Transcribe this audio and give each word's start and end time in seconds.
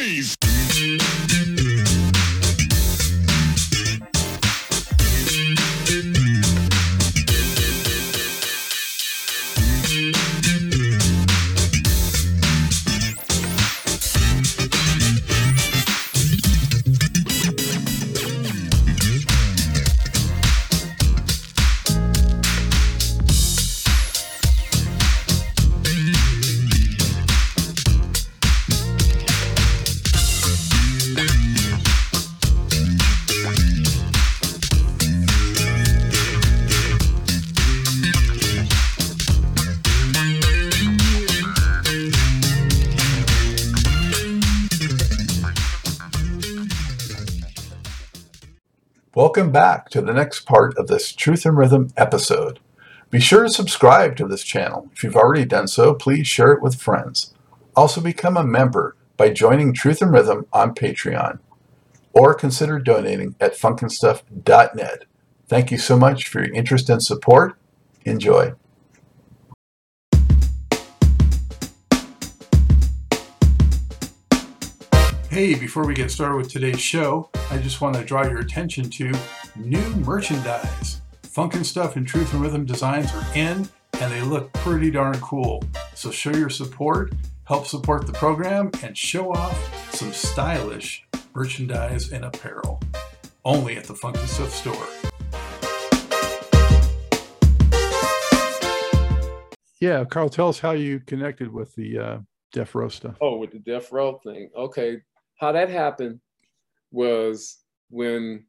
noise. 0.00 0.39
Welcome 49.30 49.52
back 49.52 49.90
to 49.90 50.00
the 50.00 50.12
next 50.12 50.40
part 50.40 50.76
of 50.76 50.88
this 50.88 51.12
Truth 51.12 51.46
and 51.46 51.56
Rhythm 51.56 51.90
episode. 51.96 52.58
Be 53.10 53.20
sure 53.20 53.44
to 53.44 53.48
subscribe 53.48 54.16
to 54.16 54.26
this 54.26 54.42
channel. 54.42 54.90
If 54.92 55.04
you've 55.04 55.14
already 55.14 55.44
done 55.44 55.68
so, 55.68 55.94
please 55.94 56.26
share 56.26 56.50
it 56.50 56.60
with 56.60 56.82
friends. 56.82 57.32
Also 57.76 58.00
become 58.00 58.36
a 58.36 58.42
member 58.42 58.96
by 59.16 59.30
joining 59.30 59.72
Truth 59.72 60.02
and 60.02 60.12
Rhythm 60.12 60.46
on 60.52 60.74
Patreon 60.74 61.38
or 62.12 62.34
consider 62.34 62.80
donating 62.80 63.36
at 63.40 63.54
funkinstuff.net. 63.54 65.04
Thank 65.46 65.70
you 65.70 65.78
so 65.78 65.96
much 65.96 66.26
for 66.26 66.40
your 66.44 66.52
interest 66.52 66.90
and 66.90 67.00
support. 67.00 67.56
Enjoy. 68.04 68.54
Hey, 75.30 75.54
before 75.54 75.86
we 75.86 75.94
get 75.94 76.10
started 76.10 76.34
with 76.34 76.50
today's 76.50 76.80
show, 76.80 77.30
I 77.52 77.58
just 77.58 77.80
want 77.80 77.94
to 77.94 78.02
draw 78.02 78.24
your 78.24 78.40
attention 78.40 78.90
to 78.90 79.12
new 79.54 79.88
merchandise. 80.04 81.02
Funkin' 81.22 81.64
Stuff 81.64 81.94
and 81.94 82.04
Truth 82.04 82.32
and 82.32 82.42
Rhythm 82.42 82.64
designs 82.64 83.14
are 83.14 83.24
in, 83.36 83.68
and 84.00 84.12
they 84.12 84.22
look 84.22 84.52
pretty 84.54 84.90
darn 84.90 85.20
cool. 85.20 85.62
So 85.94 86.10
show 86.10 86.32
your 86.32 86.50
support, 86.50 87.12
help 87.44 87.68
support 87.68 88.08
the 88.08 88.12
program, 88.12 88.72
and 88.82 88.98
show 88.98 89.32
off 89.32 89.94
some 89.94 90.12
stylish 90.12 91.06
merchandise 91.32 92.10
and 92.10 92.24
apparel. 92.24 92.80
Only 93.44 93.76
at 93.76 93.84
the 93.84 93.94
Funkin' 93.94 94.26
Stuff 94.26 94.52
store. 94.52 94.74
Yeah, 99.80 100.04
Carl, 100.06 100.28
tell 100.28 100.48
us 100.48 100.58
how 100.58 100.72
you 100.72 100.98
connected 100.98 101.52
with 101.52 101.76
the 101.76 101.98
uh, 102.00 102.18
Death 102.52 102.74
Row 102.74 102.88
stuff. 102.88 103.14
Oh, 103.20 103.36
with 103.36 103.52
the 103.52 103.60
Death 103.60 103.92
Row 103.92 104.18
thing. 104.24 104.50
Okay, 104.56 105.02
how 105.40 105.52
that 105.52 105.70
happened 105.70 106.20
was 106.92 107.58
when, 107.88 108.44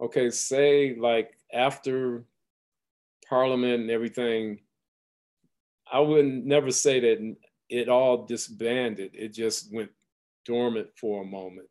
okay, 0.00 0.30
say 0.30 0.96
like 0.98 1.36
after 1.52 2.24
Parliament 3.28 3.82
and 3.82 3.90
everything, 3.90 4.60
I 5.90 6.00
wouldn't 6.00 6.46
never 6.46 6.70
say 6.70 6.98
that 7.00 7.36
it 7.68 7.88
all 7.90 8.24
disbanded. 8.24 9.10
It 9.12 9.34
just 9.34 9.72
went 9.72 9.90
dormant 10.46 10.88
for 10.98 11.22
a 11.22 11.26
moment. 11.26 11.68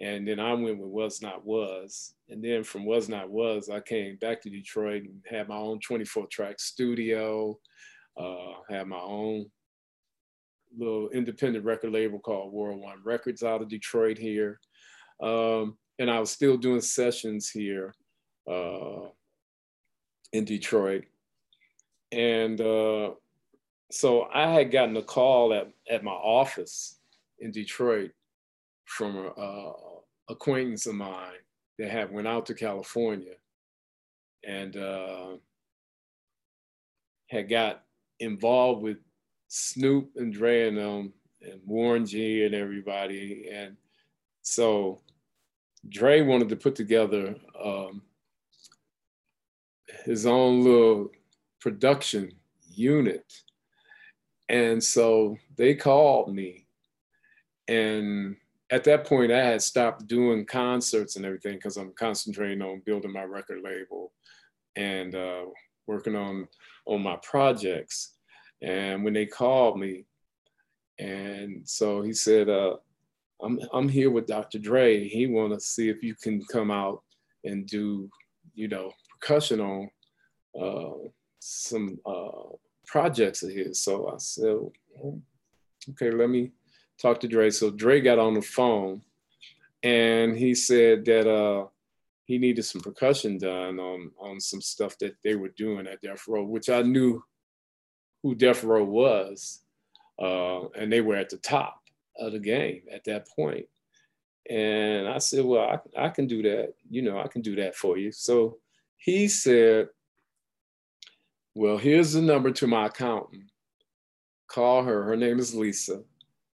And 0.00 0.26
then 0.26 0.40
I 0.40 0.52
went 0.54 0.78
with 0.78 0.90
Was 0.90 1.22
Not 1.22 1.44
Was. 1.46 2.14
And 2.28 2.42
then 2.42 2.64
from 2.64 2.84
Was 2.84 3.08
Not 3.08 3.30
Was, 3.30 3.70
I 3.70 3.80
came 3.80 4.16
back 4.16 4.42
to 4.42 4.50
Detroit 4.50 5.04
and 5.04 5.22
had 5.28 5.48
my 5.48 5.56
own 5.56 5.78
24 5.80 6.26
track 6.26 6.58
studio, 6.58 7.58
uh, 8.16 8.54
had 8.68 8.88
my 8.88 9.00
own 9.00 9.46
little 10.76 11.08
independent 11.10 11.64
record 11.64 11.92
label 11.92 12.18
called 12.18 12.52
World 12.52 12.80
One 12.80 12.98
Records 13.04 13.42
out 13.42 13.62
of 13.62 13.68
Detroit 13.68 14.18
here. 14.18 14.60
Um, 15.22 15.76
and 15.98 16.10
I 16.10 16.20
was 16.20 16.30
still 16.30 16.56
doing 16.56 16.80
sessions 16.80 17.50
here 17.50 17.94
uh, 18.50 19.08
in 20.32 20.44
Detroit. 20.44 21.04
And 22.12 22.60
uh, 22.60 23.12
so 23.90 24.28
I 24.32 24.50
had 24.50 24.70
gotten 24.70 24.96
a 24.96 25.02
call 25.02 25.52
at, 25.52 25.68
at 25.90 26.04
my 26.04 26.12
office 26.12 26.98
in 27.40 27.50
Detroit 27.50 28.12
from 28.84 29.16
a, 29.36 29.72
acquaintance 30.30 30.86
of 30.86 30.94
mine 30.94 31.32
that 31.78 31.90
had 31.90 32.12
went 32.12 32.28
out 32.28 32.46
to 32.46 32.54
California 32.54 33.34
and 34.46 34.76
uh, 34.76 35.36
had 37.28 37.48
got 37.48 37.82
involved 38.20 38.82
with 38.82 38.98
Snoop 39.48 40.10
and 40.16 40.32
Dre 40.32 40.68
and 40.68 40.76
them 40.76 41.12
and 41.42 41.60
Warren 41.66 42.06
G 42.06 42.44
and 42.44 42.54
everybody. 42.54 43.48
And 43.52 43.76
so 44.42 45.00
Dre 45.88 46.20
wanted 46.20 46.48
to 46.50 46.56
put 46.56 46.74
together 46.74 47.34
um, 47.62 48.02
his 50.04 50.26
own 50.26 50.64
little 50.64 51.10
production 51.60 52.32
unit. 52.70 53.42
And 54.48 54.82
so 54.82 55.36
they 55.56 55.74
called 55.74 56.34
me. 56.34 56.66
And 57.66 58.36
at 58.70 58.84
that 58.84 59.06
point, 59.06 59.32
I 59.32 59.44
had 59.44 59.62
stopped 59.62 60.06
doing 60.06 60.44
concerts 60.44 61.16
and 61.16 61.24
everything 61.24 61.54
because 61.54 61.76
I'm 61.76 61.92
concentrating 61.92 62.62
on 62.62 62.82
building 62.84 63.12
my 63.12 63.24
record 63.24 63.62
label 63.62 64.12
and 64.76 65.14
uh, 65.14 65.44
working 65.86 66.16
on 66.16 66.48
on 66.86 67.02
my 67.02 67.16
projects. 67.16 68.14
And 68.62 69.04
when 69.04 69.12
they 69.12 69.26
called 69.26 69.78
me, 69.78 70.04
and 70.98 71.68
so 71.68 72.02
he 72.02 72.12
said, 72.12 72.48
uh, 72.48 72.76
I'm, 73.40 73.60
I'm 73.72 73.88
here 73.88 74.10
with 74.10 74.26
Dr. 74.26 74.58
Dre. 74.58 75.06
He 75.06 75.26
want 75.26 75.52
to 75.52 75.60
see 75.60 75.88
if 75.88 76.02
you 76.02 76.14
can 76.14 76.44
come 76.44 76.70
out 76.70 77.02
and 77.44 77.66
do, 77.66 78.10
you 78.54 78.68
know, 78.68 78.92
percussion 79.20 79.60
on 79.60 79.90
uh, 80.60 81.08
some 81.38 81.98
uh, 82.04 82.56
projects 82.86 83.42
of 83.42 83.50
his. 83.50 83.80
So 83.80 84.08
I 84.08 84.16
said, 84.18 84.56
okay, 85.90 86.10
let 86.10 86.30
me 86.30 86.50
talk 87.00 87.20
to 87.20 87.28
Dre. 87.28 87.50
So 87.50 87.70
Dre 87.70 88.00
got 88.00 88.18
on 88.18 88.34
the 88.34 88.42
phone 88.42 89.02
and 89.82 90.36
he 90.36 90.54
said 90.54 91.04
that 91.04 91.30
uh, 91.30 91.66
he 92.24 92.38
needed 92.38 92.64
some 92.64 92.80
percussion 92.80 93.38
done 93.38 93.78
on, 93.78 94.10
on 94.18 94.40
some 94.40 94.60
stuff 94.60 94.98
that 94.98 95.14
they 95.22 95.36
were 95.36 95.50
doing 95.56 95.86
at 95.86 96.00
Death 96.02 96.24
Row, 96.26 96.44
which 96.44 96.68
I 96.68 96.82
knew 96.82 97.22
who 98.22 98.34
Death 98.34 98.64
Row 98.64 98.84
was, 98.84 99.60
uh, 100.20 100.68
and 100.70 100.92
they 100.92 101.00
were 101.00 101.16
at 101.16 101.30
the 101.30 101.36
top 101.38 101.82
of 102.18 102.32
the 102.32 102.38
game 102.38 102.82
at 102.92 103.04
that 103.04 103.28
point. 103.28 103.66
And 104.50 105.06
I 105.08 105.18
said, 105.18 105.44
well, 105.44 105.80
I, 105.96 106.06
I 106.06 106.08
can 106.08 106.26
do 106.26 106.42
that. 106.42 106.74
You 106.90 107.02
know, 107.02 107.20
I 107.20 107.28
can 107.28 107.42
do 107.42 107.54
that 107.56 107.76
for 107.76 107.98
you. 107.98 108.10
So 108.12 108.58
he 108.96 109.28
said, 109.28 109.88
well, 111.54 111.76
here's 111.76 112.12
the 112.12 112.22
number 112.22 112.50
to 112.52 112.66
my 112.66 112.86
accountant. 112.86 113.44
Call 114.46 114.82
her. 114.82 115.02
Her 115.02 115.16
name 115.16 115.38
is 115.38 115.54
Lisa. 115.54 116.02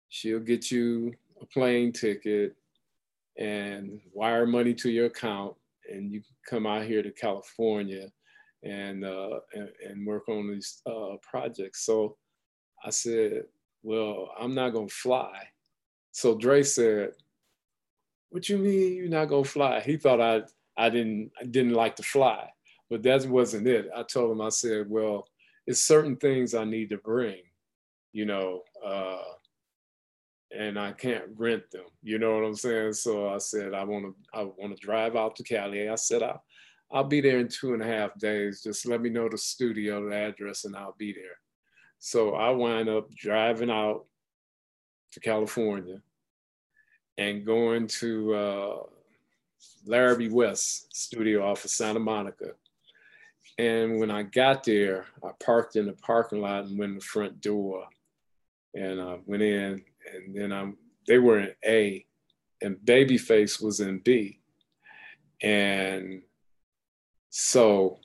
She'll 0.09 0.39
get 0.39 0.71
you 0.71 1.13
a 1.41 1.45
plane 1.45 1.91
ticket 1.91 2.55
and 3.37 3.99
wire 4.13 4.45
money 4.45 4.73
to 4.75 4.89
your 4.89 5.07
account, 5.07 5.55
and 5.89 6.11
you 6.11 6.19
can 6.21 6.35
come 6.47 6.67
out 6.67 6.85
here 6.85 7.01
to 7.01 7.11
California 7.11 8.11
and, 8.63 9.03
uh, 9.03 9.39
and, 9.53 9.69
and, 9.87 10.05
work 10.05 10.29
on 10.29 10.51
these 10.51 10.81
uh, 10.85 11.15
projects. 11.21 11.85
So 11.85 12.17
I 12.85 12.91
said, 12.91 13.43
well, 13.83 14.31
I'm 14.39 14.53
not 14.53 14.71
gonna 14.71 14.87
fly. 14.87 15.47
So 16.11 16.37
Dre 16.37 16.63
said, 16.63 17.11
what 18.29 18.47
you 18.49 18.57
mean 18.57 18.95
you're 18.95 19.09
not 19.09 19.25
gonna 19.25 19.43
fly? 19.43 19.81
He 19.81 19.97
thought 19.97 20.21
I, 20.21 20.43
I 20.77 20.89
didn't, 20.89 21.31
I 21.39 21.45
didn't 21.45 21.73
like 21.73 21.95
to 21.97 22.03
fly, 22.03 22.49
but 22.89 23.03
that 23.03 23.25
wasn't 23.25 23.67
it. 23.67 23.89
I 23.95 24.03
told 24.03 24.31
him, 24.31 24.41
I 24.41 24.49
said, 24.49 24.89
well, 24.89 25.27
it's 25.67 25.81
certain 25.81 26.15
things 26.15 26.53
I 26.53 26.63
need 26.63 26.89
to 26.89 26.97
bring, 26.97 27.41
you 28.13 28.25
know, 28.25 28.61
uh, 28.85 29.23
and 30.55 30.77
I 30.77 30.91
can't 30.91 31.23
rent 31.35 31.69
them. 31.71 31.85
You 32.03 32.19
know 32.19 32.35
what 32.35 32.45
I'm 32.45 32.55
saying? 32.55 32.93
So 32.93 33.29
I 33.29 33.37
said, 33.37 33.73
I 33.73 33.83
want 33.83 34.05
to, 34.05 34.15
I 34.37 34.43
want 34.43 34.75
to 34.75 34.85
drive 34.85 35.15
out 35.15 35.35
to 35.37 35.43
Cali. 35.43 35.89
I 35.89 35.95
said, 35.95 36.23
I, 36.23 36.37
I'll 36.93 37.03
be 37.05 37.21
there 37.21 37.39
in 37.39 37.47
two 37.47 37.73
and 37.73 37.81
a 37.81 37.85
half 37.85 38.17
days. 38.17 38.61
Just 38.61 38.85
let 38.85 39.01
me 39.01 39.09
know 39.09 39.29
the 39.29 39.37
studio, 39.37 40.09
the 40.09 40.15
address, 40.15 40.65
and 40.65 40.75
I'll 40.75 40.95
be 40.97 41.13
there. 41.13 41.37
So 41.99 42.33
I 42.33 42.49
wind 42.49 42.89
up 42.89 43.13
driving 43.13 43.69
out 43.69 44.05
to 45.13 45.19
California 45.19 46.01
and 47.17 47.45
going 47.45 47.87
to 47.87 48.33
uh, 48.33 48.77
Larrabee 49.85 50.29
West 50.29 50.95
studio 50.95 51.49
off 51.49 51.63
of 51.63 51.71
Santa 51.71 51.99
Monica. 51.99 52.51
And 53.57 53.99
when 53.99 54.09
I 54.09 54.23
got 54.23 54.63
there, 54.63 55.05
I 55.23 55.29
parked 55.43 55.75
in 55.75 55.85
the 55.85 55.93
parking 55.93 56.41
lot 56.41 56.65
and 56.65 56.79
went 56.79 56.91
in 56.91 56.97
the 56.97 57.03
front 57.03 57.41
door. 57.41 57.85
And 58.73 58.99
I 59.01 59.19
went 59.25 59.43
in, 59.43 59.83
and 60.13 60.35
then 60.35 60.51
I'm, 60.51 60.77
they 61.07 61.19
were 61.19 61.39
in 61.39 61.51
A, 61.65 62.05
and 62.61 62.77
Babyface 62.77 63.61
was 63.61 63.79
in 63.81 63.99
B. 63.99 64.39
And 65.41 66.21
so 67.31 67.99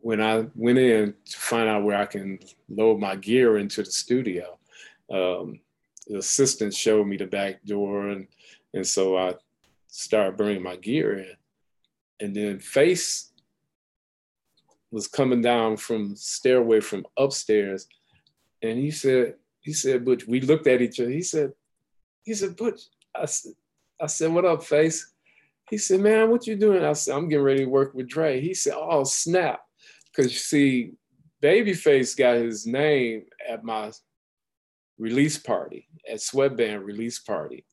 when 0.00 0.20
I 0.20 0.46
went 0.54 0.78
in 0.78 1.14
to 1.24 1.36
find 1.36 1.68
out 1.68 1.84
where 1.84 1.96
I 1.96 2.06
can 2.06 2.40
load 2.68 2.98
my 2.98 3.14
gear 3.14 3.58
into 3.58 3.82
the 3.84 3.90
studio, 3.90 4.58
um, 5.10 5.60
the 6.08 6.18
assistant 6.18 6.74
showed 6.74 7.06
me 7.06 7.16
the 7.16 7.26
back 7.26 7.64
door, 7.64 8.08
and 8.08 8.26
and 8.74 8.86
so 8.86 9.16
I 9.16 9.34
started 9.86 10.36
bringing 10.36 10.62
my 10.62 10.74
gear 10.76 11.18
in, 11.18 11.36
and 12.20 12.34
then 12.34 12.58
Face 12.58 13.32
was 14.90 15.06
coming 15.06 15.40
down 15.40 15.76
from 15.76 16.16
stairway 16.16 16.80
from 16.80 17.06
upstairs, 17.16 17.86
and 18.60 18.76
he 18.76 18.90
said, 18.90 19.34
he 19.60 19.72
said, 19.72 20.04
Butch, 20.04 20.26
we 20.26 20.40
looked 20.40 20.66
at 20.66 20.82
each 20.82 20.98
other. 20.98 21.10
He 21.10 21.22
said, 21.22 21.52
he 22.24 22.34
said, 22.34 22.56
Butch, 22.56 22.80
I 23.14 23.26
said, 23.26 23.52
I 24.00 24.06
said, 24.06 24.32
what 24.32 24.44
up, 24.44 24.64
Face? 24.64 25.12
He 25.70 25.78
said, 25.78 26.00
man, 26.00 26.30
what 26.30 26.46
you 26.46 26.56
doing? 26.56 26.84
I 26.84 26.92
said, 26.94 27.14
I'm 27.14 27.28
getting 27.28 27.44
ready 27.44 27.64
to 27.64 27.70
work 27.70 27.94
with 27.94 28.08
Dre. 28.08 28.40
He 28.40 28.54
said, 28.54 28.74
oh, 28.76 29.04
snap. 29.04 29.60
Because 30.06 30.32
you 30.32 30.38
see, 30.38 30.92
Babyface 31.42 32.16
got 32.16 32.36
his 32.36 32.66
name 32.66 33.24
at 33.48 33.64
my 33.64 33.92
release 34.98 35.38
party, 35.38 35.88
at 36.10 36.20
Sweatband 36.20 36.84
release 36.84 37.20
party 37.20 37.64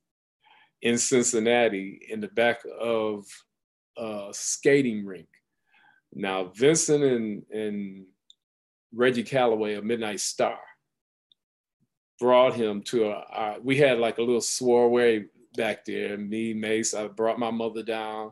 in 0.81 0.97
Cincinnati 0.97 1.99
in 2.09 2.21
the 2.21 2.27
back 2.27 2.59
of 2.79 3.25
a 3.97 4.29
skating 4.31 5.05
rink. 5.05 5.27
Now, 6.13 6.51
Vincent 6.55 7.03
and, 7.03 7.43
and 7.51 8.05
Reggie 8.93 9.23
Calloway 9.23 9.75
of 9.75 9.83
Midnight 9.83 10.19
Star 10.19 10.59
brought 12.19 12.53
him 12.53 12.81
to 12.83 13.09
a, 13.09 13.57
we 13.61 13.77
had 13.77 13.99
like 13.99 14.17
a 14.19 14.21
little 14.21 14.41
soiree 14.41 15.25
back 15.55 15.85
there. 15.85 16.17
Me, 16.17 16.53
Mace, 16.53 16.93
I 16.93 17.07
brought 17.07 17.39
my 17.39 17.51
mother 17.51 17.83
down, 17.83 18.31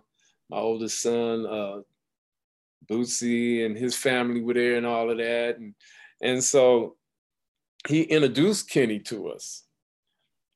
my 0.49 0.57
oldest 0.57 1.01
son, 1.01 1.45
uh, 1.45 1.81
Bootsy 2.89 3.65
and 3.65 3.77
his 3.77 3.95
family 3.95 4.41
were 4.41 4.53
there 4.53 4.75
and 4.75 4.85
all 4.85 5.09
of 5.09 5.17
that. 5.17 5.57
And, 5.57 5.73
and 6.21 6.43
so 6.43 6.97
he 7.87 8.03
introduced 8.03 8.69
Kenny 8.69 8.99
to 8.99 9.29
us. 9.29 9.63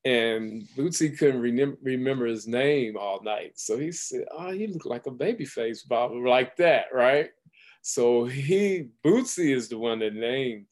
And 0.05 0.67
Bootsy 0.77 1.17
couldn't 1.17 1.41
re- 1.41 1.75
remember 1.81 2.25
his 2.25 2.47
name 2.47 2.95
all 2.97 3.21
night. 3.21 3.53
So 3.55 3.77
he 3.77 3.91
said, 3.91 4.25
Oh, 4.31 4.51
he 4.51 4.67
looked 4.67 4.85
like 4.85 5.05
a 5.05 5.11
baby 5.11 5.45
face, 5.45 5.83
Bob, 5.83 6.11
like 6.13 6.55
that, 6.57 6.85
right? 6.93 7.29
So 7.81 8.25
he, 8.25 8.89
Bootsy 9.05 9.53
is 9.53 9.67
the 9.67 9.77
one 9.77 9.99
that 9.99 10.13
named 10.13 10.65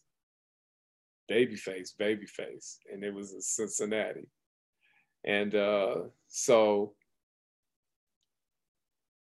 Babyface, 1.29 1.89
Babyface. 1.99 2.77
And 2.91 3.03
it 3.03 3.13
was 3.13 3.33
in 3.33 3.41
Cincinnati. 3.41 4.27
And 5.25 5.55
uh, 5.55 5.95
so 6.27 6.93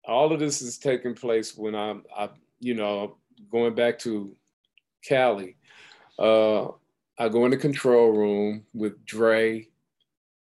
all 0.04 0.32
of 0.32 0.40
this 0.40 0.62
is 0.62 0.78
taking 0.78 1.14
place 1.14 1.56
when 1.56 1.74
I'm, 1.74 2.04
I, 2.16 2.28
you 2.60 2.74
know, 2.74 3.16
going 3.50 3.74
back 3.74 3.98
to 4.00 4.34
Cali. 5.04 5.56
Uh, 6.18 6.68
I 7.18 7.28
go 7.28 7.44
in 7.44 7.50
the 7.50 7.56
control 7.56 8.10
room 8.10 8.64
with 8.74 9.04
Dre, 9.06 9.68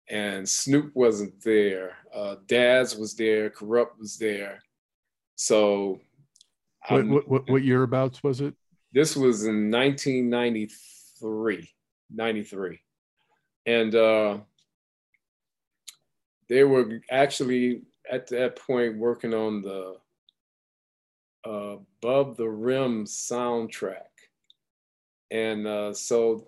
and 0.09 0.47
Snoop 0.47 0.91
wasn't 0.95 1.41
there. 1.43 1.97
Uh, 2.13 2.35
Daz 2.47 2.95
was 2.95 3.15
there. 3.15 3.49
Kurupt 3.49 3.99
was 3.99 4.17
there. 4.17 4.61
So, 5.35 5.99
what, 6.89 7.07
what, 7.07 7.27
what, 7.27 7.49
what 7.49 7.63
year 7.63 7.83
abouts 7.83 8.23
was 8.23 8.41
it? 8.41 8.53
This 8.93 9.15
was 9.15 9.45
in 9.45 9.69
1993. 9.69 11.69
93, 12.09 12.79
and 13.65 13.95
uh, 13.95 14.37
they 16.49 16.63
were 16.63 17.01
actually 17.11 17.81
at 18.09 18.27
that 18.27 18.55
point 18.55 18.97
working 18.97 19.33
on 19.33 19.61
the 19.61 19.97
uh, 21.45 21.77
Above 22.03 22.37
the 22.37 22.47
Rim 22.47 23.05
soundtrack. 23.05 24.01
And 25.31 25.67
uh, 25.67 25.93
so 25.93 26.47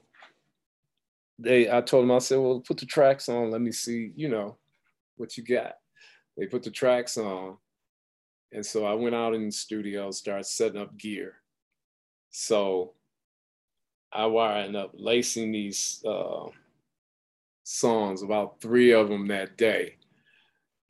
they, 1.37 1.71
I 1.71 1.81
told 1.81 2.03
them, 2.03 2.11
I 2.11 2.19
said, 2.19 2.39
well, 2.39 2.61
put 2.61 2.77
the 2.77 2.85
tracks 2.85 3.29
on. 3.29 3.51
Let 3.51 3.61
me 3.61 3.71
see, 3.71 4.11
you 4.15 4.29
know, 4.29 4.57
what 5.17 5.37
you 5.37 5.43
got. 5.43 5.73
They 6.37 6.45
put 6.45 6.63
the 6.63 6.71
tracks 6.71 7.17
on. 7.17 7.57
And 8.51 8.65
so 8.65 8.85
I 8.85 8.93
went 8.93 9.15
out 9.15 9.35
in 9.35 9.45
the 9.47 9.51
studio, 9.51 10.11
started 10.11 10.45
setting 10.45 10.81
up 10.81 10.97
gear. 10.97 11.35
So 12.31 12.93
I 14.11 14.25
wired 14.25 14.75
up 14.75 14.91
lacing 14.93 15.51
these 15.51 16.03
uh, 16.05 16.45
songs, 17.69 18.23
about 18.23 18.59
three 18.59 18.91
of 18.91 19.09
them 19.09 19.27
that 19.27 19.57
day. 19.57 19.95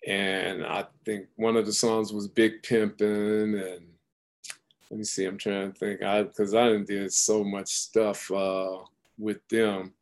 And 0.08 0.66
I 0.66 0.86
think 1.04 1.28
one 1.36 1.58
of 1.58 1.66
the 1.66 1.74
songs 1.74 2.14
was 2.14 2.28
Big 2.28 2.64
Pimpin' 2.64 3.54
and 3.54 3.86
let 4.90 4.98
me 4.98 5.04
see, 5.04 5.26
I'm 5.26 5.38
trying 5.38 5.72
to 5.72 5.78
think. 5.78 6.02
I 6.02 6.24
because 6.24 6.56
I 6.56 6.76
did 6.78 7.14
so 7.14 7.44
much 7.44 7.68
stuff 7.68 8.32
uh, 8.32 8.78
with 9.18 9.46
them. 9.50 9.94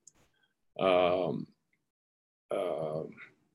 Um, 0.80 1.48
uh, 2.52 3.04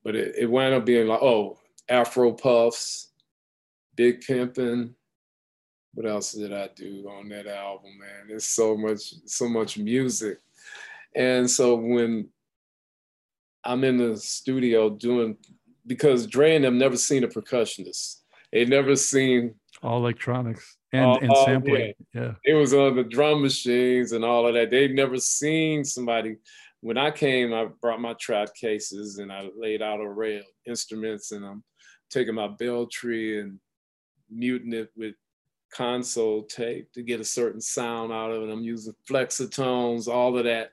but 0.05 0.17
it, 0.17 0.35
it 0.37 0.51
wound 0.51 0.75
up 0.75 0.85
being 0.85 1.07
like, 1.07 1.23
oh, 1.23 1.59
Afro 1.89 2.33
Puffs, 2.33 3.13
Big 3.97 4.21
Pimpin'. 4.21 4.95
What 5.95 6.07
else 6.07 6.33
did 6.33 6.53
I 6.53 6.71
do 6.75 7.09
on 7.09 7.29
that 7.29 7.47
album, 7.47 7.99
man? 7.99 8.27
There's 8.29 8.47
so 8.47 8.77
much, 8.77 9.15
so 9.27 9.49
much 9.49 9.79
music. 9.79 10.39
And 11.15 11.49
so 11.49 11.77
when 11.77 12.29
I'm 13.65 13.85
in 13.85 13.97
the 13.97 14.17
studio 14.17 14.91
doing 14.91 15.37
because 15.87 16.27
Dre 16.27 16.57
and 16.57 16.65
them 16.65 16.79
never 16.79 16.97
seen 16.97 17.25
a 17.25 17.29
percussionist. 17.29 18.21
They 18.53 18.65
never 18.65 18.97
seen 18.97 19.55
all 19.83 19.99
electronics 19.99 20.77
and, 20.93 21.23
and 21.23 21.37
sampling. 21.45 21.95
Yeah. 22.15 22.21
yeah. 22.21 22.33
It 22.45 22.55
was 22.55 22.75
on 22.75 22.97
the 22.97 23.05
drum 23.05 23.43
machines 23.43 24.13
and 24.13 24.25
all 24.25 24.47
of 24.47 24.55
that. 24.55 24.71
They'd 24.71 24.95
never 24.95 25.19
seen 25.19 25.85
somebody. 25.85 26.37
When 26.81 26.99
I 26.99 27.11
came, 27.11 27.55
I 27.55 27.67
brought 27.81 28.01
my 28.01 28.15
trap 28.15 28.55
cases 28.55 29.19
and 29.19 29.33
I 29.33 29.49
laid 29.57 29.83
out 29.83 30.01
array 30.01 30.39
of 30.39 30.45
instruments 30.67 31.33
and 31.33 31.45
I'm 31.45 31.63
taking 32.11 32.35
my 32.35 32.49
bell 32.49 32.87
tree 32.87 33.41
and 33.41 33.59
muting 34.31 34.73
it 34.73 34.91
with 34.97 35.15
console 35.73 36.43
tape 36.45 36.93
to 36.93 37.03
get 37.03 37.21
a 37.21 37.25
certain 37.25 37.61
sound 37.61 38.13
out 38.13 38.31
of 38.31 38.43
it. 38.43 38.53
I'm 38.53 38.63
using 38.63 38.95
flexatones, 39.09 40.09
all 40.09 40.37
of 40.37 40.45
that. 40.45 40.73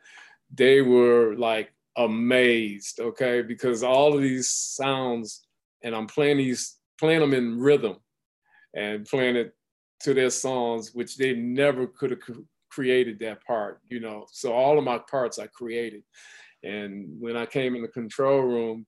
They 0.53 0.81
were 0.81 1.35
like 1.35 1.71
amazed, 1.99 2.99
okay, 2.99 3.41
because 3.41 3.83
all 3.83 4.15
of 4.15 4.21
these 4.21 4.49
sounds, 4.49 5.45
and 5.83 5.93
I'm 5.93 6.07
playing 6.07 6.37
these, 6.37 6.77
playing 6.97 7.19
them 7.19 7.33
in 7.33 7.59
rhythm 7.59 7.97
and 8.73 9.05
playing 9.05 9.35
it 9.35 9.53
to 10.01 10.13
their 10.13 10.29
songs, 10.29 10.95
which 10.95 11.17
they 11.17 11.33
never 11.33 11.85
could 11.85 12.11
have 12.11 12.19
created 12.71 13.19
that 13.19 13.43
part, 13.45 13.81
you 13.89 13.99
know. 13.99 14.25
So 14.31 14.53
all 14.53 14.77
of 14.77 14.83
my 14.85 14.99
parts 15.11 15.39
I 15.39 15.47
created. 15.47 16.03
And 16.63 17.19
when 17.19 17.35
I 17.35 17.45
came 17.45 17.75
in 17.75 17.81
the 17.81 17.89
control 17.89 18.41
room, 18.41 18.85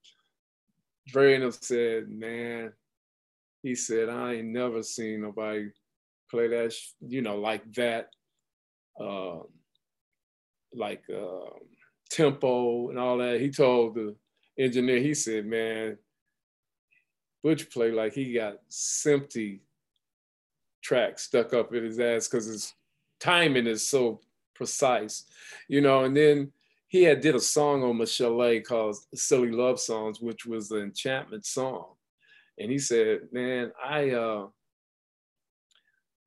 Dre 1.07 1.51
said, 1.51 2.09
man, 2.09 2.71
he 3.61 3.75
said, 3.75 4.07
I 4.07 4.35
ain't 4.35 4.47
never 4.47 4.83
seen 4.83 5.21
nobody 5.21 5.69
play 6.29 6.47
that, 6.47 6.73
you 7.05 7.21
know, 7.21 7.37
like 7.37 7.71
that, 7.73 8.07
uh, 8.99 9.39
like 10.73 11.03
uh, 11.13 11.57
tempo 12.11 12.89
and 12.89 12.99
all 12.99 13.17
that. 13.17 13.39
He 13.39 13.49
told 13.49 13.95
the 13.95 14.15
engineer, 14.59 14.99
he 14.99 15.13
said, 15.13 15.45
man, 15.45 15.97
Butch 17.41 17.71
played 17.71 17.93
like 17.93 18.13
he 18.13 18.33
got 18.33 18.57
empty 19.07 19.61
tracks 20.83 21.23
stuck 21.23 21.53
up 21.53 21.73
in 21.73 21.83
his 21.83 21.99
ass 21.99 22.27
because 22.27 22.45
his 22.45 22.73
timing 23.19 23.67
is 23.67 23.87
so 23.87 24.19
precise, 24.53 25.23
you 25.67 25.81
know. 25.81 26.03
And 26.03 26.15
then 26.15 26.51
he 26.87 27.03
had 27.03 27.21
did 27.21 27.35
a 27.35 27.39
song 27.39 27.83
on 27.83 27.97
Michel'le 27.97 28.63
called 28.63 28.97
Silly 29.15 29.51
Love 29.51 29.79
Songs, 29.79 30.19
which 30.19 30.45
was 30.45 30.69
the 30.69 30.81
enchantment 30.81 31.45
song. 31.45 31.93
And 32.59 32.69
he 32.69 32.77
said, 32.77 33.21
man, 33.31 33.71
I, 33.83 34.09
uh, 34.11 34.47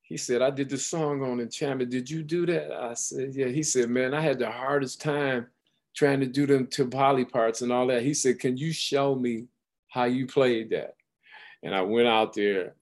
he 0.03 0.17
said, 0.17 0.43
I 0.43 0.51
did 0.51 0.69
the 0.69 0.79
song 0.79 1.23
on 1.23 1.41
enchantment. 1.41 1.91
Did 1.91 2.09
you 2.11 2.23
do 2.23 2.47
that? 2.47 2.73
I 2.73 2.95
said, 2.95 3.35
yeah. 3.35 3.47
He 3.47 3.63
said, 3.63 3.91
man, 3.91 4.15
I 4.15 4.21
had 4.21 4.39
the 4.39 4.51
hardest 4.51 5.01
time 5.01 5.47
trying 5.95 6.21
to 6.21 6.27
do 6.27 6.47
them 6.47 6.67
timbali 6.67 7.31
parts 7.31 7.63
and 7.63 7.73
all 7.73 7.87
that. 7.87 8.03
He 8.03 8.15
said, 8.15 8.41
Can 8.41 8.57
you 8.57 8.73
show 8.73 9.15
me 9.15 9.47
how 9.89 10.05
you 10.05 10.27
played 10.27 10.71
that? 10.71 10.95
And 11.63 11.75
I 11.75 11.83
went 11.83 12.09
out 12.09 12.35
there 12.35 12.75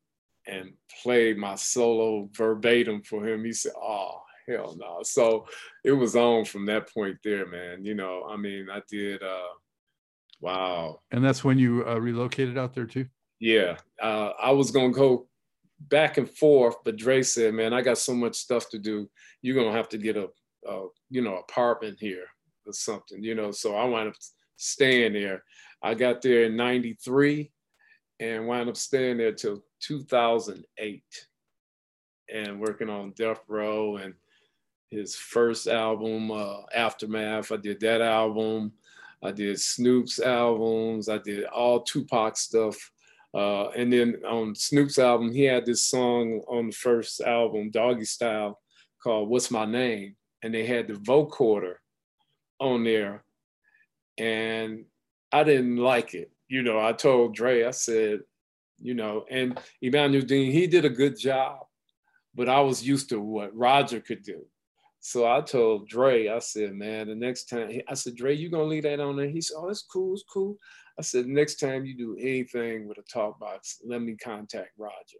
and 0.46 0.72
played 1.02 1.38
my 1.38 1.54
solo 1.54 2.28
verbatim 2.32 3.02
for 3.02 3.26
him. 3.26 3.44
He 3.44 3.52
said, 3.52 3.72
Oh, 3.76 4.22
hell 4.48 4.76
no. 4.78 5.00
So 5.02 5.46
it 5.84 5.92
was 5.92 6.16
on 6.16 6.44
from 6.44 6.66
that 6.66 6.92
point 6.92 7.18
there, 7.22 7.46
man. 7.46 7.84
You 7.84 7.94
know, 7.94 8.26
I 8.28 8.36
mean, 8.36 8.68
I 8.72 8.82
did, 8.88 9.22
uh, 9.22 9.54
wow. 10.40 11.00
And 11.10 11.24
that's 11.24 11.44
when 11.44 11.58
you 11.58 11.86
uh, 11.86 11.98
relocated 11.98 12.58
out 12.58 12.74
there 12.74 12.86
too? 12.86 13.06
Yeah. 13.38 13.76
Uh, 14.00 14.30
I 14.40 14.52
was 14.52 14.70
going 14.70 14.92
to 14.92 14.98
go 14.98 15.28
back 15.80 16.16
and 16.16 16.30
forth, 16.30 16.76
but 16.84 16.96
Dre 16.96 17.22
said, 17.22 17.54
Man, 17.54 17.74
I 17.74 17.82
got 17.82 17.98
so 17.98 18.14
much 18.14 18.36
stuff 18.36 18.70
to 18.70 18.78
do. 18.78 19.10
You're 19.42 19.56
going 19.56 19.70
to 19.70 19.76
have 19.76 19.88
to 19.90 19.98
get 19.98 20.16
a, 20.16 20.28
a, 20.66 20.86
you 21.10 21.22
know, 21.22 21.36
apartment 21.36 21.98
here 22.00 22.26
or 22.66 22.72
something, 22.72 23.22
you 23.22 23.34
know. 23.34 23.50
So 23.50 23.74
I 23.74 23.84
wound 23.84 24.10
up 24.10 24.14
staying 24.56 25.14
there. 25.14 25.42
I 25.82 25.94
got 25.94 26.22
there 26.22 26.44
in 26.44 26.56
93 26.56 27.50
and 28.20 28.46
wound 28.46 28.68
up 28.68 28.76
staying 28.76 29.18
there 29.18 29.32
till 29.32 29.64
2008 29.80 31.02
and 32.32 32.60
working 32.60 32.88
on 32.88 33.12
Death 33.12 33.40
Row 33.48 33.96
and 33.96 34.14
his 34.90 35.16
first 35.16 35.66
album, 35.66 36.30
uh, 36.30 36.60
Aftermath. 36.74 37.50
I 37.50 37.56
did 37.56 37.80
that 37.80 38.00
album. 38.00 38.72
I 39.22 39.32
did 39.32 39.58
Snoop's 39.60 40.20
albums. 40.20 41.08
I 41.08 41.18
did 41.18 41.44
all 41.44 41.80
Tupac 41.80 42.36
stuff. 42.36 42.76
Uh, 43.34 43.70
and 43.70 43.92
then 43.92 44.20
on 44.28 44.54
Snoop's 44.54 44.98
album, 44.98 45.32
he 45.32 45.44
had 45.44 45.64
this 45.64 45.82
song 45.82 46.42
on 46.48 46.66
the 46.66 46.72
first 46.72 47.20
album, 47.22 47.70
Doggy 47.70 48.04
Style, 48.04 48.60
called 49.02 49.28
What's 49.28 49.50
My 49.50 49.64
Name? 49.64 50.16
And 50.42 50.52
they 50.52 50.66
had 50.66 50.88
the 50.88 50.94
vocoder 50.94 51.76
on 52.62 52.84
there. 52.84 53.24
And 54.18 54.84
I 55.32 55.44
didn't 55.44 55.76
like 55.76 56.14
it. 56.14 56.30
You 56.48 56.62
know, 56.62 56.78
I 56.78 56.92
told 56.92 57.34
Dre, 57.34 57.64
I 57.64 57.70
said, 57.70 58.20
you 58.80 58.94
know, 58.94 59.24
and 59.30 59.58
Emmanuel-Dean, 59.80 60.52
he 60.52 60.66
did 60.66 60.84
a 60.84 60.90
good 60.90 61.18
job, 61.18 61.60
but 62.34 62.48
I 62.48 62.60
was 62.60 62.86
used 62.86 63.08
to 63.08 63.20
what 63.20 63.56
Roger 63.56 64.00
could 64.00 64.22
do. 64.22 64.44
So 65.00 65.26
I 65.26 65.40
told 65.40 65.88
Dre, 65.88 66.28
I 66.28 66.38
said, 66.38 66.74
man, 66.74 67.08
the 67.08 67.14
next 67.14 67.46
time, 67.46 67.80
I 67.88 67.94
said, 67.94 68.14
Dre, 68.14 68.36
you 68.36 68.50
gonna 68.50 68.64
leave 68.64 68.84
that 68.84 69.00
on 69.00 69.16
there? 69.16 69.28
He 69.28 69.40
said, 69.40 69.56
oh, 69.58 69.68
it's 69.68 69.82
cool, 69.82 70.14
it's 70.14 70.24
cool. 70.32 70.56
I 70.98 71.02
said, 71.02 71.26
next 71.26 71.56
time 71.56 71.84
you 71.84 71.96
do 71.96 72.16
anything 72.20 72.86
with 72.86 72.98
a 72.98 73.02
talk 73.02 73.40
box, 73.40 73.80
let 73.84 74.02
me 74.02 74.14
contact 74.16 74.70
Roger. 74.78 75.18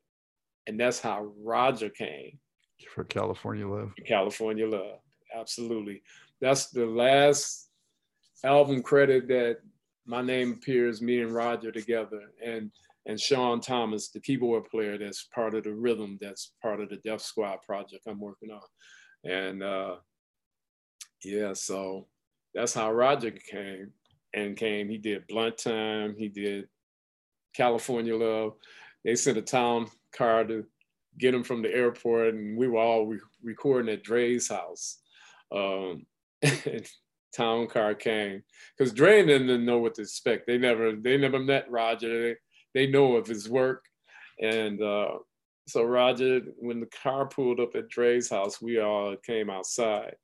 And 0.67 0.79
that's 0.79 1.01
how 1.01 1.33
Roger 1.43 1.89
came. 1.89 2.39
For 2.95 3.05
California 3.05 3.67
Love. 3.67 3.93
California 4.07 4.69
Love, 4.69 4.99
absolutely. 5.35 6.03
That's 6.43 6.71
the 6.71 6.85
last 6.85 7.71
album 8.45 8.83
credit 8.83 9.29
that 9.29 9.59
my 10.05 10.23
name 10.23 10.55
appears, 10.55 11.01
me 11.01 11.21
and 11.21 11.33
Roger 11.33 11.71
together, 11.71 12.33
and 12.45 12.73
and 13.07 13.19
Sean 13.19 13.61
Thomas, 13.61 14.11
the 14.11 14.21
keyboard 14.21 14.65
player 14.67 14.97
that's 14.99 15.29
part 15.35 15.55
of 15.55 15.65
the 15.65 15.73
rhythm, 15.73 16.19
that's 16.21 16.53
part 16.61 16.81
of 16.81 16.89
the 16.89 16.99
Def 17.05 17.21
Squad 17.21 17.59
project 17.67 18.07
I'm 18.07 18.21
working 18.21 18.51
on. 18.51 18.61
And 19.25 19.63
uh, 19.63 19.97
yeah, 21.25 21.53
so 21.53 22.07
that's 22.55 22.75
how 22.75 22.93
Roger 22.93 23.31
came 23.31 23.93
and 24.35 24.57
came. 24.57 24.89
He 24.89 24.99
did 24.99 25.27
Blunt 25.29 25.59
Time, 25.59 26.15
he 26.19 26.29
did 26.29 26.69
California 27.55 28.17
Love. 28.17 28.55
They 29.05 29.15
sent 29.17 29.39
a 29.39 29.43
town 29.43 29.89
car 30.13 30.45
to 30.45 30.65
get 31.19 31.35
him 31.35 31.45
from 31.45 31.63
the 31.63 31.75
airport, 31.75 32.35
and 32.35 32.57
we 32.57 32.69
were 32.69 32.79
all 32.79 33.07
re- 33.07 33.19
recording 33.43 33.93
at 33.93 34.05
Dre's 34.05 34.49
house. 34.49 34.99
Um, 35.53 36.07
town 37.35 37.67
car 37.67 37.95
came 37.95 38.43
because 38.77 38.93
Dre 38.93 39.25
didn't 39.25 39.65
know 39.65 39.79
what 39.79 39.95
to 39.95 40.03
expect. 40.03 40.47
They 40.47 40.59
never 40.59 40.95
they 40.95 41.17
never 41.17 41.39
met 41.39 41.71
Roger. 41.71 42.23
They, 42.23 42.37
they 42.75 42.87
know 42.91 43.17
of 43.17 43.27
his 43.27 43.49
work, 43.49 43.85
and 44.41 44.83
uh, 44.83 45.19
so 45.69 45.85
Roger, 45.85 46.41
when 46.59 46.81
the 46.81 46.91
car 47.03 47.27
pulled 47.27 47.61
up 47.61 47.75
at 47.75 47.89
Dre's 47.89 48.29
house, 48.29 48.61
we 48.61 48.81
all 48.81 49.17
came 49.17 49.51
outside, 49.51 50.17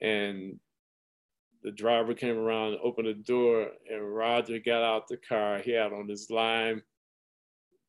and 0.00 0.58
the 1.62 1.72
driver 1.72 2.14
came 2.14 2.36
around 2.36 2.78
opened 2.82 3.08
the 3.08 3.14
door, 3.14 3.68
and 3.90 4.14
Roger 4.14 4.58
got 4.58 4.82
out 4.82 5.08
the 5.08 5.16
car. 5.16 5.58
He 5.58 5.72
had 5.72 5.92
on 5.92 6.08
his 6.08 6.30
lime, 6.30 6.82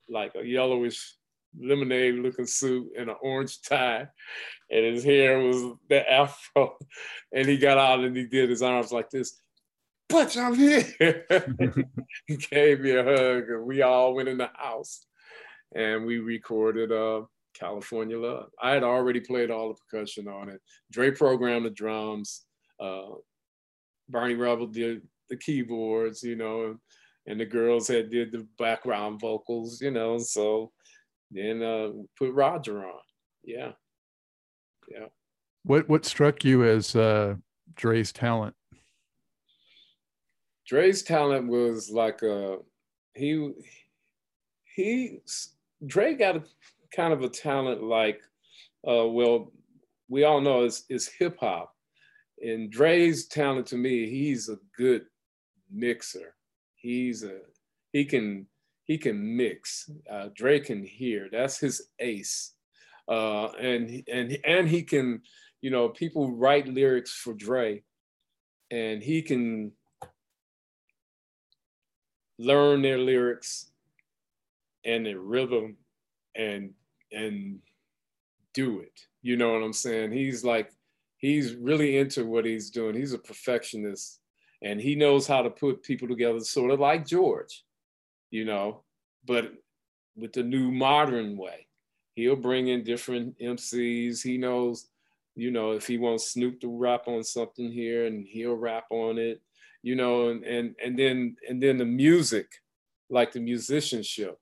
like 0.09 0.33
a 0.35 0.45
yellowish 0.45 1.16
lemonade 1.61 2.15
looking 2.15 2.45
suit 2.45 2.87
and 2.97 3.09
an 3.09 3.15
orange 3.21 3.61
tie 3.61 4.07
and 4.69 4.85
his 4.85 5.03
hair 5.03 5.39
was 5.39 5.73
the 5.89 6.11
afro 6.11 6.77
and 7.33 7.47
he 7.47 7.57
got 7.57 7.77
out 7.77 8.03
and 8.03 8.15
he 8.15 8.25
did 8.25 8.49
his 8.49 8.61
arms 8.61 8.91
like 8.91 9.09
this 9.09 9.39
but 10.09 10.37
I'm 10.37 10.55
here 10.55 10.85
he 12.27 12.37
gave 12.37 12.81
me 12.81 12.91
a 12.91 13.03
hug 13.03 13.49
and 13.49 13.65
we 13.65 13.81
all 13.81 14.13
went 14.13 14.29
in 14.29 14.37
the 14.37 14.49
house 14.55 15.05
and 15.75 16.05
we 16.05 16.19
recorded 16.19 16.91
uh, 16.91 17.23
California 17.53 18.19
Love. 18.19 18.49
I 18.61 18.71
had 18.71 18.83
already 18.83 19.19
played 19.19 19.51
all 19.51 19.69
the 19.69 19.75
percussion 19.89 20.27
on 20.27 20.49
it. 20.49 20.61
Dre 20.91 21.11
programmed 21.11 21.65
the 21.65 21.71
drums. 21.71 22.45
Uh, 22.79 23.15
Barney 24.09 24.35
Rubble 24.35 24.67
did 24.67 25.01
the 25.29 25.37
keyboards, 25.37 26.23
you 26.23 26.35
know, 26.35 26.77
and 27.25 27.39
the 27.39 27.45
girls 27.45 27.87
had 27.87 28.09
did 28.09 28.31
the 28.31 28.47
background 28.57 29.19
vocals, 29.19 29.81
you 29.81 29.91
know. 29.91 30.17
So 30.17 30.71
then 31.31 31.61
uh, 31.61 31.89
put 32.17 32.33
Roger 32.33 32.85
on. 32.85 32.99
Yeah. 33.43 33.71
Yeah. 34.89 35.07
What 35.63 35.89
what 35.89 36.05
struck 36.05 36.45
you 36.45 36.63
as 36.63 36.95
uh, 36.95 37.35
Dre's 37.75 38.11
talent? 38.11 38.55
Dre's 40.67 41.03
talent 41.03 41.47
was 41.47 41.89
like 41.89 42.21
a 42.21 42.53
uh, 42.53 42.55
he 43.13 43.53
he 44.75 45.19
Dre 45.85 46.13
got 46.13 46.37
a 46.37 46.43
kind 46.95 47.13
of 47.13 47.21
a 47.21 47.29
talent 47.29 47.83
like 47.83 48.21
uh, 48.87 49.07
well 49.07 49.51
we 50.09 50.23
all 50.23 50.41
know 50.41 50.63
is 50.63 50.85
is 50.89 51.07
hip 51.07 51.37
hop 51.39 51.73
and 52.41 52.71
Dre's 52.71 53.27
talent 53.27 53.67
to 53.67 53.77
me 53.77 54.09
he's 54.09 54.49
a 54.49 54.57
good 54.77 55.05
mixer 55.71 56.35
he's 56.75 57.23
a 57.23 57.39
he 57.91 58.05
can 58.05 58.45
he 58.87 58.97
can 58.97 59.35
mix. 59.35 59.89
Uh, 60.09 60.29
Dre 60.33 60.59
can 60.59 60.83
hear. 60.83 61.27
That's 61.31 61.59
his 61.59 61.89
ace. 61.99 62.53
Uh, 63.07 63.47
and 63.59 64.03
and 64.11 64.37
and 64.45 64.67
he 64.67 64.81
can, 64.81 65.21
you 65.61 65.69
know, 65.69 65.89
people 65.89 66.31
write 66.31 66.67
lyrics 66.67 67.13
for 67.13 67.33
Dre, 67.33 67.83
and 68.71 69.03
he 69.03 69.21
can 69.21 69.73
learn 72.39 72.81
their 72.81 72.97
lyrics 72.97 73.71
and 74.85 75.05
their 75.05 75.19
rhythm 75.19 75.77
and 76.35 76.73
and 77.11 77.59
do 78.53 78.79
it. 78.79 78.99
You 79.21 79.35
know 79.35 79.53
what 79.53 79.63
I'm 79.63 79.73
saying? 79.73 80.11
He's 80.11 80.43
like 80.43 80.71
he's 81.17 81.55
really 81.55 81.97
into 81.97 82.25
what 82.25 82.45
he's 82.45 82.69
doing. 82.69 82.95
He's 82.95 83.13
a 83.13 83.19
perfectionist 83.19 84.19
and 84.61 84.79
he 84.79 84.95
knows 84.95 85.27
how 85.27 85.41
to 85.41 85.49
put 85.49 85.83
people 85.83 86.07
together 86.07 86.39
sort 86.39 86.71
of 86.71 86.79
like 86.79 87.05
George 87.05 87.63
you 88.31 88.45
know, 88.45 88.83
but 89.25 89.51
with 90.17 90.33
the 90.33 90.43
new 90.43 90.71
modern 90.71 91.37
way. 91.37 91.67
He'll 92.15 92.35
bring 92.35 92.69
in 92.69 92.83
different 92.83 93.37
MCs. 93.39 94.23
He 94.23 94.37
knows, 94.37 94.89
you 95.35 95.51
know, 95.51 95.71
if 95.71 95.85
he 95.85 95.99
wants 95.99 96.31
Snoop 96.31 96.59
to 96.61 96.75
rap 96.75 97.07
on 97.07 97.23
something 97.23 97.71
here 97.71 98.07
and 98.07 98.25
he'll 98.27 98.55
rap 98.55 98.85
on 98.89 99.19
it, 99.19 99.39
you 99.83 99.95
know, 99.95 100.29
and 100.29 100.43
and 100.43 100.75
and 100.83 100.97
then 100.97 101.35
and 101.47 101.61
then 101.61 101.77
the 101.77 101.85
music, 101.85 102.47
like 103.11 103.31
the 103.31 103.39
musicianship, 103.39 104.35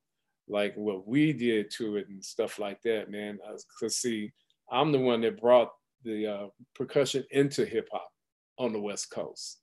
like 0.48 0.74
what 0.76 1.06
we 1.06 1.34
did 1.34 1.70
to 1.72 1.98
it 1.98 2.08
and 2.08 2.24
stuff 2.24 2.60
like 2.60 2.82
that, 2.84 3.12
man. 3.12 3.40
Cause 3.78 3.98
see, 3.98 4.32
I'm 4.72 4.94
the 4.94 5.00
one 5.00 5.20
that 5.22 5.42
brought 5.42 5.72
the 6.04 6.28
uh, 6.28 6.48
percussion 6.76 7.26
into 7.32 7.66
hip 7.66 7.90
hop 7.92 8.10
on 8.58 8.72
the 8.72 8.80
West 8.80 9.12
Coast. 9.12 9.60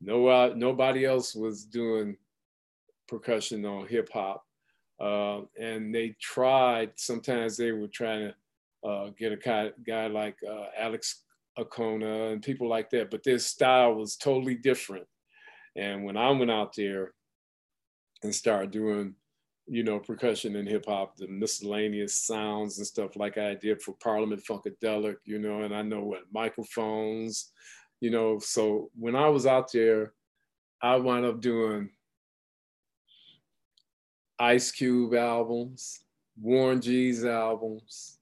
No, 0.00 0.28
uh, 0.28 0.52
nobody 0.54 1.04
else 1.04 1.34
was 1.34 1.64
doing 1.64 2.16
percussion 3.08 3.64
on 3.64 3.86
hip 3.86 4.10
hop. 4.12 4.44
Uh, 5.00 5.42
and 5.58 5.94
they 5.94 6.16
tried, 6.20 6.90
sometimes 6.96 7.56
they 7.56 7.72
were 7.72 7.88
trying 7.88 8.32
to 8.82 8.88
uh, 8.88 9.10
get 9.18 9.32
a 9.32 9.36
guy, 9.36 9.70
guy 9.86 10.06
like 10.06 10.36
uh, 10.48 10.66
Alex 10.76 11.22
Acuna 11.58 12.30
and 12.30 12.42
people 12.42 12.68
like 12.68 12.90
that, 12.90 13.10
but 13.10 13.24
their 13.24 13.38
style 13.38 13.94
was 13.94 14.16
totally 14.16 14.54
different. 14.54 15.06
And 15.76 16.04
when 16.04 16.16
I 16.16 16.30
went 16.30 16.50
out 16.50 16.74
there 16.74 17.12
and 18.22 18.34
started 18.34 18.70
doing, 18.70 19.14
you 19.66 19.84
know, 19.84 19.98
percussion 19.98 20.56
and 20.56 20.68
hip 20.68 20.86
hop, 20.86 21.16
the 21.16 21.28
miscellaneous 21.28 22.14
sounds 22.14 22.78
and 22.78 22.86
stuff 22.86 23.16
like 23.16 23.38
I 23.38 23.54
did 23.54 23.82
for 23.82 23.92
Parliament 24.02 24.42
Funkadelic, 24.48 25.16
you 25.24 25.38
know, 25.38 25.62
and 25.62 25.74
I 25.74 25.82
know 25.82 26.02
what 26.02 26.22
microphones, 26.32 27.52
you 28.00 28.10
know. 28.10 28.38
So 28.38 28.90
when 28.98 29.14
I 29.14 29.28
was 29.28 29.46
out 29.46 29.70
there, 29.72 30.14
I 30.80 30.96
wound 30.96 31.26
up 31.26 31.40
doing 31.40 31.90
Ice 34.38 34.70
Cube 34.70 35.14
albums, 35.14 36.04
Warren 36.40 36.80
G's 36.80 37.24
albums, 37.24 38.18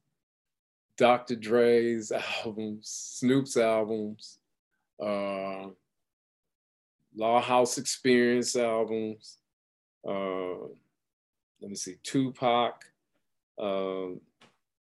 Dr. 0.96 1.36
Dre's 1.36 2.12
albums, 2.44 2.88
Snoop's 3.18 3.56
albums, 3.56 4.38
uh, 5.00 5.68
Law 7.14 7.40
House 7.40 7.78
Experience 7.78 8.56
albums. 8.56 9.38
Uh, 10.06 10.68
let 11.60 11.70
me 11.70 11.74
see, 11.74 11.96
Tupac. 12.02 12.84
Uh, 13.58 14.08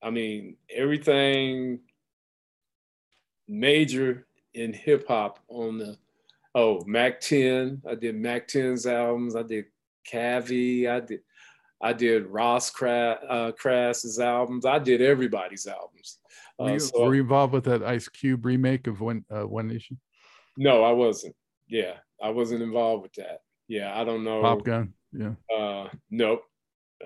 I 0.02 0.10
mean, 0.10 0.56
everything 0.70 1.80
major 3.48 4.26
in 4.54 4.72
hip 4.72 5.06
hop 5.08 5.38
on 5.48 5.78
the, 5.78 5.98
oh, 6.54 6.82
Mack 6.86 7.20
10. 7.20 7.82
I 7.88 7.94
did 7.94 8.16
Mack 8.16 8.48
10's 8.48 8.86
albums. 8.86 9.36
I 9.36 9.42
did 9.42 9.66
Cavi. 10.10 10.88
I 10.88 11.00
did 11.00 11.20
I 11.80 11.92
did 11.92 12.26
Ross 12.26 12.70
Crass, 12.70 13.18
uh, 13.28 13.52
Crass's 13.52 14.18
albums. 14.18 14.64
I 14.64 14.78
did 14.78 15.02
everybody's 15.02 15.66
albums. 15.66 16.18
Uh, 16.58 16.64
were, 16.64 16.72
you, 16.72 16.78
so, 16.78 17.04
were 17.04 17.14
you 17.14 17.22
involved 17.22 17.52
with 17.52 17.64
that 17.64 17.82
Ice 17.82 18.08
Cube 18.08 18.44
remake 18.46 18.86
of 18.86 19.00
One 19.00 19.24
uh, 19.30 19.46
One 19.46 19.68
Nation? 19.68 20.00
No, 20.56 20.84
I 20.84 20.92
wasn't. 20.92 21.34
Yeah, 21.68 21.94
I 22.22 22.30
wasn't 22.30 22.62
involved 22.62 23.02
with 23.02 23.12
that. 23.14 23.40
Yeah, 23.68 23.98
I 23.98 24.04
don't 24.04 24.24
know. 24.24 24.42
Pop 24.42 24.64
gun. 24.64 24.94
Yeah. 25.12 25.32
Uh, 25.54 25.88
nope. 26.10 26.42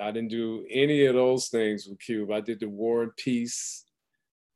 I 0.00 0.10
didn't 0.10 0.30
do 0.30 0.64
any 0.70 1.06
of 1.06 1.14
those 1.14 1.48
things 1.48 1.86
with 1.86 1.98
Cube. 1.98 2.30
I 2.30 2.40
did 2.40 2.60
the 2.60 2.68
War 2.68 3.02
and 3.02 3.16
Peace 3.16 3.84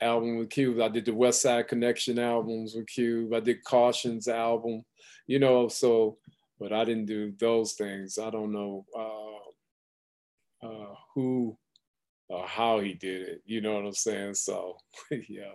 album 0.01 0.39
with 0.39 0.51
Cube. 0.51 0.81
I 0.81 0.89
did 0.89 1.05
the 1.05 1.13
Westside 1.13 1.69
Connection 1.69 2.19
albums 2.19 2.75
with 2.75 2.87
Cube. 2.87 3.33
I 3.33 3.41
did 3.41 3.65
Kausion's 3.65 4.29
album, 4.29 4.85
you 5.27 5.39
know, 5.39 5.69
so, 5.69 6.19
but 6.63 6.73
I 6.73 6.85
didn't 6.85 7.07
do 7.07 7.33
those 7.41 7.73
things. 7.73 8.19
I 8.19 8.31
don't 8.31 8.53
know 8.53 8.87
uh, 8.97 10.67
uh, 10.67 10.95
who 11.13 11.59
or 12.29 12.47
how 12.47 12.79
he 12.79 12.95
did 12.95 13.23
it. 13.23 13.43
You 13.45 13.61
know 13.61 13.75
what 13.75 13.85
I'm 13.85 13.93
saying? 13.93 14.35
So, 14.35 14.77
yeah. 15.11 15.55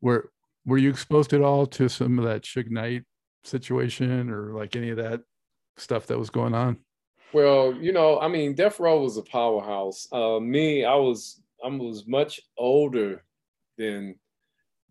Were, 0.00 0.32
were 0.66 0.78
you 0.78 0.90
exposed 0.90 1.32
at 1.34 1.40
all 1.40 1.66
to 1.66 1.88
some 1.88 2.18
of 2.18 2.24
that 2.24 2.42
Suge 2.42 2.68
Knight 2.68 3.04
situation 3.44 4.28
or 4.28 4.54
like 4.54 4.74
any 4.74 4.90
of 4.90 4.96
that 4.96 5.20
stuff 5.76 6.06
that 6.06 6.18
was 6.18 6.30
going 6.30 6.52
on? 6.52 6.78
Well, 7.32 7.72
you 7.74 7.92
know, 7.92 8.18
I 8.18 8.26
mean, 8.26 8.54
Death 8.54 8.80
Row 8.80 9.00
was 9.00 9.18
a 9.18 9.22
powerhouse. 9.22 10.08
Uh, 10.10 10.40
me, 10.40 10.84
I 10.84 10.96
was 10.96 11.40
I 11.64 11.68
was 11.68 12.08
much 12.08 12.40
older 12.56 13.22
than 13.76 14.16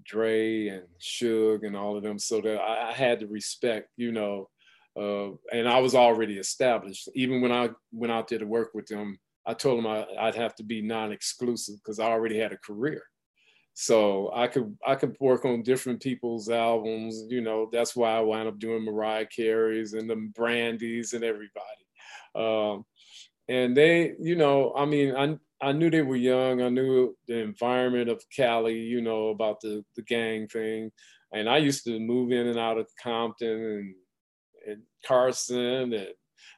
Dre 0.06 0.68
and 0.68 0.84
Suge 1.02 1.66
and 1.66 1.76
all 1.76 1.98
of 1.98 2.04
them, 2.04 2.20
so 2.20 2.40
that 2.40 2.62
I, 2.62 2.92
I 2.92 2.94
had 2.94 3.20
to 3.22 3.28
respect, 3.28 3.90
you 3.98 4.12
know, 4.12 4.50
and 4.98 5.68
I 5.68 5.80
was 5.80 5.96
already 5.96 6.38
established. 6.38 7.10
Even 7.14 7.42
when 7.42 7.52
I 7.52 7.70
went 7.92 8.12
out 8.12 8.28
there 8.28 8.40
to 8.40 8.46
work 8.46 8.72
with 8.74 8.88
them, 8.88 9.20
I 9.46 9.54
told 9.54 9.78
them 9.78 9.88
I, 9.88 10.06
would 10.26 10.36
have 10.36 10.56
to 10.56 10.64
be 10.64 10.82
non-exclusive 10.82 11.76
because 11.78 12.00
I 12.00 12.06
already 12.06 12.38
had 12.38 12.52
a 12.52 12.58
career. 12.58 13.04
So 13.74 14.32
I 14.34 14.48
could 14.48 14.76
I 14.86 14.96
could 14.96 15.16
work 15.20 15.46
on 15.46 15.62
different 15.62 16.02
people's 16.02 16.50
albums. 16.50 17.26
You 17.30 17.42
know, 17.42 17.70
that's 17.72 17.96
why 17.96 18.18
I 18.18 18.22
wound 18.22 18.48
up 18.48 18.58
doing 18.58 18.84
Mariah 18.84 19.28
Carey's 19.28 19.94
and 19.94 20.10
the 20.10 20.32
Brandies 20.36 21.14
and 21.14 21.24
everybody. 21.24 21.86
Um, 22.34 22.86
and 23.48 23.78
they, 23.78 24.16
you 24.20 24.36
know, 24.36 24.74
I 24.76 24.86
mean, 24.86 25.16
I 25.16 25.38
I 25.62 25.74
knew 25.74 25.92
they 25.92 26.02
were 26.02 26.16
young. 26.16 26.62
I 26.62 26.70
knew 26.70 27.16
the 27.28 27.38
environment 27.38 28.10
of 28.10 28.24
Cali. 28.36 28.80
You 28.80 29.02
know 29.02 29.28
about 29.28 29.62
the 29.62 29.86
the 29.96 30.02
gang 30.02 30.48
thing, 30.48 30.92
and 31.32 31.48
I 31.48 31.58
used 31.58 31.84
to 31.84 32.00
move 32.00 32.32
in 32.32 32.48
and 32.48 32.58
out 32.58 32.80
of 32.80 32.88
Compton 33.02 33.48
and 33.48 33.96
Carson 35.06 35.94
and 35.94 36.08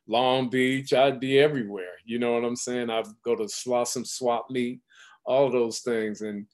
Long 0.07 0.49
Beach. 0.49 0.93
I'd 0.93 1.19
be 1.19 1.39
everywhere. 1.39 1.93
You 2.05 2.19
know 2.19 2.33
what 2.33 2.43
I'm 2.43 2.55
saying? 2.55 2.89
I'd 2.89 3.05
go 3.23 3.35
to 3.35 3.43
Slauson 3.43 4.05
Swap 4.05 4.47
Meet, 4.49 4.81
all 5.25 5.49
those 5.51 5.79
things, 5.79 6.21
and 6.21 6.45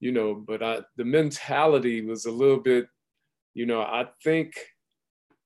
you 0.00 0.10
know, 0.10 0.34
but 0.34 0.62
I, 0.62 0.80
the 0.96 1.04
mentality 1.04 2.04
was 2.04 2.26
a 2.26 2.30
little 2.32 2.58
bit, 2.58 2.88
you 3.54 3.66
know, 3.66 3.82
I 3.82 4.06
think 4.24 4.54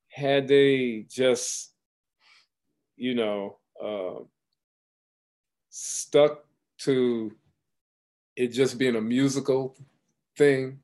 had 0.08 0.48
they 0.48 1.04
just, 1.10 1.74
you 2.96 3.14
know, 3.14 3.58
uh, 3.84 4.24
stuck 5.68 6.46
to 6.78 7.30
it 8.34 8.48
just 8.48 8.78
being 8.78 8.96
a 8.96 9.00
musical 9.00 9.76
thing, 10.38 10.78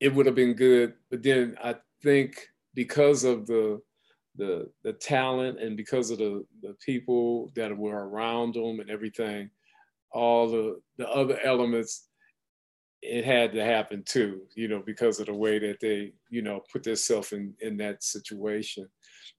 it 0.00 0.12
would 0.12 0.26
have 0.26 0.34
been 0.34 0.54
good. 0.54 0.94
But 1.08 1.22
then 1.22 1.56
I 1.62 1.76
think 2.02 2.48
because 2.74 3.22
of 3.22 3.46
the 3.46 3.80
the 4.36 4.70
the 4.82 4.92
talent 4.92 5.60
and 5.60 5.76
because 5.76 6.10
of 6.10 6.18
the 6.18 6.44
the 6.62 6.74
people 6.84 7.50
that 7.54 7.76
were 7.76 8.08
around 8.08 8.54
them 8.54 8.80
and 8.80 8.90
everything, 8.90 9.50
all 10.12 10.48
the 10.48 10.80
the 10.98 11.08
other 11.08 11.38
elements 11.44 12.08
it 13.02 13.24
had 13.24 13.52
to 13.52 13.62
happen 13.62 14.02
too, 14.04 14.42
you 14.54 14.68
know, 14.68 14.82
because 14.84 15.20
of 15.20 15.26
the 15.26 15.34
way 15.34 15.58
that 15.58 15.78
they, 15.80 16.12
you 16.28 16.42
know, 16.42 16.62
put 16.72 16.82
themselves 16.82 17.32
in 17.32 17.54
in 17.60 17.76
that 17.76 18.02
situation. 18.02 18.88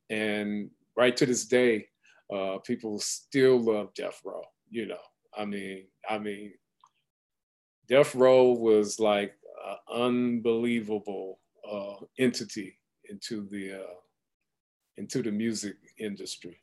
And 0.10 0.70
right 0.96 1.16
to 1.18 1.26
this 1.26 1.46
day, 1.46 1.88
uh, 2.34 2.60
people 2.60 3.00
still 3.00 3.60
love 3.60 3.94
Death 3.94 4.22
Row. 4.24 4.44
You 4.70 4.88
know, 4.88 5.04
I 5.38 5.46
mean, 5.46 5.86
I 6.10 6.18
mean, 6.18 6.54
Death 7.88 8.16
Row 8.16 8.52
was 8.52 9.00
like 9.00 9.34
an 9.66 10.04
unbelievable 10.04 11.40
uh, 11.70 11.96
entity 12.20 12.78
into 13.10 13.48
the 13.50 13.74
uh, 13.74 13.96
into 14.98 15.22
the 15.22 15.32
music 15.32 15.76
industry. 16.00 16.62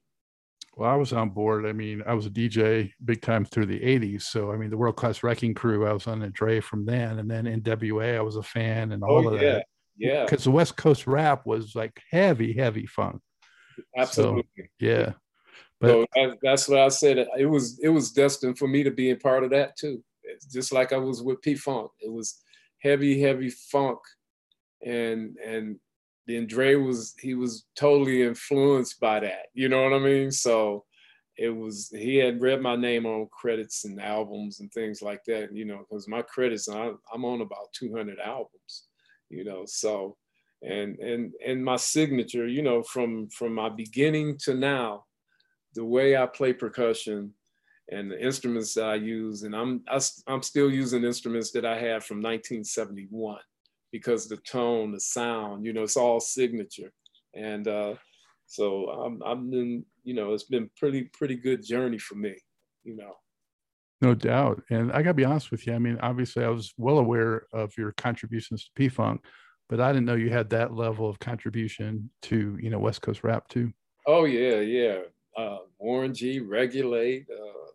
Well, 0.76 0.90
I 0.90 0.96
was 0.96 1.12
on 1.12 1.30
board. 1.30 1.66
I 1.66 1.72
mean, 1.72 2.02
I 2.04 2.14
was 2.14 2.26
a 2.26 2.30
DJ 2.30 2.92
big 3.04 3.22
time 3.22 3.44
through 3.44 3.66
the 3.66 3.78
80s. 3.78 4.22
So, 4.22 4.50
I 4.50 4.56
mean, 4.56 4.70
the 4.70 4.76
World 4.76 4.96
Class 4.96 5.22
Wrecking 5.22 5.54
Crew, 5.54 5.86
I 5.86 5.92
was 5.92 6.08
on 6.08 6.22
a 6.22 6.30
Dre 6.30 6.60
from 6.60 6.84
then. 6.84 7.20
And 7.20 7.30
then 7.30 7.44
NWA, 7.44 8.16
I 8.16 8.22
was 8.22 8.36
a 8.36 8.42
fan 8.42 8.90
and 8.90 9.04
oh, 9.04 9.06
all 9.06 9.28
oh, 9.28 9.34
of 9.34 9.40
yeah. 9.40 9.52
that. 9.52 9.66
Yeah. 9.96 10.24
Because 10.24 10.44
the 10.44 10.50
West 10.50 10.76
Coast 10.76 11.06
rap 11.06 11.46
was 11.46 11.76
like 11.76 12.00
heavy, 12.10 12.52
heavy 12.52 12.86
funk. 12.86 13.20
Absolutely. 13.96 14.44
So, 14.56 14.64
yeah. 14.80 15.12
But 15.80 16.08
so 16.14 16.36
that's 16.42 16.68
what 16.68 16.80
I 16.80 16.88
said. 16.88 17.26
It 17.36 17.46
was 17.46 17.78
it 17.82 17.88
was 17.88 18.12
destined 18.12 18.58
for 18.58 18.68
me 18.68 18.82
to 18.84 18.90
be 18.90 19.10
a 19.10 19.16
part 19.16 19.44
of 19.44 19.50
that 19.50 19.76
too. 19.76 20.02
It's 20.22 20.46
just 20.46 20.72
like 20.72 20.92
I 20.92 20.96
was 20.96 21.22
with 21.22 21.42
P 21.42 21.54
Funk. 21.54 21.90
It 22.00 22.10
was 22.10 22.40
heavy, 22.78 23.20
heavy 23.20 23.50
funk. 23.50 23.98
And 24.84 25.36
and 25.44 25.78
then 26.26 26.46
Dre 26.46 26.74
was 26.74 27.14
he 27.20 27.34
was 27.34 27.66
totally 27.76 28.22
influenced 28.22 28.98
by 29.00 29.20
that. 29.20 29.46
You 29.52 29.68
know 29.68 29.82
what 29.82 29.92
I 29.92 29.98
mean? 29.98 30.30
So 30.30 30.84
it 31.36 31.50
was 31.50 31.90
he 31.90 32.16
had 32.16 32.40
read 32.40 32.62
my 32.62 32.76
name 32.76 33.06
on 33.06 33.28
credits 33.30 33.84
and 33.84 34.00
albums 34.00 34.60
and 34.60 34.72
things 34.72 35.02
like 35.02 35.24
that. 35.24 35.54
You 35.54 35.64
know, 35.64 35.78
because 35.78 36.08
my 36.08 36.22
credits 36.22 36.68
I, 36.68 36.92
I'm 37.12 37.24
on 37.24 37.40
about 37.40 37.72
200 37.74 38.18
albums. 38.18 38.84
You 39.28 39.44
know, 39.44 39.64
so 39.66 40.16
and 40.62 40.98
and 40.98 41.32
and 41.44 41.64
my 41.64 41.76
signature. 41.76 42.46
You 42.46 42.62
know, 42.62 42.82
from 42.82 43.28
from 43.28 43.54
my 43.54 43.68
beginning 43.68 44.38
to 44.44 44.54
now, 44.54 45.04
the 45.74 45.84
way 45.84 46.16
I 46.16 46.26
play 46.26 46.52
percussion 46.54 47.34
and 47.92 48.10
the 48.10 48.24
instruments 48.24 48.78
I 48.78 48.94
use, 48.94 49.42
and 49.42 49.54
I'm 49.54 49.82
I, 49.88 49.96
am 49.96 50.00
i 50.28 50.32
am 50.32 50.42
still 50.42 50.70
using 50.70 51.04
instruments 51.04 51.50
that 51.50 51.66
I 51.66 51.74
had 51.74 52.02
from 52.02 52.18
1971 52.22 53.40
because 53.94 54.26
the 54.26 54.38
tone, 54.38 54.90
the 54.90 54.98
sound, 54.98 55.64
you 55.64 55.72
know, 55.72 55.84
it's 55.84 55.96
all 55.96 56.18
signature. 56.18 56.90
And 57.32 57.68
uh, 57.68 57.94
so 58.44 58.88
I'm, 58.88 59.22
I'm 59.24 59.50
been, 59.50 59.84
you 60.02 60.14
know, 60.14 60.32
it's 60.32 60.42
been 60.42 60.68
pretty, 60.76 61.04
pretty 61.16 61.36
good 61.36 61.64
journey 61.64 61.98
for 61.98 62.16
me, 62.16 62.34
you 62.82 62.96
know. 62.96 63.12
No 64.02 64.12
doubt. 64.12 64.64
And 64.68 64.90
I 64.90 65.00
gotta 65.02 65.14
be 65.14 65.24
honest 65.24 65.52
with 65.52 65.64
you. 65.68 65.74
I 65.74 65.78
mean, 65.78 65.96
obviously 66.02 66.42
I 66.44 66.48
was 66.48 66.74
well 66.76 66.98
aware 66.98 67.46
of 67.52 67.72
your 67.78 67.92
contributions 67.92 68.64
to 68.64 68.70
P-Funk, 68.74 69.24
but 69.68 69.78
I 69.78 69.92
didn't 69.92 70.06
know 70.06 70.16
you 70.16 70.28
had 70.28 70.50
that 70.50 70.74
level 70.74 71.08
of 71.08 71.20
contribution 71.20 72.10
to, 72.22 72.58
you 72.60 72.70
know, 72.70 72.80
West 72.80 73.00
Coast 73.00 73.22
rap 73.22 73.46
too. 73.46 73.72
Oh 74.08 74.24
yeah, 74.24 74.58
yeah. 74.58 75.02
Uh, 75.36 75.58
Warren 75.78 76.12
G, 76.12 76.40
Regulate, 76.40 77.26
uh, 77.30 77.70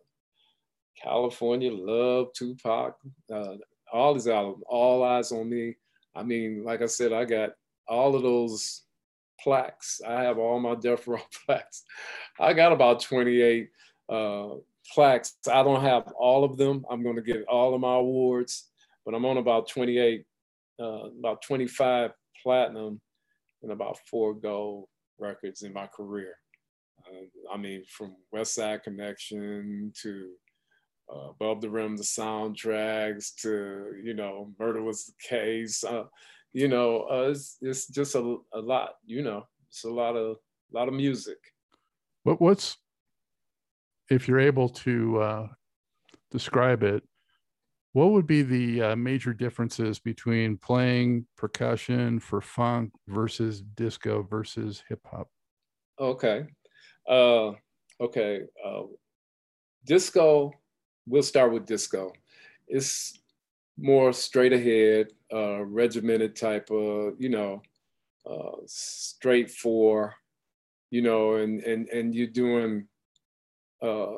California 1.02 1.72
Love, 1.72 2.34
Tupac, 2.34 2.96
uh, 3.32 3.54
all 3.90 4.12
these 4.12 4.28
albums, 4.28 4.62
All 4.68 5.00
Eyez 5.00 5.32
on 5.32 5.48
Me. 5.48 5.76
I 6.14 6.22
mean, 6.22 6.64
like 6.64 6.82
I 6.82 6.86
said, 6.86 7.12
I 7.12 7.24
got 7.24 7.50
all 7.88 8.14
of 8.14 8.22
those 8.22 8.82
plaques. 9.42 10.00
I 10.06 10.22
have 10.22 10.38
all 10.38 10.60
my 10.60 10.74
Death 10.74 11.06
Row 11.06 11.20
plaques. 11.46 11.84
I 12.38 12.52
got 12.52 12.72
about 12.72 13.00
28 13.00 13.68
uh, 14.08 14.48
plaques. 14.92 15.36
I 15.50 15.62
don't 15.62 15.82
have 15.82 16.08
all 16.18 16.44
of 16.44 16.56
them. 16.56 16.84
I'm 16.90 17.02
going 17.02 17.16
to 17.16 17.22
get 17.22 17.44
all 17.48 17.74
of 17.74 17.80
my 17.80 17.94
awards, 17.94 18.68
but 19.04 19.14
I'm 19.14 19.24
on 19.24 19.38
about 19.38 19.68
28, 19.68 20.24
uh, 20.80 20.84
about 21.18 21.42
25 21.42 22.12
platinum 22.42 23.00
and 23.62 23.72
about 23.72 23.98
four 24.10 24.34
gold 24.34 24.86
records 25.18 25.62
in 25.62 25.72
my 25.72 25.86
career. 25.86 26.34
Uh, 27.06 27.52
I 27.52 27.56
mean, 27.56 27.84
from 27.88 28.16
Westside 28.34 28.82
Connection 28.82 29.92
to 30.02 30.30
uh, 31.12 31.30
above 31.30 31.60
the 31.60 31.70
rim, 31.70 31.96
the 31.96 32.02
soundtracks 32.02 33.34
to 33.42 33.94
you 34.02 34.14
know, 34.14 34.52
murder 34.58 34.82
was 34.82 35.06
the 35.06 35.12
case. 35.20 35.82
Uh, 35.84 36.04
you 36.52 36.68
know, 36.68 37.06
uh, 37.10 37.30
it's 37.30 37.56
it's 37.60 37.86
just 37.86 38.14
a, 38.14 38.36
a 38.52 38.60
lot. 38.60 38.94
You 39.04 39.22
know, 39.22 39.44
it's 39.68 39.84
a 39.84 39.90
lot 39.90 40.16
of 40.16 40.36
a 40.72 40.76
lot 40.76 40.88
of 40.88 40.94
music. 40.94 41.38
What 42.22 42.40
what's 42.40 42.76
if 44.10 44.28
you're 44.28 44.40
able 44.40 44.68
to 44.68 45.20
uh, 45.20 45.46
describe 46.30 46.82
it? 46.82 47.02
What 47.92 48.12
would 48.12 48.26
be 48.26 48.42
the 48.42 48.82
uh, 48.82 48.96
major 48.96 49.34
differences 49.34 49.98
between 49.98 50.56
playing 50.56 51.26
percussion 51.36 52.20
for 52.20 52.40
funk 52.40 52.92
versus 53.08 53.62
disco 53.62 54.22
versus 54.22 54.84
hip 54.88 55.00
hop? 55.10 55.28
Okay, 55.98 56.44
uh, 57.08 57.52
okay. 58.00 58.42
Uh, 58.64 58.82
disco 59.84 60.52
we'll 61.10 61.22
start 61.22 61.52
with 61.52 61.66
disco. 61.66 62.12
It's 62.68 63.18
more 63.76 64.12
straight 64.12 64.52
ahead, 64.52 65.08
uh, 65.32 65.64
regimented 65.64 66.36
type 66.36 66.70
of, 66.70 67.20
you 67.20 67.28
know, 67.28 67.62
uh, 68.24 68.58
straight 68.66 69.50
for, 69.50 70.14
you 70.90 71.02
know, 71.02 71.34
and 71.36 71.60
and 71.62 71.88
and 71.88 72.14
you're 72.14 72.26
doing 72.26 72.86
uh, 73.82 74.16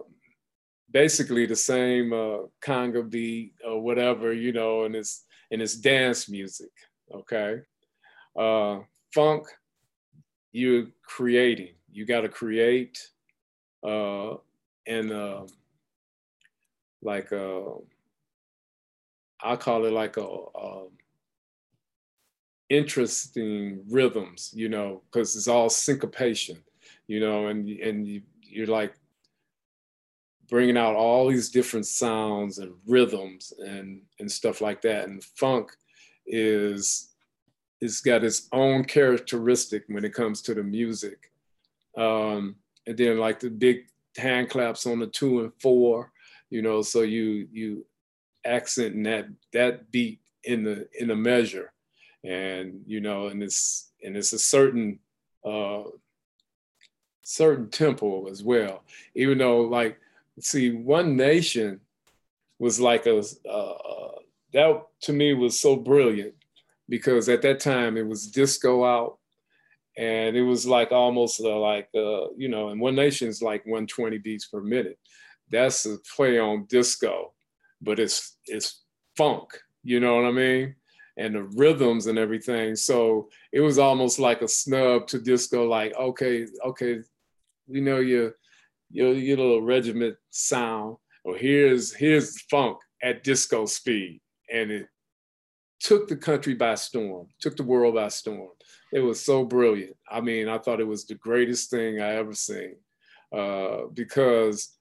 basically 0.91 1.47
the 1.47 1.57
same 1.57 2.13
uh, 2.13 2.39
conga 2.61 3.09
beat 3.09 3.55
or 3.65 3.81
whatever, 3.81 4.33
you 4.33 4.53
know, 4.53 4.85
and 4.85 4.95
it's 4.95 5.25
and 5.51 5.63
it's 5.63 5.77
dance 5.77 6.29
music, 6.29 6.71
okay. 7.15 7.61
uh, 8.39 8.81
funk, 9.15 9.47
you're 10.53 10.87
creating. 11.07 11.75
You 11.91 12.07
got 12.07 12.23
to 12.23 12.29
create, 12.29 12.99
uh, 13.87 14.37
and 14.87 15.13
uh, 15.13 15.47
like 17.03 17.33
uh, 17.33 17.63
I 19.43 19.57
call 19.57 19.85
it 19.85 19.93
like 19.93 20.17
a, 20.17 20.27
a 20.27 20.87
interesting 22.71 23.85
rhythms, 23.91 24.51
you 24.55 24.69
know, 24.69 25.03
because 25.11 25.37
it's 25.37 25.49
all 25.49 25.69
syncopation, 25.69 26.63
you 27.07 27.21
know, 27.21 27.49
and 27.49 27.69
and 27.69 28.07
you, 28.07 28.23
you're 28.43 28.67
like 28.67 28.95
bringing 30.49 30.77
out 30.77 30.95
all 30.95 31.29
these 31.29 31.51
different 31.51 31.87
sounds 31.87 32.59
and 32.59 32.73
rhythms 32.87 33.53
and 33.59 34.03
and 34.21 34.31
stuff 34.31 34.61
like 34.61 34.81
that. 34.83 35.09
And 35.09 35.23
funk 35.25 35.73
is 36.27 37.09
it's 37.81 38.01
got 38.01 38.23
its 38.23 38.49
own 38.53 38.85
characteristic 38.85 39.83
when 39.89 40.05
it 40.05 40.15
comes 40.15 40.41
to 40.43 40.55
the 40.55 40.63
music. 40.63 41.33
Um, 41.99 42.57
and 42.87 42.97
then 42.97 43.19
like 43.19 43.41
the 43.41 43.51
big 43.51 43.87
hand 44.17 44.51
claps 44.51 44.87
on 44.87 45.01
the 45.01 45.09
two 45.09 45.41
and 45.41 45.53
four, 45.61 46.12
you 46.53 46.61
know, 46.61 46.83
so 46.83 47.01
you 47.01 47.49
you 47.51 47.87
accent 48.45 49.03
that 49.05 49.27
that 49.55 49.91
beat 49.91 50.21
in 50.45 50.63
the 50.65 50.87
in 51.01 51.09
the 51.09 51.17
measure, 51.17 51.73
and 52.25 52.83
you 52.87 53.01
know, 53.01 53.29
and 53.29 53.43
it's 53.43 53.91
and 54.03 54.19
it's 54.19 54.35
a 54.35 54.39
certain 54.39 54.99
uh, 55.47 55.85
certain 57.23 57.71
tempo 57.71 58.29
as 58.29 58.45
well. 58.45 58.85
Even 59.15 59.39
though 59.39 59.63
like 59.63 59.99
see, 60.41 60.73
One 60.73 61.17
Nation 61.17 61.81
was 62.59 62.79
like 62.79 63.07
a 63.07 63.23
uh, 63.49 64.19
that 64.53 64.83
to 65.05 65.13
me 65.15 65.33
was 65.33 65.59
so 65.59 65.75
brilliant 65.75 66.35
because 66.87 67.31
at 67.31 67.41
that 67.43 67.61
time 67.61 67.97
it 67.97 68.07
was 68.07 68.27
disco 68.27 68.85
out, 68.85 69.17
and 69.97 70.37
it 70.37 70.43
was 70.43 70.67
like 70.67 70.93
almost 70.93 71.41
uh, 71.41 71.59
like 71.59 71.89
uh, 71.95 72.29
you 72.37 72.49
know, 72.51 72.69
and 72.69 72.79
One 72.79 72.95
Nation 72.95 73.29
is 73.29 73.41
like 73.41 73.65
120 73.65 74.19
beats 74.19 74.49
per 74.49 74.61
minute. 74.61 74.99
That's 75.53 75.87
a 75.87 75.99
play 76.17 76.39
on 76.39 76.67
disco, 76.69 77.33
but 77.81 78.01
it's 78.01 78.37
it's 78.47 78.83
funk. 79.17 79.51
You 79.85 80.01
know 80.01 80.17
what 80.17 80.25
I 80.25 80.33
mean? 80.33 80.77
and 81.17 81.35
the 81.35 81.43
rhythms 81.43 82.07
and 82.07 82.19
everything. 82.19 82.77
So 82.77 83.29
it 83.53 83.61
was 83.61 83.79
almost 83.79 84.19
like 84.19 84.43
a 84.43 84.49
snub 84.49 85.07
to 85.09 85.21
disco, 85.21 85.69
like, 85.69 85.95
okay, 85.95 86.47
okay, 86.65 87.01
we 87.67 87.81
know 87.81 87.99
your 87.99 88.35
your, 88.91 89.13
your 89.15 89.39
little 89.39 89.63
regiment 89.63 90.17
sound, 90.31 90.97
or 91.25 91.37
here's 91.37 91.95
here's 91.95 92.41
funk 92.43 92.79
at 93.03 93.25
disco 93.25 93.67
speed. 93.67 94.21
And 94.53 94.71
it 94.71 94.87
took 95.81 96.09
the 96.09 96.17
country 96.17 96.55
by 96.55 96.75
storm, 96.75 97.29
took 97.41 97.57
the 97.57 97.63
world 97.63 97.95
by 97.95 98.09
storm. 98.09 98.51
It 98.93 99.01
was 99.01 99.21
so 99.21 99.45
brilliant. 99.45 99.97
I 100.11 100.21
mean, 100.21 100.49
I 100.49 100.59
thought 100.59 100.81
it 100.81 100.87
was 100.87 101.07
the 101.07 101.15
greatest 101.15 101.71
thing 101.71 102.01
I 102.01 102.17
ever 102.17 102.35
seen 102.35 102.77
uh, 103.35 103.87
because 103.93 104.77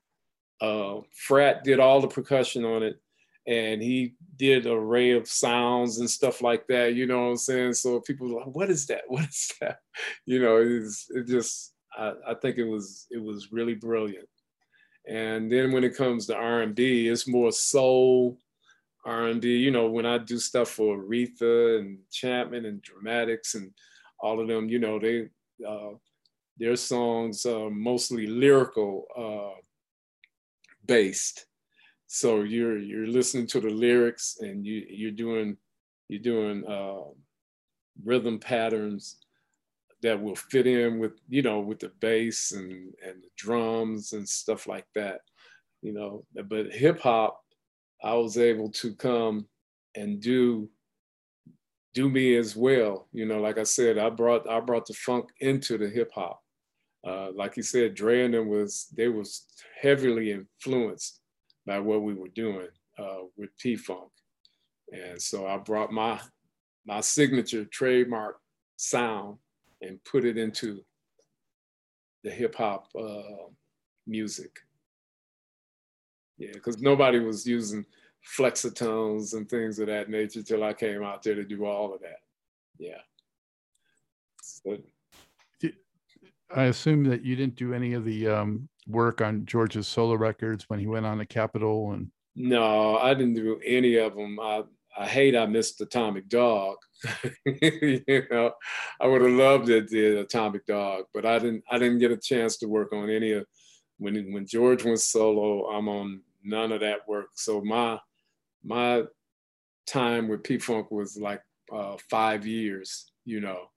uh, 0.61 1.01
Frat 1.11 1.63
did 1.63 1.79
all 1.79 1.99
the 2.01 2.07
percussion 2.07 2.63
on 2.63 2.83
it 2.83 3.01
and 3.47 3.81
he 3.81 4.13
did 4.35 4.65
an 4.65 4.73
array 4.73 5.11
of 5.11 5.27
sounds 5.27 5.99
and 5.99 6.09
stuff 6.09 6.41
like 6.41 6.67
that. 6.67 6.93
You 6.95 7.07
know 7.07 7.23
what 7.23 7.31
I'm 7.31 7.37
saying? 7.37 7.73
So 7.73 7.99
people 7.99 8.27
were 8.27 8.39
like, 8.41 8.55
"What 8.55 8.69
is 8.69 8.85
that? 8.87 9.03
What 9.07 9.27
is 9.27 9.51
that?" 9.61 9.79
You 10.25 10.41
know, 10.41 10.57
it's 10.57 11.07
it 11.09 11.27
just 11.27 11.73
I, 11.97 12.13
I 12.27 12.33
think 12.35 12.57
it 12.57 12.65
was 12.65 13.07
it 13.09 13.21
was 13.21 13.51
really 13.51 13.75
brilliant. 13.75 14.27
And 15.07 15.51
then 15.51 15.71
when 15.71 15.83
it 15.83 15.97
comes 15.97 16.27
to 16.27 16.35
R&B, 16.35 17.07
it's 17.07 17.27
more 17.27 17.51
soul 17.51 18.37
R&B. 19.03 19.47
You 19.57 19.71
know, 19.71 19.89
when 19.89 20.05
I 20.05 20.19
do 20.19 20.37
stuff 20.37 20.69
for 20.69 20.97
Aretha 20.99 21.79
and 21.79 21.97
Chapman 22.11 22.65
and 22.65 22.83
Dramatics 22.83 23.55
and 23.55 23.71
all 24.19 24.39
of 24.39 24.47
them, 24.47 24.69
you 24.69 24.77
know, 24.77 24.99
they 24.99 25.27
uh, 25.67 25.95
their 26.57 26.75
songs 26.75 27.45
are 27.47 27.71
mostly 27.71 28.27
lyrical 28.27 29.05
uh, 29.17 29.59
based. 30.91 31.45
So 32.07 32.41
you're 32.41 32.77
you're 32.77 33.07
listening 33.07 33.47
to 33.47 33.61
the 33.61 33.69
lyrics 33.69 34.37
and 34.41 34.65
you 34.65 34.85
you're 34.89 35.19
doing 35.25 35.55
you're 36.09 36.27
doing 36.33 36.65
uh, 36.67 37.07
rhythm 38.03 38.37
patterns 38.39 39.17
that 40.01 40.21
will 40.21 40.35
fit 40.35 40.67
in 40.67 40.99
with 40.99 41.13
you 41.29 41.43
know 41.43 41.61
with 41.61 41.79
the 41.79 41.91
bass 42.01 42.51
and 42.51 42.93
and 43.05 43.23
the 43.23 43.29
drums 43.37 44.11
and 44.11 44.27
stuff 44.27 44.67
like 44.67 44.87
that 44.95 45.21
you 45.81 45.93
know. 45.93 46.25
But 46.49 46.73
hip 46.73 46.99
hop 46.99 47.39
i 48.03 48.13
was 48.13 48.37
able 48.37 48.69
to 48.81 48.93
come 48.95 49.45
and 49.95 50.19
do 50.19 50.69
do 51.93 52.09
me 52.09 52.35
as 52.35 52.55
well. 52.55 53.07
You 53.13 53.25
know 53.25 53.39
like 53.39 53.57
i 53.57 53.63
said 53.63 53.97
i 53.97 54.09
brought 54.09 54.49
i 54.49 54.59
brought 54.59 54.87
the 54.87 54.93
funk 54.93 55.29
into 55.39 55.77
the 55.77 55.87
hip 55.87 56.11
hop 56.13 56.40
uh, 57.05 57.29
like 57.33 57.57
you 57.57 57.63
said 57.63 57.95
Dre 57.95 58.25
and 58.25 58.33
them 58.33 58.47
was 58.47 58.87
they 58.95 59.07
was 59.07 59.47
heavily 59.81 60.31
influenced 60.31 61.19
by 61.65 61.79
what 61.79 62.03
we 62.03 62.13
were 62.13 62.29
doing 62.29 62.67
uh, 62.99 63.23
with 63.37 63.49
P-Funk 63.57 64.11
and 64.91 65.21
so 65.21 65.47
i 65.47 65.57
brought 65.57 65.91
my 65.91 66.19
my 66.85 66.99
signature 66.99 67.65
trademark 67.65 68.37
sound 68.77 69.37
and 69.81 70.03
put 70.03 70.25
it 70.25 70.37
into 70.37 70.81
the 72.23 72.31
hip 72.31 72.55
hop 72.55 72.87
uh, 72.99 73.49
music. 74.07 74.59
Yeah, 76.37 76.51
because 76.53 76.81
nobody 76.81 77.19
was 77.19 77.45
using 77.45 77.85
flexatones 78.37 79.33
and 79.33 79.49
things 79.49 79.79
of 79.79 79.87
that 79.87 80.09
nature 80.09 80.43
till 80.43 80.63
I 80.63 80.73
came 80.73 81.03
out 81.03 81.23
there 81.23 81.35
to 81.35 81.43
do 81.43 81.65
all 81.65 81.93
of 81.93 82.01
that. 82.01 82.19
Yeah. 82.77 83.01
So, 84.41 84.77
I 86.55 86.63
assume 86.65 87.03
that 87.05 87.23
you 87.23 87.35
didn't 87.35 87.55
do 87.55 87.73
any 87.73 87.93
of 87.93 88.05
the 88.05 88.27
um, 88.27 88.67
work 88.87 89.21
on 89.21 89.45
George's 89.45 89.87
solo 89.87 90.15
records 90.15 90.65
when 90.67 90.79
he 90.79 90.87
went 90.87 91.05
on 91.05 91.17
the 91.17 91.25
Capitol 91.25 91.91
and. 91.93 92.11
No, 92.33 92.97
I 92.97 93.13
didn't 93.13 93.33
do 93.33 93.59
any 93.65 93.97
of 93.97 94.15
them. 94.15 94.39
I 94.39 94.63
I 94.97 95.07
hate 95.07 95.35
I 95.35 95.45
missed 95.45 95.79
Atomic 95.81 96.27
Dog. 96.27 96.77
you 97.45 98.23
know, 98.29 98.51
I 98.99 99.07
would 99.07 99.21
have 99.21 99.31
loved 99.31 99.69
it, 99.69 99.89
the 99.89 100.21
Atomic 100.21 100.65
Dog, 100.65 101.05
but 101.13 101.25
I 101.25 101.39
didn't. 101.39 101.63
I 101.71 101.77
didn't 101.77 101.99
get 101.99 102.11
a 102.11 102.17
chance 102.17 102.57
to 102.57 102.67
work 102.67 102.93
on 102.93 103.09
any 103.09 103.31
of 103.33 103.45
when 103.97 104.31
when 104.33 104.45
George 104.45 104.83
went 104.83 104.99
solo. 104.99 105.65
I'm 105.67 105.87
on 105.87 106.21
none 106.43 106.71
of 106.71 106.81
that 106.81 107.07
work. 107.07 107.27
So 107.35 107.61
my 107.61 107.99
my 108.63 109.03
time 109.87 110.27
with 110.27 110.43
P 110.43 110.57
Funk 110.57 110.91
was 110.91 111.17
like 111.17 111.41
uh, 111.71 111.97
five 112.09 112.45
years. 112.45 113.11
You 113.23 113.39
know, 113.39 113.67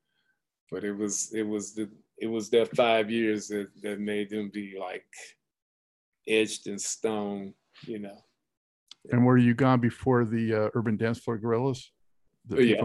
but 0.70 0.84
it 0.84 0.92
was 0.92 1.32
it 1.32 1.46
was 1.46 1.74
the 1.74 1.88
it 2.18 2.26
was 2.26 2.50
that 2.50 2.74
five 2.76 3.10
years 3.10 3.48
that 3.48 3.68
that 3.82 4.00
made 4.00 4.30
them 4.30 4.50
be 4.52 4.76
like 4.78 5.06
etched 6.28 6.66
in 6.66 6.78
stone. 6.78 7.54
You 7.86 8.00
know. 8.00 8.18
And 9.10 9.24
were 9.24 9.36
you 9.36 9.54
gone 9.54 9.80
before 9.80 10.24
the 10.24 10.54
uh, 10.54 10.68
Urban 10.74 10.96
Dance 10.96 11.18
Floor 11.18 11.36
Guerillas? 11.36 11.90
The 12.48 12.64
yeah. 12.64 12.84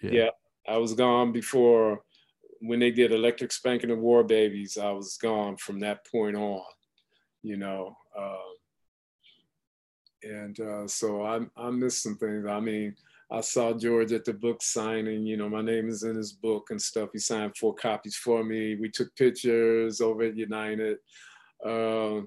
yeah. 0.00 0.10
yeah, 0.10 0.30
I 0.66 0.76
was 0.76 0.94
gone 0.94 1.32
before 1.32 2.02
when 2.60 2.78
they 2.78 2.90
did 2.90 3.12
Electric 3.12 3.52
Spanking 3.52 3.90
and 3.90 4.00
War 4.00 4.24
Babies. 4.24 4.78
I 4.78 4.90
was 4.90 5.16
gone 5.16 5.56
from 5.56 5.80
that 5.80 6.06
point 6.06 6.36
on, 6.36 6.62
you 7.42 7.56
know. 7.56 7.96
Uh, 8.16 8.36
and 10.22 10.58
uh, 10.60 10.86
so 10.86 11.22
I, 11.22 11.40
I 11.56 11.70
missed 11.70 12.02
some 12.02 12.16
things. 12.16 12.46
I 12.46 12.60
mean, 12.60 12.94
I 13.32 13.40
saw 13.40 13.72
George 13.72 14.12
at 14.12 14.26
the 14.26 14.34
book 14.34 14.62
signing. 14.62 15.24
You 15.24 15.38
know, 15.38 15.48
my 15.48 15.62
name 15.62 15.88
is 15.88 16.02
in 16.02 16.16
his 16.16 16.32
book 16.32 16.68
and 16.68 16.80
stuff. 16.80 17.10
He 17.14 17.18
signed 17.18 17.56
four 17.56 17.74
copies 17.74 18.14
for 18.14 18.44
me. 18.44 18.76
We 18.76 18.90
took 18.90 19.14
pictures 19.16 20.02
over 20.02 20.24
at 20.24 20.36
United. 20.36 20.98
Uh, 21.64 22.20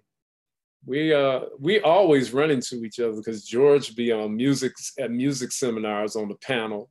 we 0.87 1.13
uh 1.13 1.41
we 1.59 1.79
always 1.81 2.33
run 2.33 2.51
into 2.51 2.83
each 2.83 2.99
other 2.99 3.17
because 3.17 3.45
George 3.45 3.95
be 3.95 4.11
on 4.11 4.35
music 4.35 4.73
at 4.99 5.11
music 5.11 5.51
seminars 5.51 6.15
on 6.15 6.27
the 6.27 6.35
panel, 6.35 6.89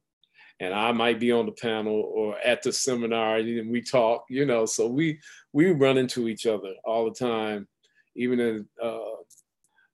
and 0.60 0.72
I 0.72 0.92
might 0.92 1.18
be 1.18 1.32
on 1.32 1.46
the 1.46 1.52
panel 1.52 2.10
or 2.14 2.38
at 2.38 2.62
the 2.62 2.72
seminar, 2.72 3.36
and 3.36 3.70
we 3.70 3.82
talk, 3.82 4.24
you 4.28 4.46
know. 4.46 4.64
So 4.64 4.86
we 4.86 5.18
we 5.52 5.70
run 5.70 5.98
into 5.98 6.28
each 6.28 6.46
other 6.46 6.74
all 6.84 7.04
the 7.04 7.14
time, 7.14 7.66
even 8.14 8.38
in 8.38 8.68
a 8.80 8.86
uh, 8.86 9.16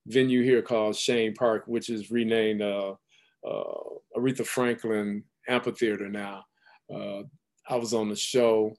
venue 0.07 0.43
here 0.43 0.63
called 0.63 0.95
Chene 0.95 1.35
Park, 1.35 1.65
which 1.67 1.89
is 1.89 2.11
renamed 2.11 2.63
uh, 2.63 2.93
uh, 2.93 2.95
Aretha 3.45 4.47
Franklin 4.47 5.25
Amphitheater 5.49 6.09
now. 6.09 6.45
Uh, 6.93 7.23
I 7.69 7.77
was 7.77 7.95
on 7.95 8.09
the 8.09 8.17
show. 8.17 8.75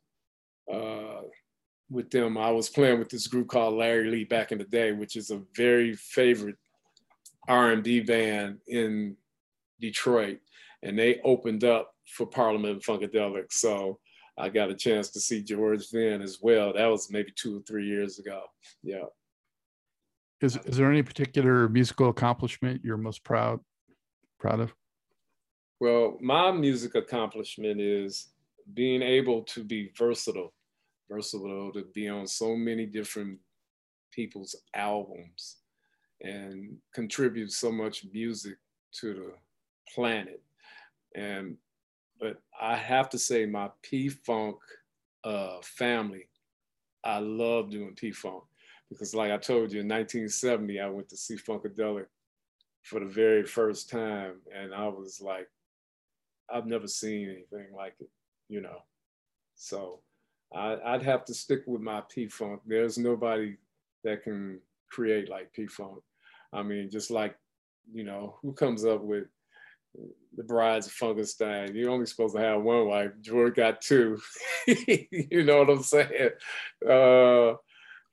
Uh, 0.71 1.21
with 1.91 2.09
them. 2.09 2.37
I 2.37 2.49
was 2.49 2.69
playing 2.69 2.99
with 2.99 3.09
this 3.09 3.27
group 3.27 3.49
called 3.49 3.75
Larry 3.75 4.09
Lee 4.09 4.23
back 4.23 4.51
in 4.51 4.57
the 4.57 4.63
day, 4.63 4.93
which 4.93 5.15
is 5.15 5.29
a 5.29 5.41
very 5.55 5.93
favorite 5.95 6.55
R&B 7.47 8.01
band 8.01 8.59
in 8.67 9.17
Detroit, 9.79 10.39
and 10.83 10.97
they 10.97 11.19
opened 11.23 11.63
up 11.63 11.91
for 12.07 12.25
Parliament 12.25 12.81
Funkadelic. 12.81 13.51
So 13.51 13.99
I 14.37 14.49
got 14.49 14.71
a 14.71 14.75
chance 14.75 15.09
to 15.11 15.19
see 15.19 15.43
George 15.43 15.89
then 15.89 16.21
as 16.21 16.39
well. 16.41 16.73
That 16.73 16.87
was 16.87 17.11
maybe 17.11 17.33
two 17.35 17.57
or 17.57 17.61
three 17.61 17.87
years 17.87 18.19
ago. 18.19 18.41
Yeah. 18.81 19.05
Is 20.39 20.57
is 20.65 20.77
there 20.77 20.89
any 20.89 21.03
particular 21.03 21.69
musical 21.69 22.09
accomplishment 22.09 22.81
you're 22.83 22.97
most 22.97 23.23
proud 23.23 23.59
proud 24.41 24.59
of? 24.59 24.73
Well, 25.79 26.17
my 26.19 26.51
music 26.51 26.95
accomplishment 26.95 27.79
is 27.79 28.29
being 28.73 29.01
able 29.01 29.43
to 29.43 29.63
be 29.63 29.91
versatile, 29.97 30.53
versatile 31.09 31.71
to 31.73 31.85
be 31.93 32.09
on 32.09 32.27
so 32.27 32.55
many 32.55 32.85
different 32.85 33.39
people's 34.11 34.55
albums 34.73 35.57
and 36.21 36.77
contribute 36.93 37.51
so 37.51 37.71
much 37.71 38.05
music 38.11 38.57
to 38.93 39.13
the 39.13 39.33
planet. 39.93 40.41
And 41.15 41.57
but 42.19 42.39
I 42.59 42.75
have 42.75 43.09
to 43.09 43.17
say 43.17 43.47
my 43.47 43.71
P-Funk 43.81 44.57
uh, 45.23 45.57
family, 45.63 46.27
I 47.03 47.17
love 47.17 47.71
doing 47.71 47.95
P-Funk 47.95 48.43
because 48.89 49.15
like 49.15 49.31
I 49.31 49.37
told 49.37 49.71
you 49.71 49.81
in 49.81 49.87
1970, 49.87 50.79
I 50.79 50.89
went 50.89 51.09
to 51.09 51.17
see 51.17 51.35
Funkadelic 51.35 52.05
for 52.83 52.99
the 52.99 53.05
very 53.05 53.43
first 53.43 53.89
time 53.89 54.35
and 54.55 54.73
I 54.73 54.87
was 54.87 55.21
like, 55.21 55.47
I've 56.53 56.65
never 56.65 56.87
seen 56.87 57.29
anything 57.29 57.73
like 57.75 57.95
it, 57.99 58.09
you 58.49 58.61
know. 58.61 58.83
So 59.55 59.99
I, 60.53 60.91
would 60.91 61.03
have 61.03 61.23
to 61.25 61.33
stick 61.33 61.63
with 61.65 61.81
my 61.81 62.01
P-Funk. 62.13 62.61
There's 62.65 62.97
nobody 62.97 63.55
that 64.03 64.23
can 64.23 64.59
create 64.89 65.29
like 65.29 65.53
P-Funk. 65.53 65.99
I 66.51 66.63
mean, 66.63 66.89
just 66.89 67.11
like, 67.11 67.35
you 67.93 68.03
know, 68.03 68.37
who 68.41 68.53
comes 68.53 68.83
up 68.83 69.01
with 69.01 69.25
the 70.35 70.43
brides 70.43 70.87
of 70.87 70.93
Funkenstein? 70.93 71.73
You're 71.73 71.91
only 71.91 72.05
supposed 72.05 72.35
to 72.35 72.41
have 72.41 72.61
one 72.61 72.87
wife. 72.87 73.11
George 73.21 73.55
got 73.55 73.81
two. 73.81 74.19
you 74.67 75.43
know 75.43 75.59
what 75.59 75.69
I'm 75.69 75.83
saying? 75.83 76.29
Uh, 76.87 77.53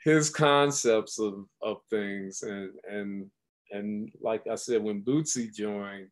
his 0.04 0.30
concepts 0.30 1.18
of, 1.18 1.44
of 1.60 1.78
things 1.90 2.42
and 2.42 2.70
and 2.88 3.30
and 3.70 4.10
like 4.20 4.46
I 4.46 4.54
said, 4.54 4.82
when 4.82 5.02
Bootsy 5.02 5.52
joined, 5.54 6.10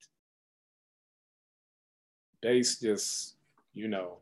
bass 2.43 2.79
just, 2.81 3.37
you 3.75 3.89
know, 3.89 4.19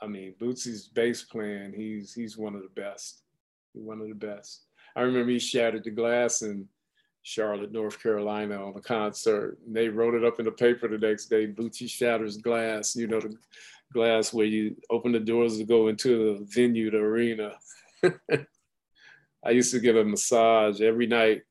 I 0.00 0.06
mean, 0.06 0.34
Bootsy's 0.40 0.88
bass 0.88 1.22
playing, 1.22 1.72
he's 1.74 2.12
he's 2.12 2.36
one 2.36 2.54
of 2.54 2.62
the 2.62 2.80
best. 2.80 3.22
He's 3.72 3.82
one 3.82 4.00
of 4.00 4.08
the 4.08 4.14
best. 4.14 4.66
I 4.94 5.02
remember 5.02 5.32
he 5.32 5.38
shattered 5.38 5.84
the 5.84 5.90
glass 5.90 6.42
in 6.42 6.68
Charlotte, 7.22 7.72
North 7.72 8.00
Carolina 8.00 8.64
on 8.64 8.76
a 8.76 8.80
concert. 8.80 9.58
And 9.66 9.74
they 9.74 9.88
wrote 9.88 10.14
it 10.14 10.24
up 10.24 10.38
in 10.38 10.44
the 10.44 10.52
paper 10.52 10.86
the 10.86 10.96
next 10.96 11.26
day. 11.26 11.46
Bootsy 11.46 11.90
shatters 11.90 12.36
glass, 12.36 12.94
you 12.94 13.08
know, 13.08 13.20
the 13.20 13.36
glass 13.92 14.32
where 14.32 14.46
you 14.46 14.76
open 14.90 15.12
the 15.12 15.20
doors 15.20 15.58
to 15.58 15.64
go 15.64 15.88
into 15.88 16.38
the 16.38 16.44
venue, 16.44 16.90
the 16.90 16.98
arena. 16.98 17.52
I 19.44 19.50
used 19.50 19.72
to 19.72 19.80
get 19.80 19.96
a 19.96 20.04
massage 20.04 20.80
every 20.80 21.06
night 21.06 21.42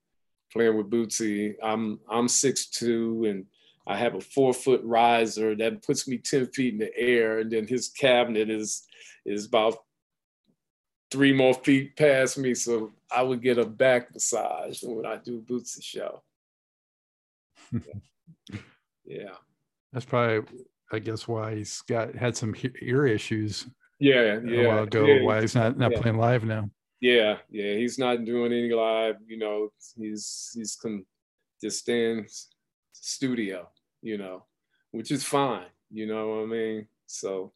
playing 0.55 0.77
with 0.77 0.89
Bootsy. 0.89 1.55
I'm 1.61 1.99
I'm 2.09 2.27
6'2 2.27 3.29
and 3.29 3.45
I 3.85 3.97
have 3.97 4.15
a 4.15 4.21
four 4.21 4.53
foot 4.53 4.81
riser 4.83 5.55
that 5.55 5.85
puts 5.85 6.07
me 6.07 6.17
10 6.17 6.47
feet 6.47 6.73
in 6.73 6.79
the 6.79 6.97
air. 6.97 7.39
And 7.39 7.51
then 7.51 7.67
his 7.67 7.89
cabinet 7.89 8.49
is 8.49 8.87
is 9.25 9.45
about 9.45 9.77
three 11.11 11.33
more 11.33 11.53
feet 11.53 11.95
past 11.97 12.37
me. 12.37 12.55
So 12.55 12.93
I 13.11 13.21
would 13.21 13.41
get 13.41 13.57
a 13.57 13.65
back 13.65 14.13
massage 14.13 14.81
when 14.81 15.05
I 15.05 15.17
do 15.17 15.41
Bootsy 15.41 15.83
show. 15.83 16.23
yeah. 17.71 18.59
yeah. 19.05 19.35
That's 19.91 20.05
probably, 20.05 20.45
I 20.91 20.99
guess, 20.99 21.27
why 21.27 21.55
he's 21.55 21.81
got 21.81 22.15
had 22.15 22.35
some 22.35 22.55
ear 22.81 23.05
issues. 23.05 23.67
Yeah, 23.99 24.39
yeah. 24.43 24.61
A 24.61 24.67
while 24.67 24.83
ago, 24.83 25.05
yeah. 25.05 25.23
why 25.23 25.41
he's 25.41 25.55
not 25.55 25.77
not 25.77 25.91
yeah. 25.91 26.01
playing 26.01 26.17
live 26.17 26.43
now. 26.43 26.69
Yeah, 27.01 27.37
yeah. 27.49 27.75
He's 27.75 27.99
not 27.99 28.25
doing 28.25 28.51
any 28.53 28.71
live. 28.73 29.17
You 29.27 29.37
know, 29.37 29.69
he's 29.97 30.51
he's 30.55 30.75
con- 30.75 31.05
just 31.61 31.79
staying 31.79 32.27
studio. 32.93 33.69
You 34.01 34.17
know, 34.17 34.45
which 34.91 35.11
is 35.11 35.23
fine. 35.23 35.67
You 35.91 36.07
know 36.07 36.29
what 36.29 36.43
I 36.43 36.45
mean? 36.45 36.87
So 37.05 37.53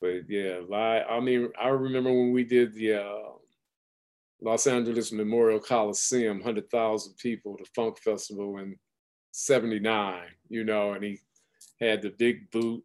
but 0.00 0.28
yeah, 0.28 0.58
live. 0.68 1.04
I 1.08 1.20
mean, 1.20 1.50
I 1.60 1.68
remember 1.68 2.12
when 2.12 2.32
we 2.32 2.44
did 2.44 2.74
the 2.74 3.02
uh, 3.02 3.30
Los 4.42 4.66
Angeles 4.66 5.12
Memorial 5.12 5.60
Coliseum, 5.60 6.42
hundred 6.42 6.70
thousand 6.70 7.14
people, 7.16 7.56
the 7.58 7.66
Funk 7.74 7.98
Festival 7.98 8.58
in 8.58 8.76
'79. 9.32 10.22
You 10.48 10.64
know, 10.64 10.92
and 10.92 11.04
he 11.04 11.20
had 11.80 12.02
the 12.02 12.10
big 12.10 12.50
boot, 12.50 12.84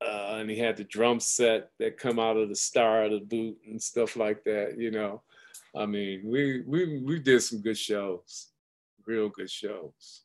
uh, 0.00 0.36
and 0.38 0.50
he 0.50 0.58
had 0.58 0.76
the 0.76 0.84
drum 0.84 1.20
set 1.20 1.70
that 1.78 1.98
come 1.98 2.18
out 2.18 2.36
of 2.36 2.48
the 2.48 2.56
star 2.56 3.04
of 3.04 3.12
the 3.12 3.20
boot 3.20 3.58
and 3.66 3.82
stuff 3.82 4.16
like 4.16 4.42
that. 4.44 4.76
You 4.78 4.90
know, 4.90 5.22
I 5.76 5.86
mean, 5.86 6.22
we 6.24 6.62
we 6.66 6.98
we 6.98 7.18
did 7.18 7.42
some 7.42 7.60
good 7.60 7.78
shows, 7.78 8.48
real 9.06 9.28
good 9.28 9.50
shows. 9.50 10.22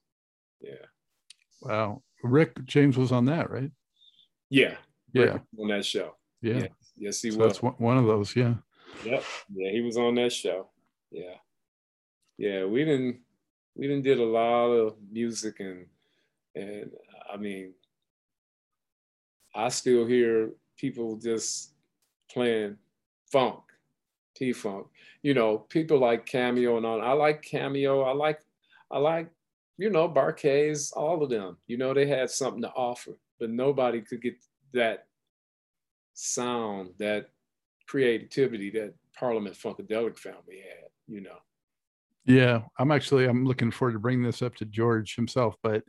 Yeah. 0.62 0.86
Wow, 1.62 2.04
Rick 2.24 2.66
James 2.66 2.98
was 2.98 3.12
on 3.12 3.26
that, 3.26 3.50
right? 3.50 3.72
Yeah, 4.50 4.76
yeah 5.14 5.40
on 5.60 5.70
that 5.70 5.86
show. 5.86 6.16
Yeah. 6.42 6.58
yeah. 6.58 6.68
Yes, 6.98 7.22
he 7.22 7.32
so 7.32 7.40
was. 7.40 7.60
That's 7.60 7.80
one 7.80 7.98
of 7.98 8.06
those. 8.06 8.36
Yeah. 8.36 8.56
Yep. 9.04 9.24
Yeah, 9.54 9.72
he 9.72 9.82
was 9.82 9.98
on 9.98 10.16
that 10.16 10.32
show. 10.32 10.70
Yeah. 11.12 11.36
Yeah, 12.38 12.66
we 12.66 12.84
didn't 12.86 13.20
we 13.76 13.88
didn't 13.88 14.04
did 14.04 14.20
a 14.20 14.26
lot 14.26 14.68
of 14.68 14.96
music 15.12 15.60
and 15.60 15.86
and 16.56 16.92
I 17.32 17.38
mean 17.38 17.74
I 19.56 19.70
still 19.70 20.06
hear 20.06 20.52
people 20.78 21.18
just 21.18 21.74
playing 22.30 22.78
funk, 23.32 23.60
P 24.38 24.54
funk. 24.54 24.88
You 25.24 25.34
know, 25.34 25.58
people 25.58 25.98
like 26.00 26.26
Cameo 26.26 26.78
and 26.78 26.86
all. 26.86 27.02
I 27.02 27.14
like 27.14 27.42
Cameo. 27.42 28.02
I 28.02 28.14
like 28.14 28.42
I 28.92 29.00
like, 29.00 29.30
you 29.78 29.90
know, 29.90 30.08
Bar-Kays, 30.08 30.92
all 30.92 31.24
of 31.24 31.30
them. 31.30 31.58
You 31.68 31.78
know, 31.78 31.94
they 31.94 32.06
had 32.08 32.30
something 32.30 32.62
to 32.62 32.70
offer, 32.70 33.12
but 33.40 33.50
nobody 33.50 34.02
could 34.02 34.22
get 34.22 34.36
that 34.74 35.08
sound, 36.14 36.92
that 37.00 37.28
creativity 37.88 38.70
that 38.72 38.94
Parliament 39.18 39.56
Funkadelic 39.56 40.18
family 40.18 40.62
had, 40.62 40.90
you 41.08 41.22
know. 41.22 41.38
Yeah, 42.26 42.62
I'm 42.80 42.92
actually 42.92 43.26
I'm 43.26 43.46
looking 43.46 43.72
forward 43.72 43.94
to 43.94 44.00
bringing 44.00 44.24
this 44.24 44.42
up 44.42 44.56
to 44.56 44.66
George 44.66 45.16
himself, 45.16 45.56
but 45.62 45.84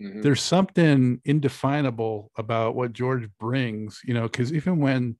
Mhm. 0.00 0.22
there's 0.22 0.42
something 0.42 1.20
indefinable 1.24 2.30
about 2.36 2.74
what 2.74 2.92
George 2.92 3.28
brings, 3.38 4.00
you 4.04 4.14
know, 4.14 4.22
because 4.22 4.52
even 4.52 4.78
when 4.78 5.16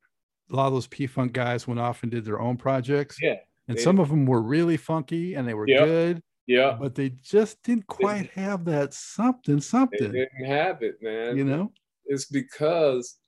a 0.51 0.57
lot 0.57 0.67
of 0.69 0.73
those 0.73 0.87
P 0.87 1.07
Funk 1.07 1.33
guys 1.33 1.67
went 1.69 1.79
off 1.81 2.03
and 2.03 2.11
did 2.11 2.25
their 2.25 2.41
own 2.41 2.57
projects, 2.57 3.19
Yeah, 3.23 3.37
and 3.69 3.77
they- 3.79 3.83
some 3.83 3.99
of 4.01 4.09
them 4.09 4.27
were 4.27 4.43
really 4.43 4.77
funky 4.77 5.35
and 5.35 5.47
they 5.47 5.55
were 5.55 5.67
good, 5.67 6.23
yeah. 6.47 6.77
but 6.81 6.95
they 6.95 7.11
just 7.11 7.63
didn't 7.63 7.87
quite 7.87 8.31
have 8.31 8.65
that 8.65 8.93
something, 8.95 9.61
something. 9.61 10.11
They 10.13 10.21
didn't 10.27 10.47
have 10.47 10.83
it, 10.83 10.97
man. 11.03 11.37
you 11.37 11.45
know? 11.45 11.73
it's 12.07 12.25
because 12.27 13.19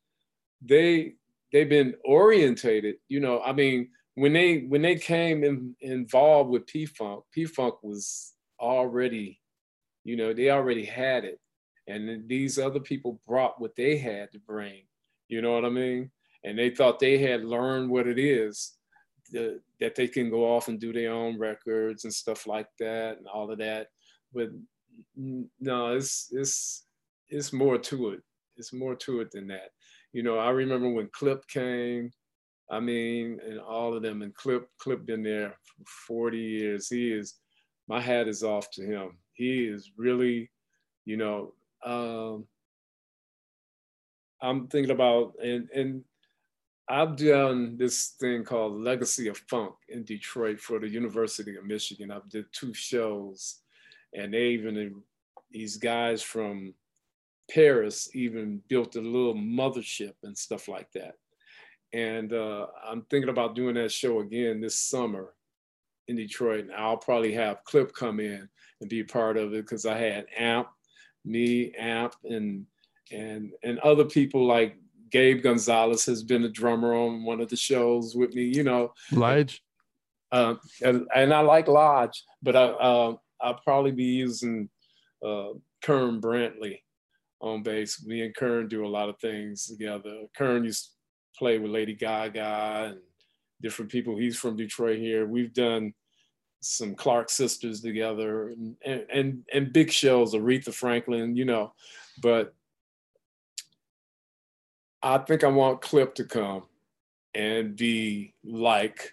they 0.60 1.14
they've 1.52 1.68
been 1.68 1.94
orientated 2.04 2.96
you 3.08 3.20
know 3.20 3.40
i 3.42 3.52
mean 3.52 3.88
when 4.16 4.32
they 4.32 4.62
when 4.62 4.82
they 4.82 4.96
came 4.96 5.44
in, 5.44 5.76
involved 5.80 6.50
with 6.50 6.66
p-funk 6.66 7.22
p-funk 7.32 7.74
was 7.84 8.32
already 8.58 9.40
you 10.04 10.16
know 10.16 10.32
they 10.32 10.50
already 10.50 10.84
had 10.84 11.24
it 11.24 11.40
and 11.86 12.28
these 12.28 12.58
other 12.58 12.80
people 12.80 13.20
brought 13.26 13.60
what 13.60 13.76
they 13.76 13.96
had 13.96 14.30
to 14.32 14.38
bring 14.40 14.82
you 15.28 15.42
know 15.42 15.52
what 15.52 15.64
i 15.64 15.68
mean 15.68 16.10
and 16.44 16.58
they 16.58 16.70
thought 16.70 16.98
they 16.98 17.18
had 17.18 17.44
learned 17.44 17.90
what 17.90 18.06
it 18.06 18.18
is 18.18 18.74
that 19.32 19.94
they 19.96 20.06
can 20.06 20.30
go 20.30 20.44
off 20.54 20.68
and 20.68 20.78
do 20.78 20.92
their 20.92 21.10
own 21.12 21.38
records 21.38 22.04
and 22.04 22.12
stuff 22.12 22.46
like 22.46 22.68
that 22.78 23.16
and 23.16 23.26
all 23.26 23.50
of 23.50 23.58
that 23.58 23.88
but 24.32 24.48
no 25.60 25.94
it's 25.94 26.28
it's 26.30 26.86
it's 27.30 27.52
more 27.52 27.78
to 27.78 28.10
it 28.10 28.20
it's 28.56 28.72
more 28.72 28.94
to 28.96 29.20
it 29.20 29.30
than 29.30 29.48
that. 29.48 29.70
You 30.12 30.22
know, 30.22 30.38
I 30.38 30.50
remember 30.50 30.88
when 30.90 31.08
Clip 31.12 31.46
came, 31.48 32.10
I 32.70 32.80
mean, 32.80 33.40
and 33.46 33.60
all 33.60 33.94
of 33.94 34.02
them, 34.02 34.22
and 34.22 34.34
Clip, 34.34 34.68
Clip 34.78 35.04
been 35.04 35.22
there 35.22 35.56
for 35.76 35.84
40 36.14 36.38
years. 36.38 36.88
He 36.88 37.12
is, 37.12 37.34
my 37.88 38.00
hat 38.00 38.28
is 38.28 38.42
off 38.42 38.70
to 38.72 38.84
him. 38.84 39.18
He 39.34 39.64
is 39.64 39.90
really, 39.96 40.50
you 41.04 41.16
know, 41.16 41.52
um, 41.84 42.46
I'm 44.40 44.68
thinking 44.68 44.92
about, 44.92 45.34
and, 45.42 45.68
and 45.74 46.04
I've 46.88 47.16
done 47.16 47.76
this 47.76 48.14
thing 48.20 48.44
called 48.44 48.80
Legacy 48.80 49.28
of 49.28 49.38
Funk 49.48 49.74
in 49.88 50.04
Detroit 50.04 50.60
for 50.60 50.78
the 50.78 50.88
University 50.88 51.56
of 51.56 51.64
Michigan. 51.64 52.10
I've 52.10 52.28
did 52.28 52.46
two 52.52 52.74
shows, 52.74 53.60
and 54.14 54.32
they 54.32 54.48
even, 54.48 55.02
these 55.50 55.76
guys 55.76 56.22
from 56.22 56.74
Paris 57.50 58.10
even 58.14 58.62
built 58.68 58.96
a 58.96 59.00
little 59.00 59.34
mothership 59.34 60.14
and 60.22 60.36
stuff 60.36 60.68
like 60.68 60.90
that. 60.92 61.14
And 61.92 62.32
uh, 62.32 62.66
I'm 62.86 63.02
thinking 63.02 63.30
about 63.30 63.54
doing 63.54 63.74
that 63.76 63.92
show 63.92 64.20
again 64.20 64.60
this 64.60 64.76
summer 64.76 65.34
in 66.08 66.16
Detroit. 66.16 66.64
And 66.64 66.74
I'll 66.74 66.96
probably 66.96 67.32
have 67.32 67.64
Clip 67.64 67.92
come 67.94 68.20
in 68.20 68.48
and 68.80 68.90
be 68.90 69.02
part 69.02 69.36
of 69.36 69.54
it 69.54 69.64
because 69.64 69.86
I 69.86 69.98
had 69.98 70.26
Amp, 70.36 70.68
me, 71.24 71.72
Amp, 71.78 72.14
and 72.24 72.66
and 73.12 73.52
and 73.62 73.78
other 73.80 74.04
people 74.04 74.46
like 74.46 74.76
Gabe 75.10 75.42
Gonzalez 75.42 76.04
has 76.06 76.22
been 76.22 76.44
a 76.44 76.48
drummer 76.48 76.94
on 76.94 77.24
one 77.24 77.40
of 77.40 77.48
the 77.48 77.56
shows 77.56 78.14
with 78.14 78.34
me. 78.34 78.44
You 78.44 78.64
know, 78.64 78.92
Lige. 79.12 79.62
uh, 80.32 80.54
and, 80.82 81.06
and 81.14 81.32
I 81.32 81.40
like 81.40 81.68
Lodge, 81.68 82.22
but 82.42 82.56
I 82.56 82.64
uh, 82.64 83.14
I'll 83.40 83.60
probably 83.62 83.92
be 83.92 84.04
using 84.04 84.68
uh, 85.24 85.50
Kern 85.82 86.20
Brantley 86.20 86.80
on 87.40 87.62
bass. 87.62 88.04
Me 88.04 88.22
and 88.22 88.34
Kern 88.34 88.68
do 88.68 88.84
a 88.84 88.88
lot 88.88 89.08
of 89.08 89.18
things 89.18 89.66
together. 89.66 90.22
Kern 90.36 90.64
used 90.64 90.84
to 90.84 90.90
play 91.38 91.58
with 91.58 91.70
Lady 91.70 91.94
Gaga 91.94 92.92
and 92.92 93.00
different 93.64 93.90
people. 93.90 94.16
He's 94.16 94.38
from 94.38 94.56
Detroit 94.56 94.98
here. 94.98 95.26
We've 95.26 95.52
done 95.52 95.94
some 96.60 96.94
Clark 96.94 97.28
sisters 97.30 97.80
together 97.80 98.50
and, 98.50 98.76
and, 99.12 99.44
and 99.52 99.72
big 99.72 99.90
shows, 99.90 100.34
Aretha 100.34 100.72
Franklin, 100.72 101.36
you 101.36 101.44
know, 101.44 101.72
but 102.22 102.54
I 105.02 105.18
think 105.18 105.44
I 105.44 105.48
want 105.48 105.82
Clip 105.82 106.14
to 106.14 106.24
come 106.24 106.62
and 107.34 107.76
be 107.76 108.34
like 108.44 109.12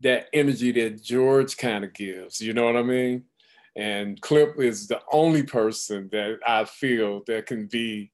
that 0.00 0.28
energy 0.32 0.70
that 0.72 1.02
George 1.02 1.56
kind 1.56 1.82
of 1.84 1.92
gives, 1.94 2.40
you 2.40 2.52
know 2.52 2.66
what 2.66 2.76
I 2.76 2.82
mean? 2.82 3.24
And 3.74 4.20
Clip 4.20 4.60
is 4.60 4.86
the 4.86 5.00
only 5.12 5.42
person 5.42 6.08
that 6.12 6.38
I 6.46 6.64
feel 6.64 7.22
that 7.26 7.46
can 7.46 7.66
be, 7.66 8.12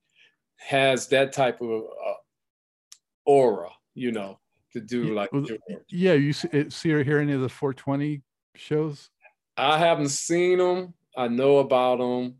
has 0.57 1.09
that 1.09 1.33
type 1.33 1.61
of 1.61 1.71
uh, 1.71 2.15
aura, 3.27 3.71
you 3.95 4.13
know, 4.13 4.39
to 4.75 4.81
do 4.81 5.15
like 5.15 5.33
well, 5.33 5.47
yeah 5.89 6.13
you 6.13 6.33
see 6.33 6.69
see, 6.69 6.93
or 6.93 7.03
hear 7.03 7.19
any 7.19 7.33
of 7.33 7.41
the 7.41 7.49
420 7.49 8.23
shows? 8.57 9.11
I 9.57 9.79
haven't 9.79 10.11
seen 10.11 10.59
them 10.59 10.95
i 11.17 11.29
know 11.29 11.59
about 11.59 11.99
them 11.99 12.35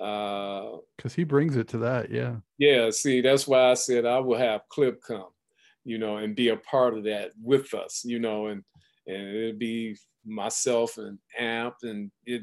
uh 0.00 0.78
because 0.96 1.14
he 1.14 1.24
brings 1.24 1.56
it 1.56 1.68
to 1.68 1.78
that 1.78 2.10
yeah. 2.10 2.36
Yeah 2.56 2.90
see 2.90 3.20
that's 3.20 3.46
why 3.46 3.70
i 3.70 3.74
said 3.74 4.06
i 4.06 4.18
will 4.18 4.38
have 4.38 4.62
clip 4.68 5.02
come 5.02 5.28
you 5.84 5.98
know 5.98 6.18
and 6.18 6.34
be 6.36 6.48
a 6.48 6.56
part 6.56 6.96
of 6.96 7.04
that 7.04 7.32
with 7.42 7.74
us 7.74 8.02
you 8.04 8.18
know 8.18 8.46
and 8.46 8.62
and 9.06 9.28
it'd 9.28 9.58
be 9.58 9.96
myself 10.24 10.98
and 10.98 11.18
amp 11.38 11.74
and 11.82 12.10
it 12.26 12.42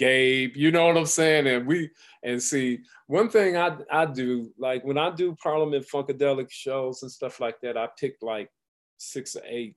Gabe, 0.00 0.56
you 0.56 0.70
know 0.70 0.86
what 0.86 0.96
I'm 0.96 1.04
saying? 1.04 1.46
And 1.46 1.66
we 1.66 1.90
and 2.22 2.42
see 2.42 2.78
one 3.06 3.28
thing 3.28 3.58
I 3.58 3.76
I 3.90 4.06
do 4.06 4.50
like 4.58 4.82
when 4.82 4.96
I 4.96 5.10
do 5.10 5.36
Parliament 5.42 5.86
Funkadelic 5.86 6.50
shows 6.50 7.02
and 7.02 7.12
stuff 7.12 7.38
like 7.38 7.60
that, 7.60 7.76
I 7.76 7.86
pick 7.98 8.16
like 8.22 8.50
six 8.96 9.36
or 9.36 9.42
eight 9.46 9.76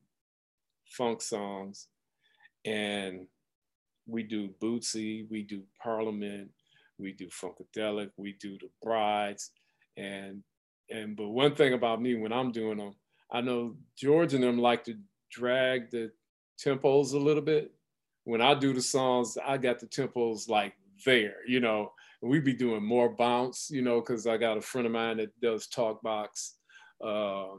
funk 0.86 1.21
songs, 1.21 1.89
and 2.63 3.27
we 4.07 4.23
do 4.23 4.47
Bootsy, 4.62 5.29
we 5.29 5.43
do 5.43 5.63
Parliament, 5.81 6.51
we 6.97 7.12
do 7.12 7.27
Funkadelic, 7.27 8.12
we 8.15 8.38
do 8.39 8.57
the 8.59 8.69
Brides, 8.81 9.51
and 9.97 10.41
and 10.89 11.17
but 11.17 11.27
one 11.27 11.53
thing 11.53 11.73
about 11.73 12.01
me 12.01 12.15
when 12.15 12.31
I'm 12.31 12.53
doing 12.53 12.77
them, 12.77 12.95
I 13.29 13.41
know 13.41 13.75
George 13.97 14.33
and 14.33 14.43
them 14.45 14.57
like 14.57 14.86
to 14.86 14.95
drag 15.29 15.91
the 15.91 16.12
tempos 16.57 17.12
a 17.12 17.17
little 17.17 17.43
bit 17.43 17.73
when 18.25 18.41
I 18.41 18.53
do 18.53 18.73
the 18.73 18.81
songs, 18.81 19.38
I 19.43 19.57
got 19.57 19.79
the 19.79 19.88
tempos 19.88 20.49
like 20.49 20.73
there, 21.05 21.38
you 21.47 21.59
know. 21.59 21.91
We 22.21 22.39
be 22.39 22.53
doing 22.53 22.86
more 22.86 23.09
bounce, 23.09 23.69
you 23.69 23.81
know, 23.81 23.99
because 23.99 24.27
I 24.27 24.38
got 24.38 24.57
a 24.57 24.62
friend 24.62 24.88
of 24.88 24.93
mine 24.93 25.17
that 25.17 25.38
does 25.41 25.67
talk 25.67 26.01
box. 26.01 26.55
Uh, 27.03 27.55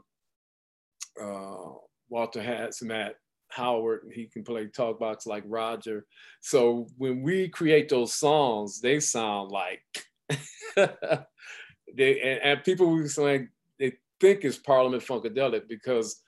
uh, 1.21 1.73
Walter 2.09 2.41
has 2.41 2.81
Matt 2.81 3.15
Howard, 3.49 4.11
he 4.13 4.25
can 4.25 4.43
play 4.43 4.67
talk 4.67 4.99
box 4.99 5.25
like 5.25 5.43
Roger. 5.45 6.05
So 6.41 6.87
when 6.97 7.21
we 7.21 7.47
create 7.47 7.89
those 7.89 8.13
songs, 8.13 8.81
they 8.81 8.99
sound 8.99 9.51
like 9.51 9.83
they 10.75 12.21
and, 12.21 12.39
and 12.41 12.63
people 12.63 12.87
who 12.87 13.07
saying 13.07 13.49
they 13.79 13.93
think 14.19 14.43
it's 14.43 14.57
Parliament 14.57 15.03
Funkadelic 15.03 15.67
because 15.67 16.21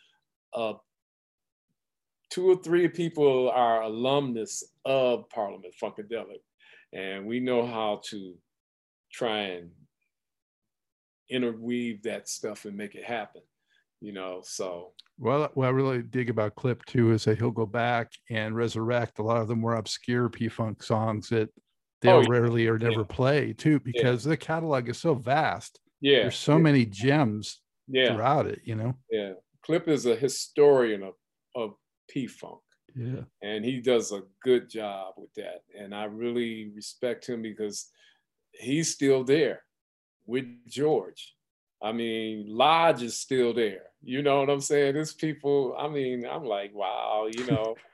uh, 0.53 0.73
two 2.29 2.49
or 2.49 2.57
three 2.57 2.87
people 2.87 3.49
are 3.49 3.81
alumnus 3.81 4.63
of 4.85 5.29
Parliament 5.29 5.73
Funkadelic, 5.81 6.41
and 6.93 7.25
we 7.25 7.39
know 7.39 7.65
how 7.65 8.01
to 8.05 8.35
try 9.11 9.39
and 9.39 9.71
interweave 11.29 12.03
that 12.03 12.29
stuff 12.29 12.65
and 12.65 12.75
make 12.75 12.95
it 12.95 13.03
happen. 13.03 13.41
You 13.99 14.13
know, 14.13 14.41
so 14.43 14.91
well, 15.17 15.49
what 15.55 15.67
I 15.67 15.71
really 15.71 16.03
dig 16.03 16.29
about 16.29 16.55
Clip 16.55 16.85
too 16.85 17.13
is 17.13 17.23
that 17.23 17.39
he'll 17.39 17.49
go 17.49 17.65
back 17.65 18.11
and 18.29 18.55
resurrect 18.55 19.17
a 19.17 19.23
lot 19.23 19.41
of 19.41 19.47
the 19.47 19.55
more 19.55 19.75
obscure 19.75 20.29
P 20.29 20.47
Funk 20.49 20.83
songs 20.83 21.29
that 21.29 21.49
they'll 22.01 22.17
oh, 22.17 22.21
yeah. 22.21 22.29
rarely 22.29 22.67
or 22.67 22.77
never 22.77 22.99
yeah. 22.99 23.07
play 23.09 23.53
too, 23.53 23.79
because 23.79 24.23
yeah. 24.23 24.29
the 24.29 24.37
catalog 24.37 24.87
is 24.87 24.99
so 24.99 25.15
vast. 25.15 25.79
Yeah, 25.99 26.21
there's 26.21 26.37
so 26.37 26.59
many 26.59 26.85
gems 26.85 27.59
yeah. 27.87 28.13
throughout 28.13 28.45
it. 28.45 28.61
You 28.63 28.75
know. 28.75 28.93
Yeah, 29.09 29.33
Clip 29.63 29.87
is 29.87 30.05
a 30.05 30.15
historian 30.15 31.01
of 31.01 31.15
of 31.55 31.73
P 32.07 32.27
Funk. 32.27 32.59
Yeah. 32.95 33.21
And 33.43 33.63
he 33.63 33.79
does 33.79 34.11
a 34.11 34.23
good 34.43 34.69
job 34.69 35.13
with 35.17 35.33
that. 35.35 35.61
And 35.77 35.93
I 35.93 36.05
really 36.05 36.71
respect 36.75 37.27
him 37.27 37.41
because 37.41 37.89
he's 38.51 38.91
still 38.91 39.23
there 39.23 39.61
with 40.25 40.45
George. 40.67 41.35
I 41.81 41.91
mean, 41.91 42.45
Lodge 42.47 43.03
is 43.03 43.19
still 43.19 43.53
there. 43.53 43.83
You 44.01 44.23
know 44.23 44.39
what 44.39 44.49
I'm 44.49 44.61
saying? 44.61 44.95
There's 44.95 45.13
people, 45.13 45.75
I 45.77 45.87
mean, 45.87 46.25
I'm 46.25 46.43
like, 46.43 46.73
wow, 46.73 47.27
you 47.31 47.45
know. 47.45 47.75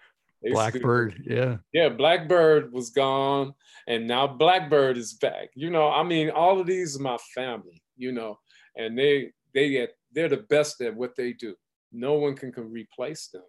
Blackbird, 0.52 1.20
still, 1.22 1.38
yeah. 1.38 1.58
Yeah, 1.74 1.90
Blackbird 1.90 2.72
was 2.72 2.90
gone 2.90 3.54
and 3.88 4.08
now 4.08 4.28
Blackbird 4.28 4.98
is 4.98 5.14
back. 5.14 5.50
You 5.56 5.70
know, 5.70 5.90
I 5.90 6.04
mean, 6.04 6.30
all 6.30 6.60
of 6.60 6.68
these 6.68 6.98
are 6.98 7.02
my 7.02 7.18
family, 7.34 7.82
you 7.98 8.12
know, 8.12 8.40
and 8.76 8.98
they 8.98 9.32
they 9.54 9.70
get 9.70 9.96
they're 10.12 10.30
the 10.30 10.38
best 10.38 10.82
at 10.82 10.96
what 10.96 11.16
they 11.16 11.34
do. 11.34 11.56
No 11.92 12.16
one 12.16 12.36
can, 12.36 12.52
can 12.52 12.72
replace 12.72 13.28
them 13.28 13.44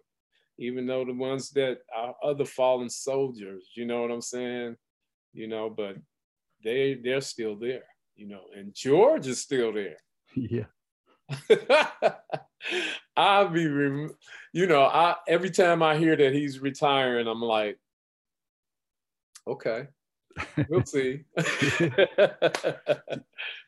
even 0.57 0.85
though 0.87 1.05
the 1.05 1.13
ones 1.13 1.49
that 1.51 1.79
are 1.95 2.15
other 2.23 2.45
fallen 2.45 2.89
soldiers, 2.89 3.69
you 3.75 3.85
know 3.85 4.01
what 4.01 4.11
I'm 4.11 4.21
saying? 4.21 4.75
You 5.33 5.47
know, 5.47 5.69
but 5.69 5.97
they 6.63 6.95
they're 6.95 7.21
still 7.21 7.55
there, 7.55 7.83
you 8.15 8.27
know, 8.27 8.41
and 8.55 8.73
George 8.73 9.27
is 9.27 9.41
still 9.41 9.73
there. 9.73 9.97
Yeah. 10.35 10.65
I'll 13.15 13.49
be, 13.49 13.61
you 13.61 14.67
know, 14.67 14.83
I 14.83 15.15
every 15.27 15.49
time 15.49 15.81
I 15.81 15.97
hear 15.97 16.15
that 16.15 16.33
he's 16.33 16.59
retiring, 16.59 17.27
I'm 17.27 17.41
like, 17.41 17.79
okay, 19.47 19.87
we'll 20.69 20.85
see. 20.85 21.23
do, 21.77 21.89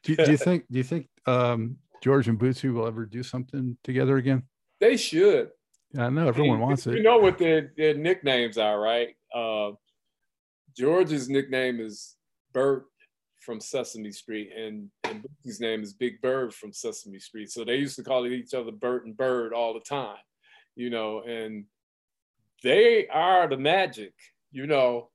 do, 0.03 0.31
you 0.31 0.37
think? 0.37 0.65
Do 0.69 0.77
you 0.77 0.83
think 0.83 1.07
um, 1.25 1.77
George 2.03 2.27
and 2.27 2.39
Bootsy 2.39 2.73
will 2.73 2.87
ever 2.87 3.05
do 3.05 3.23
something 3.23 3.77
together 3.83 4.17
again? 4.17 4.43
They 4.79 4.97
should. 4.97 5.49
I 5.97 6.09
know 6.09 6.27
everyone 6.27 6.59
wants 6.59 6.87
it. 6.87 6.93
You 6.97 7.03
know 7.03 7.17
what 7.17 7.37
their, 7.37 7.71
their 7.77 7.93
nicknames 7.93 8.57
are, 8.57 8.79
right? 8.79 9.15
Uh, 9.33 9.71
George's 10.75 11.29
nickname 11.29 11.79
is 11.79 12.15
Bert 12.53 12.85
from 13.39 13.61
Sesame 13.61 14.11
Street, 14.11 14.51
and, 14.55 14.89
and 15.05 15.23
Bootsy's 15.23 15.61
name 15.61 15.81
is 15.81 15.93
Big 15.93 16.21
Bird 16.21 16.53
from 16.53 16.73
Sesame 16.73 17.19
Street. 17.19 17.49
So 17.49 17.63
they 17.63 17.77
used 17.77 17.95
to 17.95 18.03
call 18.03 18.27
each 18.27 18.53
other 18.53 18.71
Bert 18.71 19.05
and 19.05 19.15
Bird 19.15 19.53
all 19.53 19.73
the 19.73 19.79
time, 19.79 20.17
you 20.75 20.89
know, 20.89 21.21
and 21.21 21.65
they 22.63 23.07
are 23.07 23.47
the 23.47 23.57
magic, 23.57 24.13
you 24.51 24.67
know. 24.67 25.09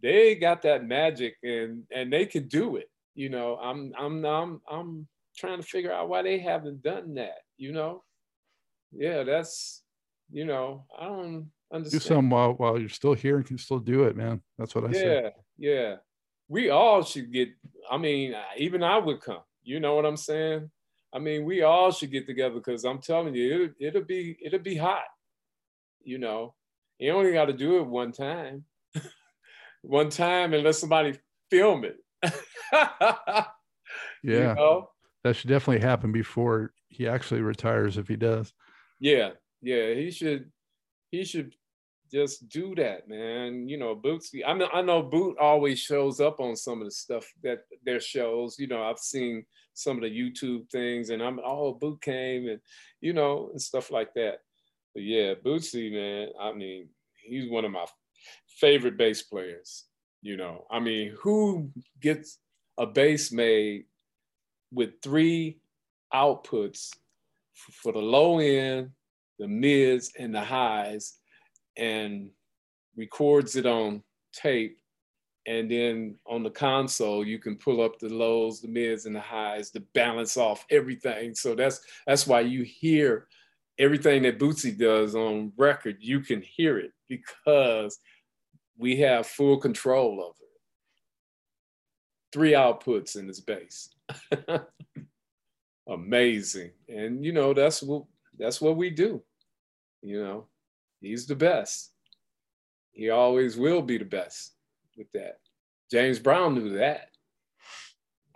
They 0.00 0.36
got 0.36 0.62
that 0.62 0.84
magic 0.84 1.36
and 1.42 1.82
and 1.92 2.12
they 2.12 2.24
can 2.24 2.46
do 2.46 2.76
it. 2.76 2.88
You 3.14 3.30
know, 3.30 3.56
I'm 3.56 3.92
I'm 3.98 4.24
I'm 4.24 4.60
I'm 4.70 5.08
trying 5.36 5.60
to 5.60 5.66
figure 5.66 5.92
out 5.92 6.08
why 6.08 6.22
they 6.22 6.38
haven't 6.38 6.82
done 6.82 7.14
that, 7.14 7.38
you 7.56 7.72
know. 7.72 8.04
Yeah, 8.92 9.24
that's 9.24 9.82
you 10.30 10.44
know, 10.44 10.84
I 10.98 11.04
don't 11.06 11.50
understand. 11.72 12.02
Do 12.02 12.06
some 12.06 12.30
while 12.30 12.52
while 12.52 12.78
you're 12.78 12.88
still 12.88 13.14
here 13.14 13.36
and 13.36 13.46
can 13.46 13.58
still 13.58 13.78
do 13.78 14.04
it, 14.04 14.16
man. 14.16 14.42
That's 14.58 14.74
what 14.74 14.84
I 14.84 14.88
yeah, 14.88 14.92
say. 14.92 15.32
Yeah, 15.58 15.70
yeah. 15.70 15.96
We 16.48 16.70
all 16.70 17.02
should 17.02 17.32
get. 17.32 17.50
I 17.90 17.98
mean, 17.98 18.34
even 18.56 18.82
I 18.82 18.98
would 18.98 19.20
come. 19.20 19.42
You 19.62 19.80
know 19.80 19.94
what 19.94 20.06
I'm 20.06 20.16
saying? 20.16 20.70
I 21.12 21.18
mean, 21.18 21.44
we 21.44 21.62
all 21.62 21.90
should 21.90 22.10
get 22.10 22.26
together 22.26 22.54
because 22.54 22.84
I'm 22.84 23.00
telling 23.00 23.34
you, 23.34 23.64
it, 23.64 23.88
it'll 23.88 24.04
be 24.04 24.38
it'll 24.42 24.58
be 24.58 24.76
hot. 24.76 25.04
You 26.02 26.18
know, 26.18 26.54
you 26.98 27.12
only 27.12 27.32
got 27.32 27.46
to 27.46 27.52
do 27.52 27.78
it 27.78 27.86
one 27.86 28.12
time. 28.12 28.64
one 29.82 30.10
time, 30.10 30.54
and 30.54 30.64
let 30.64 30.74
somebody 30.74 31.18
film 31.50 31.84
it. 31.84 31.96
yeah. 32.72 33.44
You 34.22 34.40
know? 34.40 34.90
That 35.24 35.36
should 35.36 35.50
definitely 35.50 35.86
happen 35.86 36.12
before 36.12 36.72
he 36.88 37.08
actually 37.08 37.42
retires 37.42 37.98
if 37.98 38.08
he 38.08 38.16
does. 38.16 38.52
Yeah, 39.00 39.30
yeah, 39.62 39.94
he 39.94 40.10
should 40.10 40.50
he 41.10 41.24
should 41.24 41.54
just 42.10 42.48
do 42.48 42.74
that, 42.76 43.08
man. 43.08 43.68
You 43.68 43.78
know, 43.78 43.94
Bootsy. 43.94 44.42
I 44.46 44.54
mean, 44.54 44.68
I 44.72 44.82
know 44.82 45.02
Boot 45.02 45.36
always 45.38 45.78
shows 45.78 46.20
up 46.20 46.40
on 46.40 46.56
some 46.56 46.80
of 46.80 46.86
the 46.86 46.90
stuff 46.90 47.26
that 47.42 47.64
their 47.84 48.00
shows. 48.00 48.58
You 48.58 48.66
know, 48.66 48.82
I've 48.82 48.98
seen 48.98 49.44
some 49.74 49.96
of 49.96 50.02
the 50.02 50.10
YouTube 50.10 50.70
things, 50.70 51.10
and 51.10 51.22
I'm 51.22 51.40
oh, 51.44 51.74
Boot 51.74 52.00
came, 52.00 52.48
and 52.48 52.60
you 53.00 53.12
know, 53.12 53.50
and 53.50 53.60
stuff 53.60 53.90
like 53.90 54.14
that. 54.14 54.38
But 54.94 55.02
yeah, 55.02 55.34
Bootsy, 55.34 55.92
man. 55.92 56.28
I 56.40 56.52
mean, 56.52 56.88
he's 57.14 57.50
one 57.50 57.64
of 57.64 57.70
my 57.70 57.86
favorite 58.58 58.96
bass 58.96 59.22
players. 59.22 59.84
You 60.22 60.36
know, 60.36 60.66
I 60.70 60.80
mean, 60.80 61.14
who 61.20 61.70
gets 62.00 62.38
a 62.76 62.86
bass 62.86 63.30
made 63.30 63.84
with 64.72 65.00
three 65.02 65.58
outputs 66.12 66.90
for 67.54 67.92
the 67.92 67.98
low 67.98 68.38
end, 68.38 68.90
the 69.38 69.48
mids 69.48 70.12
and 70.18 70.34
the 70.34 70.40
highs 70.40 71.14
and 71.76 72.30
records 72.96 73.56
it 73.56 73.66
on 73.66 74.02
tape 74.32 74.78
And 75.46 75.70
then 75.70 76.16
on 76.26 76.42
the 76.42 76.50
console, 76.50 77.24
you 77.24 77.38
can 77.38 77.56
pull 77.56 77.80
up 77.80 77.98
the 77.98 78.08
lows, 78.10 78.60
the 78.60 78.68
mids, 78.68 79.06
and 79.06 79.16
the 79.16 79.20
highs 79.20 79.70
to 79.70 79.80
balance 79.94 80.36
off 80.36 80.66
everything. 80.70 81.34
So 81.34 81.54
that's 81.54 81.80
that's 82.06 82.26
why 82.26 82.40
you 82.40 82.64
hear 82.64 83.28
everything 83.78 84.22
that 84.24 84.38
Bootsy 84.38 84.76
does 84.76 85.14
on 85.14 85.52
record. 85.56 85.96
You 86.00 86.20
can 86.20 86.42
hear 86.42 86.78
it 86.78 86.92
because 87.08 87.98
we 88.76 88.96
have 88.98 89.26
full 89.26 89.58
control 89.58 90.20
of 90.20 90.36
it. 90.40 90.48
Three 92.32 92.52
outputs 92.52 93.16
in 93.16 93.26
this 93.26 93.40
bass. 93.40 93.88
Amazing. 95.88 96.72
And 96.88 97.24
you 97.24 97.32
know, 97.32 97.54
that's 97.54 97.82
what 97.82 98.04
that's 98.38 98.60
what 98.60 98.76
we 98.76 98.90
do. 98.90 99.22
You 100.02 100.22
know, 100.22 100.46
he's 101.00 101.26
the 101.26 101.34
best. 101.34 101.92
He 102.92 103.10
always 103.10 103.56
will 103.56 103.82
be 103.82 103.98
the 103.98 104.04
best 104.04 104.54
with 104.96 105.10
that. 105.12 105.38
James 105.90 106.18
Brown 106.18 106.54
knew 106.54 106.78
that. 106.78 107.10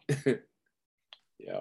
yeah. 1.38 1.60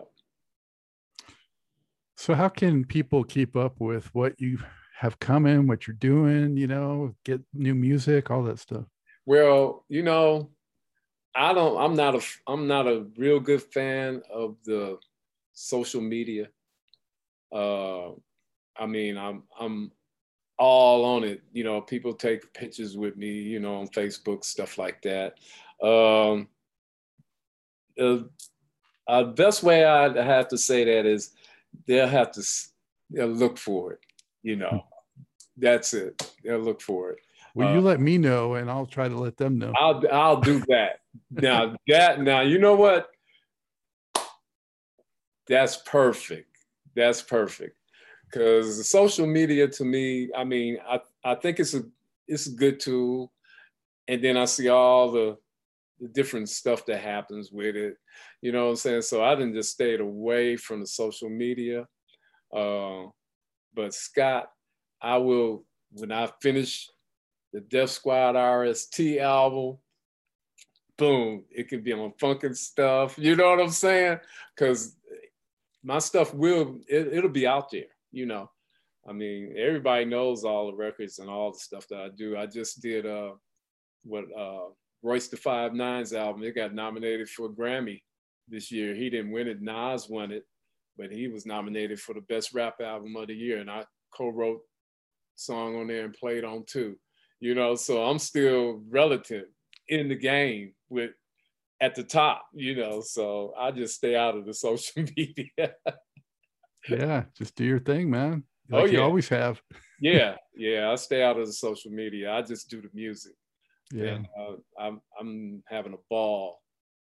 So 2.15 2.35
how 2.35 2.49
can 2.49 2.85
people 2.85 3.23
keep 3.23 3.55
up 3.55 3.79
with 3.79 4.13
what 4.13 4.39
you 4.39 4.59
have 4.99 5.19
coming, 5.19 5.65
what 5.65 5.87
you're 5.87 5.95
doing, 5.95 6.55
you 6.55 6.67
know, 6.67 7.15
get 7.25 7.41
new 7.53 7.73
music, 7.73 8.29
all 8.29 8.43
that 8.43 8.59
stuff? 8.59 8.85
Well, 9.25 9.85
you 9.89 10.03
know, 10.03 10.51
I 11.33 11.53
don't 11.53 11.77
I'm 11.77 11.95
not 11.95 12.15
a 12.15 12.21
I'm 12.47 12.67
not 12.67 12.87
a 12.87 13.05
real 13.17 13.39
good 13.39 13.63
fan 13.63 14.21
of 14.31 14.57
the 14.63 14.99
social 15.53 16.01
media. 16.01 16.49
Uh 17.51 18.11
I 18.77 18.85
mean, 18.85 19.17
I'm 19.17 19.43
I'm 19.59 19.91
all 20.57 21.03
on 21.05 21.23
it. 21.23 21.41
You 21.53 21.63
know, 21.63 21.81
people 21.81 22.13
take 22.13 22.53
pictures 22.53 22.95
with 22.97 23.17
me, 23.17 23.29
you 23.29 23.59
know, 23.59 23.75
on 23.75 23.87
Facebook, 23.87 24.43
stuff 24.43 24.77
like 24.77 25.01
that. 25.01 25.33
Um, 25.81 26.47
the 27.97 28.29
uh, 29.07 29.23
best 29.23 29.63
way 29.63 29.85
I 29.85 30.23
have 30.23 30.47
to 30.49 30.57
say 30.57 30.83
that 30.85 31.05
is 31.05 31.31
they'll 31.87 32.07
have 32.07 32.31
to 32.33 32.43
they'll 33.09 33.27
look 33.27 33.57
for 33.57 33.93
it. 33.93 33.99
You 34.43 34.55
know, 34.55 34.85
that's 35.57 35.93
it. 35.93 36.31
They'll 36.43 36.59
look 36.59 36.81
for 36.81 37.11
it. 37.11 37.19
Well, 37.53 37.69
uh, 37.69 37.73
you 37.73 37.81
let 37.81 37.99
me 37.99 38.17
know, 38.17 38.53
and 38.53 38.69
I'll 38.69 38.85
try 38.85 39.09
to 39.09 39.17
let 39.17 39.37
them 39.37 39.57
know. 39.57 39.73
I'll 39.75 40.03
I'll 40.11 40.41
do 40.41 40.59
that. 40.67 40.99
now 41.31 41.75
that 41.87 42.21
now 42.21 42.41
you 42.41 42.59
know 42.59 42.75
what? 42.75 43.09
That's 45.47 45.77
perfect. 45.77 46.47
That's 46.95 47.21
perfect 47.21 47.75
because 48.31 48.87
social 48.87 49.27
media 49.27 49.67
to 49.67 49.83
me, 49.83 50.29
I 50.35 50.43
mean, 50.43 50.77
I, 50.87 50.99
I 51.23 51.35
think 51.35 51.59
it's 51.59 51.73
a 51.73 51.83
it's 52.27 52.47
a 52.47 52.51
good 52.51 52.79
tool, 52.79 53.31
and 54.07 54.23
then 54.23 54.37
I 54.37 54.45
see 54.45 54.69
all 54.69 55.11
the, 55.11 55.37
the 55.99 56.07
different 56.07 56.49
stuff 56.49 56.85
that 56.85 57.01
happens 57.01 57.51
with 57.51 57.75
it. 57.75 57.97
You 58.41 58.51
know 58.51 58.65
what 58.65 58.71
I'm 58.71 58.75
saying? 58.77 59.01
So 59.01 59.23
I 59.23 59.35
didn't 59.35 59.55
just 59.55 59.71
stayed 59.71 59.99
away 59.99 60.55
from 60.55 60.79
the 60.79 60.87
social 60.87 61.29
media. 61.29 61.87
Uh, 62.55 63.07
but 63.73 63.93
Scott, 63.93 64.49
I 65.01 65.17
will 65.17 65.65
when 65.91 66.11
I 66.11 66.29
finish 66.41 66.89
the 67.51 67.59
Death 67.59 67.89
Squad 67.89 68.35
RST 68.35 69.19
album, 69.19 69.77
boom, 70.97 71.43
it 71.49 71.67
could 71.67 71.83
be 71.83 71.91
on 71.91 72.13
funkin' 72.21 72.55
stuff. 72.55 73.17
You 73.17 73.35
know 73.35 73.49
what 73.49 73.59
I'm 73.59 73.69
saying? 73.69 74.19
Because 74.55 74.95
my 75.83 75.99
stuff 75.99 76.33
will 76.33 76.79
it, 76.87 77.07
it'll 77.13 77.29
be 77.29 77.45
out 77.45 77.69
there 77.71 77.90
you 78.11 78.25
know, 78.25 78.49
I 79.07 79.13
mean, 79.13 79.55
everybody 79.57 80.05
knows 80.05 80.43
all 80.43 80.67
the 80.67 80.77
records 80.77 81.19
and 81.19 81.29
all 81.29 81.51
the 81.51 81.59
stuff 81.59 81.87
that 81.89 81.99
I 81.99 82.09
do. 82.15 82.37
I 82.37 82.45
just 82.45 82.81
did 82.81 83.05
uh, 83.05 83.31
what 84.03 84.25
uh, 84.37 84.69
Royce 85.01 85.27
da 85.27 85.37
Five 85.37 85.73
Nine's 85.73 86.13
album. 86.13 86.43
It 86.43 86.55
got 86.55 86.73
nominated 86.73 87.29
for 87.29 87.47
a 87.47 87.49
Grammy 87.49 88.01
this 88.47 88.71
year. 88.71 88.93
He 88.93 89.09
didn't 89.09 89.31
win 89.31 89.47
it. 89.47 89.61
Nas 89.61 90.07
won 90.07 90.31
it, 90.31 90.43
but 90.97 91.11
he 91.11 91.27
was 91.27 91.45
nominated 91.45 91.99
for 91.99 92.13
the 92.13 92.21
best 92.21 92.53
rap 92.53 92.75
album 92.81 93.15
of 93.15 93.27
the 93.27 93.33
year, 93.33 93.59
and 93.59 93.71
I 93.71 93.85
co-wrote 94.15 94.61
song 95.35 95.77
on 95.77 95.87
there 95.87 96.05
and 96.05 96.13
played 96.13 96.43
on 96.43 96.63
too. 96.67 96.97
You 97.39 97.55
know, 97.55 97.75
so 97.75 98.03
I'm 98.05 98.19
still 98.19 98.83
relative 98.87 99.45
in 99.87 100.09
the 100.09 100.15
game 100.15 100.73
with 100.89 101.11
at 101.81 101.95
the 101.95 102.03
top. 102.03 102.45
You 102.53 102.75
know, 102.75 103.01
so 103.01 103.53
I 103.57 103.71
just 103.71 103.95
stay 103.95 104.15
out 104.15 104.37
of 104.37 104.45
the 104.45 104.53
social 104.67 105.03
media 105.17 105.73
yeah, 106.89 107.23
just 107.37 107.55
do 107.55 107.65
your 107.65 107.79
thing, 107.79 108.09
man. 108.09 108.43
Oh, 108.71 108.77
like 108.77 108.83
oh, 108.83 108.85
yeah. 108.87 108.91
you 108.93 109.03
always 109.03 109.29
have. 109.29 109.61
yeah, 110.01 110.35
yeah. 110.55 110.91
I 110.91 110.95
stay 110.95 111.23
out 111.23 111.39
of 111.39 111.47
the 111.47 111.53
social 111.53 111.91
media. 111.91 112.31
I 112.31 112.41
just 112.41 112.69
do 112.69 112.81
the 112.81 112.89
music. 112.93 113.33
Yeah, 113.93 114.15
and, 114.15 114.27
uh, 114.39 114.55
I'm 114.79 115.01
I'm 115.19 115.63
having 115.67 115.93
a 115.93 116.03
ball 116.09 116.61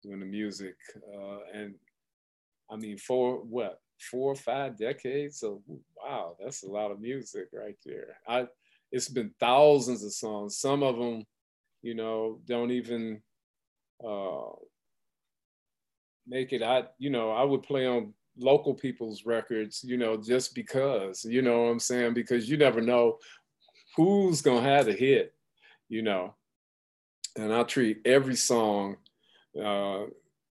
doing 0.02 0.20
the 0.20 0.26
music, 0.26 0.74
uh, 1.14 1.38
and 1.52 1.74
I 2.70 2.76
mean, 2.76 2.98
for 2.98 3.36
what 3.36 3.80
four 4.10 4.32
or 4.32 4.36
five 4.36 4.76
decades. 4.76 5.38
So 5.38 5.62
wow, 5.96 6.36
that's 6.42 6.62
a 6.62 6.68
lot 6.68 6.90
of 6.90 7.00
music 7.00 7.48
right 7.52 7.76
there. 7.84 8.18
I 8.26 8.46
it's 8.92 9.08
been 9.08 9.32
thousands 9.40 10.04
of 10.04 10.12
songs. 10.12 10.58
Some 10.58 10.82
of 10.82 10.98
them, 10.98 11.24
you 11.82 11.94
know, 11.94 12.40
don't 12.46 12.70
even 12.70 13.22
uh, 14.06 14.52
make 16.26 16.52
it. 16.52 16.62
I 16.62 16.84
you 16.98 17.10
know 17.10 17.30
I 17.30 17.44
would 17.44 17.62
play 17.62 17.86
on 17.86 18.14
local 18.36 18.74
people's 18.74 19.24
records, 19.24 19.82
you 19.84 19.96
know, 19.96 20.16
just 20.16 20.54
because, 20.54 21.24
you 21.24 21.42
know 21.42 21.64
what 21.64 21.70
I'm 21.70 21.80
saying? 21.80 22.14
Because 22.14 22.48
you 22.48 22.56
never 22.56 22.80
know 22.80 23.18
who's 23.96 24.42
gonna 24.42 24.62
have 24.62 24.88
a 24.88 24.92
hit, 24.92 25.34
you 25.88 26.02
know. 26.02 26.34
And 27.36 27.52
I 27.52 27.62
treat 27.64 27.98
every 28.04 28.36
song, 28.36 28.96
uh, 29.60 30.04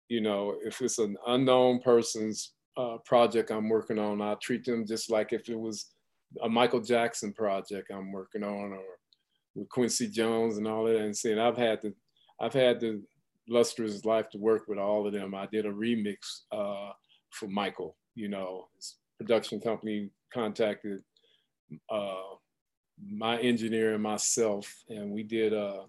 you 0.08 0.20
know, 0.20 0.56
if 0.64 0.80
it's 0.80 0.98
an 0.98 1.16
unknown 1.26 1.80
person's 1.80 2.52
uh, 2.76 2.98
project 3.04 3.50
I'm 3.50 3.68
working 3.68 3.98
on, 3.98 4.20
I 4.20 4.34
treat 4.34 4.64
them 4.64 4.86
just 4.86 5.10
like 5.10 5.32
if 5.32 5.48
it 5.48 5.58
was 5.58 5.90
a 6.42 6.48
Michael 6.48 6.80
Jackson 6.80 7.32
project 7.32 7.90
I'm 7.92 8.12
working 8.12 8.42
on, 8.42 8.72
or 8.72 8.82
with 9.54 9.68
Quincy 9.68 10.08
Jones 10.08 10.58
and 10.58 10.66
all 10.66 10.84
that. 10.84 10.96
And 10.96 11.16
saying 11.16 11.38
I've 11.38 11.56
had 11.56 11.80
the, 11.82 11.94
I've 12.40 12.52
had 12.52 12.80
the 12.80 13.02
lustrous 13.48 14.04
life 14.04 14.28
to 14.30 14.38
work 14.38 14.66
with 14.68 14.78
all 14.78 15.06
of 15.06 15.12
them. 15.12 15.34
I 15.34 15.46
did 15.46 15.66
a 15.66 15.72
remix 15.72 16.16
uh, 16.50 16.90
for 17.34 17.48
Michael. 17.48 17.96
You 18.14 18.28
know, 18.28 18.68
his 18.76 18.96
production 19.18 19.60
company 19.60 20.10
contacted 20.32 21.02
uh, 21.90 22.34
my 23.10 23.38
engineer 23.38 23.94
and 23.94 24.02
myself, 24.02 24.72
and 24.88 25.10
we 25.10 25.22
did 25.22 25.52
a, 25.52 25.84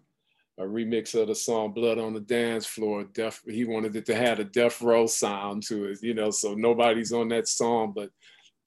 a, 0.57 0.63
remix 0.63 1.19
of 1.19 1.27
the 1.27 1.35
song 1.35 1.71
"Blood 1.71 1.99
on 1.99 2.13
the 2.13 2.19
Dance 2.19 2.65
Floor." 2.65 3.05
Death, 3.13 3.41
he 3.45 3.65
wanted 3.65 3.95
it 3.95 4.05
to 4.07 4.15
have 4.15 4.39
a 4.39 4.43
death 4.43 4.81
row 4.81 5.05
sound 5.05 5.63
to 5.67 5.85
it, 5.85 5.99
you 6.01 6.13
know. 6.13 6.31
So 6.31 6.53
nobody's 6.53 7.13
on 7.13 7.29
that 7.29 7.47
song 7.47 7.93
but 7.95 8.09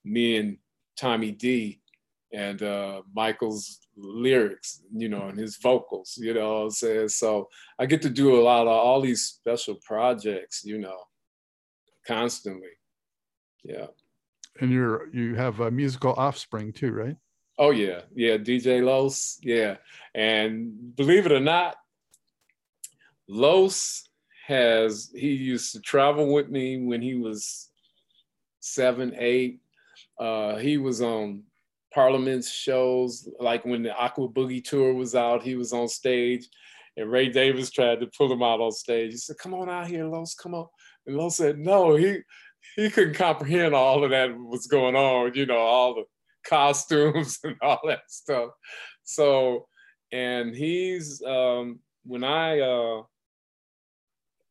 me 0.05 0.37
and 0.37 0.57
Tommy 0.97 1.31
D, 1.31 1.81
and 2.33 2.61
uh, 2.63 3.01
Michael's 3.13 3.79
lyrics, 3.97 4.81
you 4.95 5.09
know, 5.09 5.27
and 5.27 5.37
his 5.37 5.57
vocals, 5.57 6.17
you 6.17 6.33
know. 6.33 6.63
I'm 6.63 6.69
saying 6.69 7.09
so. 7.09 7.49
I 7.77 7.85
get 7.85 8.01
to 8.03 8.09
do 8.09 8.39
a 8.39 8.43
lot 8.43 8.67
of 8.67 8.73
all 8.73 9.01
these 9.01 9.23
special 9.23 9.75
projects, 9.83 10.63
you 10.63 10.77
know 10.77 11.08
constantly. 12.09 12.73
Yeah. 13.63 13.87
And 14.59 14.71
you're 14.71 15.13
you 15.13 15.35
have 15.35 15.59
a 15.59 15.71
musical 15.71 16.13
offspring 16.13 16.73
too, 16.73 16.91
right? 16.91 17.15
Oh 17.57 17.71
yeah, 17.71 18.01
yeah. 18.15 18.37
DJ 18.37 18.83
Los, 18.83 19.39
yeah. 19.43 19.75
And 20.15 20.95
believe 20.95 21.25
it 21.25 21.31
or 21.31 21.39
not, 21.39 21.75
Los 23.27 24.09
has 24.47 25.11
he 25.13 25.33
used 25.33 25.73
to 25.73 25.79
travel 25.79 26.33
with 26.33 26.49
me 26.49 26.81
when 26.81 27.01
he 27.01 27.13
was 27.15 27.69
seven, 28.59 29.13
eight. 29.17 29.61
Uh, 30.19 30.57
he 30.57 30.77
was 30.77 31.01
on 31.01 31.43
Parliament's 31.93 32.51
shows, 32.51 33.29
like 33.39 33.63
when 33.65 33.83
the 33.83 33.95
Aqua 33.95 34.27
Boogie 34.27 34.63
tour 34.63 34.93
was 34.93 35.15
out, 35.15 35.43
he 35.43 35.55
was 35.55 35.71
on 35.71 35.87
stage, 35.87 36.47
and 36.97 37.11
Ray 37.11 37.29
Davis 37.29 37.71
tried 37.71 37.99
to 37.99 38.07
pull 38.17 38.31
him 38.31 38.43
out 38.43 38.59
on 38.59 38.71
stage. 38.71 39.11
He 39.11 39.17
said, 39.17 39.37
"Come 39.37 39.53
on 39.53 39.69
out 39.69 39.87
here, 39.87 40.05
Los, 40.05 40.33
come 40.33 40.55
on." 40.55 40.67
And 41.09 41.33
said, 41.33 41.59
no, 41.59 41.95
he 41.95 42.19
he 42.75 42.89
couldn't 42.89 43.15
comprehend 43.15 43.73
all 43.73 44.03
of 44.03 44.11
that 44.11 44.37
was 44.37 44.67
going 44.67 44.95
on, 44.95 45.33
you 45.33 45.45
know, 45.45 45.57
all 45.57 45.95
the 45.95 46.03
costumes 46.45 47.39
and 47.43 47.55
all 47.61 47.79
that 47.85 48.01
stuff. 48.07 48.51
So, 49.03 49.67
and 50.11 50.55
he's 50.55 51.21
um, 51.23 51.79
when 52.05 52.23
I 52.23 52.59
uh, 52.59 53.03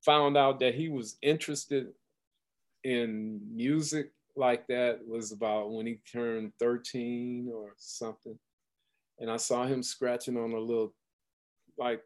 found 0.05 0.37
out 0.37 0.61
that 0.61 0.75
he 0.75 0.89
was 0.89 1.17
interested 1.23 1.89
in 2.85 3.41
music 3.55 4.13
like 4.37 4.67
that 4.69 5.01
was 5.07 5.33
about 5.33 5.73
when 5.73 5.87
he 5.87 6.01
turned 6.11 6.53
13 6.61 7.51
or 7.53 7.75
something. 7.77 8.39
And 9.19 9.31
I 9.31 9.37
saw 9.37 9.67
him 9.67 9.83
scratching 9.83 10.37
on 10.37 10.53
a 10.53 10.59
little 10.59 10.95
like 11.77 12.01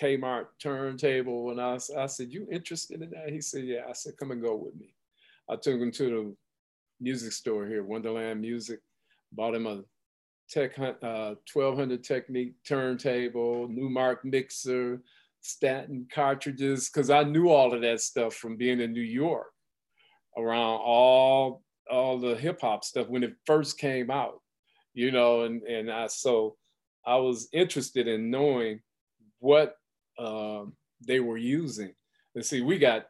Kmart 0.00 0.46
turntable. 0.62 1.50
And 1.50 1.60
I, 1.60 1.78
I 1.96 2.06
said, 2.06 2.32
you 2.32 2.46
interested 2.50 3.02
in 3.02 3.10
that? 3.10 3.30
He 3.30 3.40
said, 3.40 3.64
yeah. 3.64 3.82
I 3.88 3.92
said, 3.92 4.16
come 4.18 4.30
and 4.30 4.42
go 4.42 4.56
with 4.56 4.74
me. 4.76 4.94
I 5.48 5.56
took 5.56 5.80
him 5.80 5.90
to 5.92 6.04
the 6.04 6.36
music 7.00 7.32
store 7.32 7.66
here, 7.66 7.82
Wonderland 7.82 8.40
Music, 8.40 8.80
bought 9.32 9.54
him 9.54 9.66
a 9.66 9.82
Tech 10.50 10.78
uh, 10.78 11.34
1200 11.52 12.02
Technics 12.02 12.54
turntable, 12.66 13.68
Numark 13.68 14.24
mixer, 14.24 15.02
Stanton 15.40 16.06
cartridges 16.12 16.90
because 16.90 17.10
I 17.10 17.22
knew 17.22 17.48
all 17.48 17.72
of 17.72 17.82
that 17.82 18.00
stuff 18.00 18.34
from 18.34 18.56
being 18.56 18.80
in 18.80 18.92
New 18.92 19.00
York 19.00 19.52
around 20.36 20.80
all 20.84 21.62
all 21.90 22.18
the 22.18 22.34
hip 22.34 22.60
hop 22.60 22.84
stuff 22.84 23.08
when 23.08 23.22
it 23.22 23.34
first 23.46 23.78
came 23.78 24.10
out, 24.10 24.40
you 24.94 25.10
know, 25.10 25.42
and 25.42 25.62
and 25.62 25.90
I 25.90 26.06
so 26.08 26.56
I 27.06 27.16
was 27.16 27.48
interested 27.52 28.08
in 28.08 28.30
knowing 28.30 28.80
what 29.38 29.76
um, 30.18 30.74
they 31.06 31.20
were 31.20 31.36
using. 31.36 31.92
Let's 32.34 32.48
see, 32.48 32.60
we 32.60 32.78
got 32.78 33.06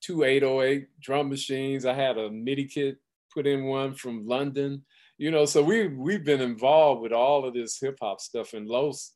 two 0.00 0.24
808 0.24 0.88
drum 1.00 1.28
machines. 1.28 1.84
I 1.84 1.94
had 1.94 2.18
a 2.18 2.30
MIDI 2.30 2.66
kit 2.66 2.98
put 3.32 3.46
in 3.46 3.64
one 3.64 3.94
from 3.94 4.26
London, 4.26 4.84
you 5.18 5.30
know. 5.30 5.44
So 5.44 5.62
we 5.62 5.88
we've 5.88 6.24
been 6.24 6.40
involved 6.40 7.02
with 7.02 7.12
all 7.12 7.44
of 7.44 7.54
this 7.54 7.78
hip 7.80 7.98
hop 8.00 8.20
stuff, 8.20 8.52
and 8.54 8.66
Los 8.66 9.14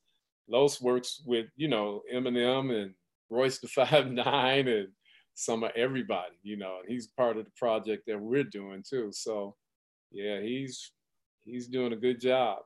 Los 0.49 0.80
works 0.80 1.22
with 1.26 1.47
you 1.57 1.68
know 1.68 2.03
Eminem 2.12 2.70
and 2.82 2.95
Royce 3.30 3.59
da 3.59 3.68
Five 3.84 4.11
Nine 4.11 4.68
and 4.68 4.88
some 5.34 5.64
of 5.64 5.72
everybody, 5.74 6.36
you 6.42 6.57
know, 6.57 6.78
and 6.80 6.88
he's 6.88 7.09
part 7.09 7.36
of 7.36 7.45
the 7.45 7.51
project 7.57 8.05
that 8.07 8.20
we're 8.20 8.45
doing 8.45 8.84
too. 8.88 9.11
So 9.12 9.57
yeah, 10.12 10.40
he's 10.40 10.92
he's 11.45 11.68
doing 11.68 11.92
a 11.92 11.97
good 11.97 12.20
job. 12.20 12.59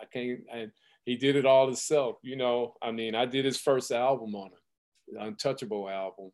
I 0.00 0.04
can't 0.06 0.40
and 0.52 0.70
he 1.04 1.16
did 1.16 1.36
it 1.36 1.46
all 1.46 1.66
himself, 1.66 2.16
you 2.22 2.36
know. 2.36 2.74
I 2.82 2.90
mean, 2.92 3.14
I 3.14 3.26
did 3.26 3.44
his 3.44 3.58
first 3.58 3.90
album 3.90 4.34
on 4.34 4.50
it, 4.52 5.20
Untouchable 5.20 5.88
album 5.88 6.30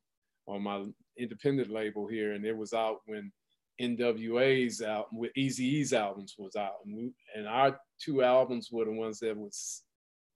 on 0.46 0.62
my 0.62 0.84
independent 1.16 1.70
label 1.70 2.06
here, 2.06 2.32
and 2.32 2.44
it 2.44 2.56
was 2.56 2.72
out 2.72 3.00
when 3.06 3.32
NWA's 3.80 4.82
out 4.82 5.12
with 5.12 5.32
Eazy-E's 5.36 5.92
albums 5.92 6.34
was 6.38 6.56
out, 6.56 6.76
and, 6.84 6.96
we, 6.96 7.12
and 7.34 7.46
our 7.46 7.78
two 8.00 8.22
albums 8.22 8.70
were 8.70 8.84
the 8.84 8.92
ones 8.92 9.20
that 9.20 9.36
was 9.36 9.82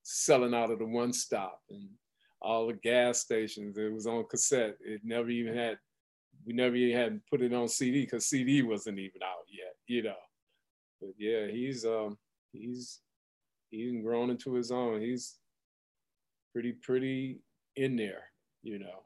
selling 0.03 0.53
out 0.53 0.71
of 0.71 0.79
the 0.79 0.85
one 0.85 1.13
stop 1.13 1.61
and 1.69 1.89
all 2.41 2.67
the 2.67 2.73
gas 2.73 3.19
stations. 3.19 3.77
It 3.77 3.91
was 3.91 4.05
on 4.05 4.25
cassette. 4.29 4.75
It 4.81 5.01
never 5.03 5.29
even 5.29 5.55
had, 5.55 5.77
we 6.45 6.53
never 6.53 6.75
even 6.75 6.97
had 6.97 7.21
put 7.29 7.41
it 7.41 7.53
on 7.53 7.67
CD 7.67 8.01
because 8.01 8.25
CD 8.25 8.61
wasn't 8.61 8.99
even 8.99 9.23
out 9.23 9.45
yet, 9.49 9.75
you 9.87 10.03
know. 10.03 10.15
But 10.99 11.11
yeah, 11.17 11.47
he's 11.47 11.85
um 11.85 12.17
he's 12.51 12.99
he's 13.73 14.01
grown 14.01 14.29
into 14.29 14.53
his 14.53 14.71
own. 14.71 15.01
He's 15.01 15.35
pretty 16.53 16.73
pretty 16.73 17.39
in 17.75 17.95
there, 17.95 18.25
you 18.61 18.79
know. 18.79 19.03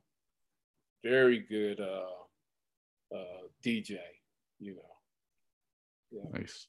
Very 1.04 1.40
good 1.40 1.80
uh, 1.80 3.16
uh, 3.16 3.48
DJ, 3.66 3.98
you 4.60 4.76
know. 4.76 4.82
Yeah. 6.12 6.40
Nice. 6.40 6.68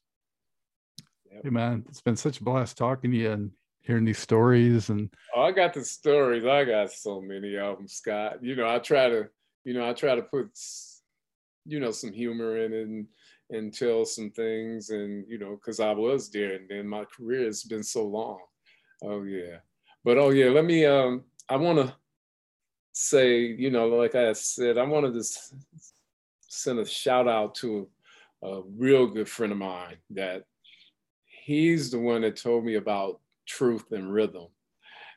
Yep. 1.31 1.41
Hey 1.43 1.49
man, 1.49 1.85
it's 1.89 2.01
been 2.01 2.15
such 2.15 2.39
a 2.39 2.43
blast 2.43 2.77
talking 2.77 3.11
to 3.11 3.17
you 3.17 3.31
and 3.31 3.51
hearing 3.81 4.05
these 4.05 4.19
stories 4.19 4.89
and 4.89 5.09
oh, 5.35 5.41
I 5.41 5.51
got 5.51 5.73
the 5.73 5.83
stories. 5.83 6.45
I 6.45 6.63
got 6.63 6.91
so 6.91 7.21
many 7.21 7.57
of 7.57 7.77
them, 7.77 7.87
Scott. 7.87 8.43
You 8.43 8.55
know, 8.55 8.67
I 8.67 8.79
try 8.79 9.09
to, 9.09 9.27
you 9.63 9.73
know, 9.73 9.87
I 9.87 9.93
try 9.93 10.15
to 10.15 10.21
put, 10.21 10.49
you 11.65 11.79
know, 11.79 11.91
some 11.91 12.11
humor 12.11 12.57
in 12.57 12.73
it 12.73 12.87
and, 12.87 13.07
and 13.49 13.73
tell 13.73 14.05
some 14.05 14.31
things, 14.31 14.89
and 14.89 15.25
you 15.27 15.37
know, 15.37 15.55
because 15.55 15.79
I 15.79 15.91
was 15.91 16.29
there, 16.29 16.55
and 16.55 16.69
then 16.69 16.87
my 16.87 17.05
career 17.05 17.45
has 17.45 17.63
been 17.63 17.83
so 17.83 18.05
long. 18.05 18.39
Oh 19.03 19.23
yeah, 19.23 19.57
but 20.03 20.17
oh 20.17 20.29
yeah, 20.29 20.49
let 20.49 20.65
me. 20.65 20.85
Um, 20.85 21.23
I 21.47 21.55
want 21.55 21.79
to 21.79 21.93
say, 22.93 23.39
you 23.39 23.71
know, 23.71 23.87
like 23.87 24.15
I 24.15 24.33
said, 24.33 24.77
I 24.77 24.83
wanted 24.83 25.13
to 25.13 25.23
send 26.47 26.79
a 26.79 26.85
shout 26.85 27.27
out 27.27 27.55
to 27.55 27.87
a 28.43 28.61
real 28.77 29.07
good 29.07 29.27
friend 29.27 29.51
of 29.51 29.57
mine 29.57 29.97
that 30.11 30.43
he's 31.25 31.91
the 31.91 31.99
one 31.99 32.21
that 32.21 32.35
told 32.35 32.63
me 32.63 32.75
about 32.75 33.19
truth 33.45 33.91
and 33.91 34.11
rhythm 34.11 34.47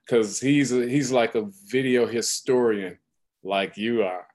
because 0.04 0.40
he's 0.40 0.72
a, 0.72 0.88
he's 0.88 1.12
like 1.12 1.34
a 1.34 1.48
video 1.66 2.06
historian 2.06 2.98
like 3.44 3.76
you 3.76 4.02
are 4.02 4.26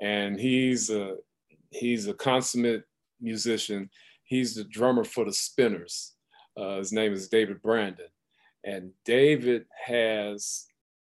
and 0.00 0.38
he's 0.38 0.90
a 0.90 1.16
he's 1.70 2.06
a 2.06 2.14
consummate 2.14 2.84
musician. 3.24 3.90
He's 4.24 4.54
the 4.54 4.64
drummer 4.64 5.04
for 5.04 5.24
the 5.24 5.32
spinners. 5.32 6.12
Uh, 6.56 6.78
his 6.78 6.92
name 6.92 7.12
is 7.12 7.28
david 7.28 7.60
brandon. 7.62 8.06
And 8.64 8.92
david 9.04 9.66
has 9.86 10.66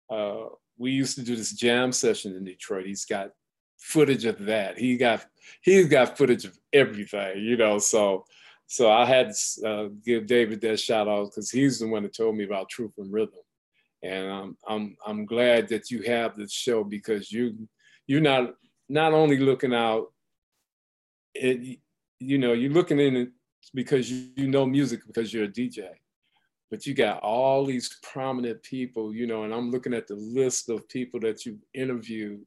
uh, 0.10 0.46
we 0.78 0.92
used 0.92 1.16
to 1.18 1.24
do 1.24 1.36
this 1.36 1.54
jam 1.54 1.92
session 1.92 2.36
in 2.36 2.44
detroit. 2.44 2.86
He's 2.86 3.06
got 3.06 3.32
footage 3.78 4.26
of 4.26 4.46
that. 4.46 4.78
He 4.78 4.98
got 4.98 5.26
he's 5.62 5.88
got 5.88 6.18
footage 6.18 6.46
of 6.46 6.58
everything 6.72 7.40
you 7.44 7.58
know? 7.58 7.78
So 7.80 8.26
so 8.68 8.92
I 8.92 9.06
had 9.06 9.34
to 9.34 9.68
uh, 9.70 9.90
give 10.04 10.26
David 10.26 10.62
that 10.62 10.80
shout 10.80 11.08
out 11.08 11.26
because 11.26 11.52
he's 11.52 11.80
the 11.80 11.88
one 11.88 12.04
that 12.04 12.16
told 12.16 12.36
me 12.36 12.44
about 12.44 12.70
Truth 12.70 12.94
and 12.98 13.12
Rhythm, 13.12 13.40
and 14.02 14.28
um, 14.28 14.58
I'm 14.68 14.98
I'm 15.06 15.26
glad 15.26 15.68
that 15.70 15.92
you 15.92 16.02
have 16.04 16.36
this 16.36 16.52
show 16.52 16.84
because 16.84 17.32
you 17.32 17.68
you're 18.08 18.22
not 18.22 18.56
not 18.90 19.14
only 19.14 19.38
looking 19.38 19.76
out, 19.76 20.12
it 21.34 21.80
you 22.24 22.38
know 22.38 22.54
you're 22.54 22.72
looking 22.72 23.00
in 23.00 23.16
it 23.16 23.30
because 23.74 24.12
you, 24.12 24.30
you 24.36 24.48
know 24.48 24.66
music 24.66 25.02
because 25.08 25.34
you're 25.34 25.46
a 25.46 25.50
DJ, 25.50 25.90
but 26.72 26.86
you 26.86 26.94
got 26.94 27.22
all 27.22 27.66
these 27.66 27.98
prominent 28.02 28.62
people, 28.64 29.14
you 29.14 29.28
know, 29.28 29.44
and 29.44 29.54
I'm 29.54 29.72
looking 29.72 29.94
at 29.94 30.08
the 30.08 30.16
list 30.16 30.70
of 30.70 30.88
people 30.90 31.20
that 31.22 31.46
you've 31.46 31.64
interviewed, 31.74 32.46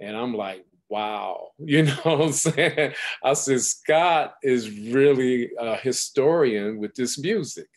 and 0.00 0.16
I'm 0.16 0.34
like, 0.34 0.64
wow, 0.88 1.48
you 1.58 1.84
know 1.84 1.94
what 2.02 2.20
I'm 2.20 2.32
saying? 2.32 2.92
I 3.24 3.32
said, 3.32 3.60
Scott 3.62 4.34
is 4.42 4.70
really 4.90 5.50
a 5.58 5.76
historian 5.76 6.78
with 6.78 6.94
this 6.94 7.18
music, 7.18 7.68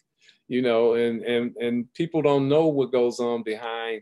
you 0.48 0.62
know, 0.62 0.96
and, 0.96 1.22
and, 1.24 1.56
and 1.56 1.94
people 1.94 2.22
don't 2.22 2.50
know 2.50 2.68
what 2.68 2.92
goes 2.92 3.20
on 3.20 3.44
behind 3.44 4.02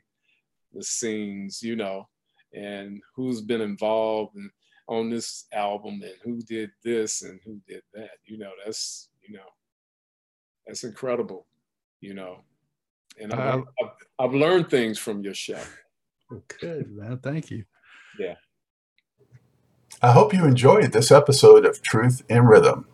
the 0.73 0.83
scenes, 0.83 1.61
you 1.61 1.75
know, 1.75 2.07
and 2.53 3.01
who's 3.15 3.41
been 3.41 3.61
involved 3.61 4.35
in, 4.35 4.49
on 4.87 5.09
this 5.09 5.45
album 5.53 6.01
and 6.03 6.13
who 6.23 6.41
did 6.41 6.71
this 6.83 7.21
and 7.21 7.39
who 7.45 7.59
did 7.67 7.81
that, 7.93 8.11
you 8.25 8.37
know, 8.37 8.51
that's, 8.65 9.09
you 9.27 9.35
know, 9.35 9.45
that's 10.65 10.83
incredible, 10.83 11.45
you 12.01 12.13
know. 12.13 12.43
And 13.19 13.33
I've, 13.33 13.59
uh, 13.59 13.63
I've, 13.81 13.89
I've 14.19 14.33
learned 14.33 14.69
things 14.69 14.97
from 14.99 15.21
your 15.21 15.33
show. 15.33 15.61
Good, 16.59 16.91
man. 16.91 17.19
Thank 17.19 17.51
you. 17.51 17.65
Yeah. 18.19 18.35
I 20.01 20.11
hope 20.11 20.33
you 20.33 20.45
enjoyed 20.45 20.91
this 20.91 21.11
episode 21.11 21.65
of 21.65 21.81
Truth 21.81 22.23
in 22.27 22.45
Rhythm. 22.45 22.87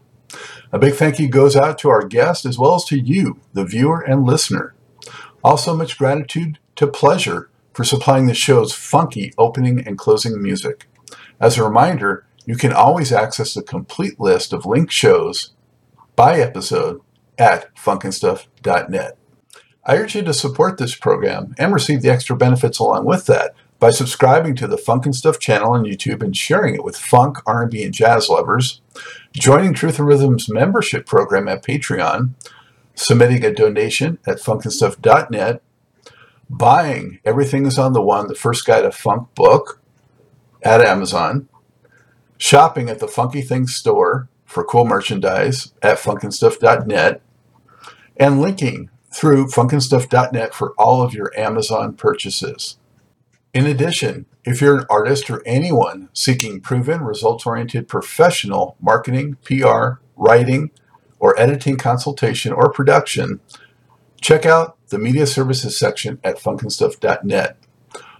A 0.71 0.77
big 0.77 0.93
thank 0.93 1.19
you 1.19 1.27
goes 1.27 1.55
out 1.55 1.79
to 1.79 1.89
our 1.89 2.05
guest 2.05 2.45
as 2.45 2.59
well 2.59 2.75
as 2.75 2.85
to 2.85 2.99
you, 2.99 3.39
the 3.53 3.65
viewer 3.65 4.01
and 4.01 4.25
listener. 4.25 4.75
Also, 5.43 5.75
much 5.75 5.97
gratitude 5.97 6.59
to 6.75 6.85
Pleasure 6.85 7.49
for 7.73 7.83
supplying 7.83 8.27
the 8.27 8.33
show's 8.33 8.73
funky 8.73 9.33
opening 9.37 9.79
and 9.87 9.97
closing 9.97 10.41
music. 10.41 10.88
As 11.39 11.57
a 11.57 11.63
reminder, 11.63 12.25
you 12.45 12.55
can 12.55 12.73
always 12.73 13.11
access 13.11 13.53
the 13.53 13.61
complete 13.61 14.19
list 14.19 14.53
of 14.53 14.65
linked 14.65 14.91
shows 14.91 15.51
by 16.15 16.39
episode 16.39 17.01
at 17.37 17.73
funkandstuff.net. 17.75 19.17
I 19.85 19.97
urge 19.97 20.15
you 20.15 20.21
to 20.23 20.33
support 20.33 20.77
this 20.77 20.95
program 20.95 21.55
and 21.57 21.73
receive 21.73 22.01
the 22.01 22.09
extra 22.09 22.35
benefits 22.35 22.79
along 22.79 23.05
with 23.05 23.25
that 23.27 23.55
by 23.79 23.91
subscribing 23.91 24.55
to 24.57 24.67
the 24.67 24.77
Funk 24.77 25.05
and 25.05 25.15
Stuff 25.15 25.39
channel 25.39 25.71
on 25.71 25.85
YouTube 25.85 26.21
and 26.21 26.35
sharing 26.35 26.75
it 26.75 26.83
with 26.83 26.97
funk, 26.97 27.37
R&B, 27.45 27.83
and 27.83 27.93
jazz 27.93 28.27
lovers, 28.27 28.81
joining 29.33 29.73
Truth 29.73 29.99
in 29.99 30.05
Rhythm's 30.05 30.49
membership 30.49 31.05
program 31.05 31.47
at 31.47 31.63
Patreon, 31.63 32.31
submitting 32.93 33.45
a 33.45 33.53
donation 33.53 34.19
at 34.27 34.39
funkandstuff.net, 34.39 35.61
buying 36.49 37.19
Everything 37.23 37.65
is 37.65 37.79
on 37.79 37.93
the 37.93 38.01
One, 38.01 38.27
the 38.27 38.35
first 38.35 38.65
guide 38.65 38.81
to 38.81 38.91
funk 38.91 39.33
book 39.33 39.78
at 40.63 40.81
Amazon, 40.81 41.47
shopping 42.37 42.89
at 42.89 42.99
the 42.99 43.07
Funky 43.07 43.41
Things 43.41 43.75
store 43.75 44.27
for 44.45 44.63
cool 44.63 44.85
merchandise 44.85 45.73
at 45.81 45.97
funkandstuff.net, 45.97 47.21
and 48.17 48.41
linking 48.41 48.89
through 49.13 49.47
funkandstuff.net 49.47 50.53
for 50.53 50.73
all 50.77 51.01
of 51.01 51.13
your 51.13 51.31
Amazon 51.37 51.95
purchases. 51.95 52.77
In 53.53 53.65
addition, 53.65 54.25
if 54.45 54.61
you're 54.61 54.79
an 54.79 54.85
artist 54.89 55.29
or 55.29 55.41
anyone 55.45 56.09
seeking 56.13 56.61
proven, 56.61 57.01
results 57.01 57.45
oriented 57.45 57.87
professional 57.87 58.75
marketing, 58.79 59.37
PR, 59.43 60.01
writing, 60.15 60.71
or 61.19 61.39
editing 61.39 61.77
consultation 61.77 62.53
or 62.53 62.71
production, 62.71 63.39
check 64.21 64.45
out 64.45 64.77
the 64.89 64.99
media 64.99 65.25
services 65.25 65.77
section 65.77 66.19
at 66.23 66.37
funkandstuff.net. 66.37 67.57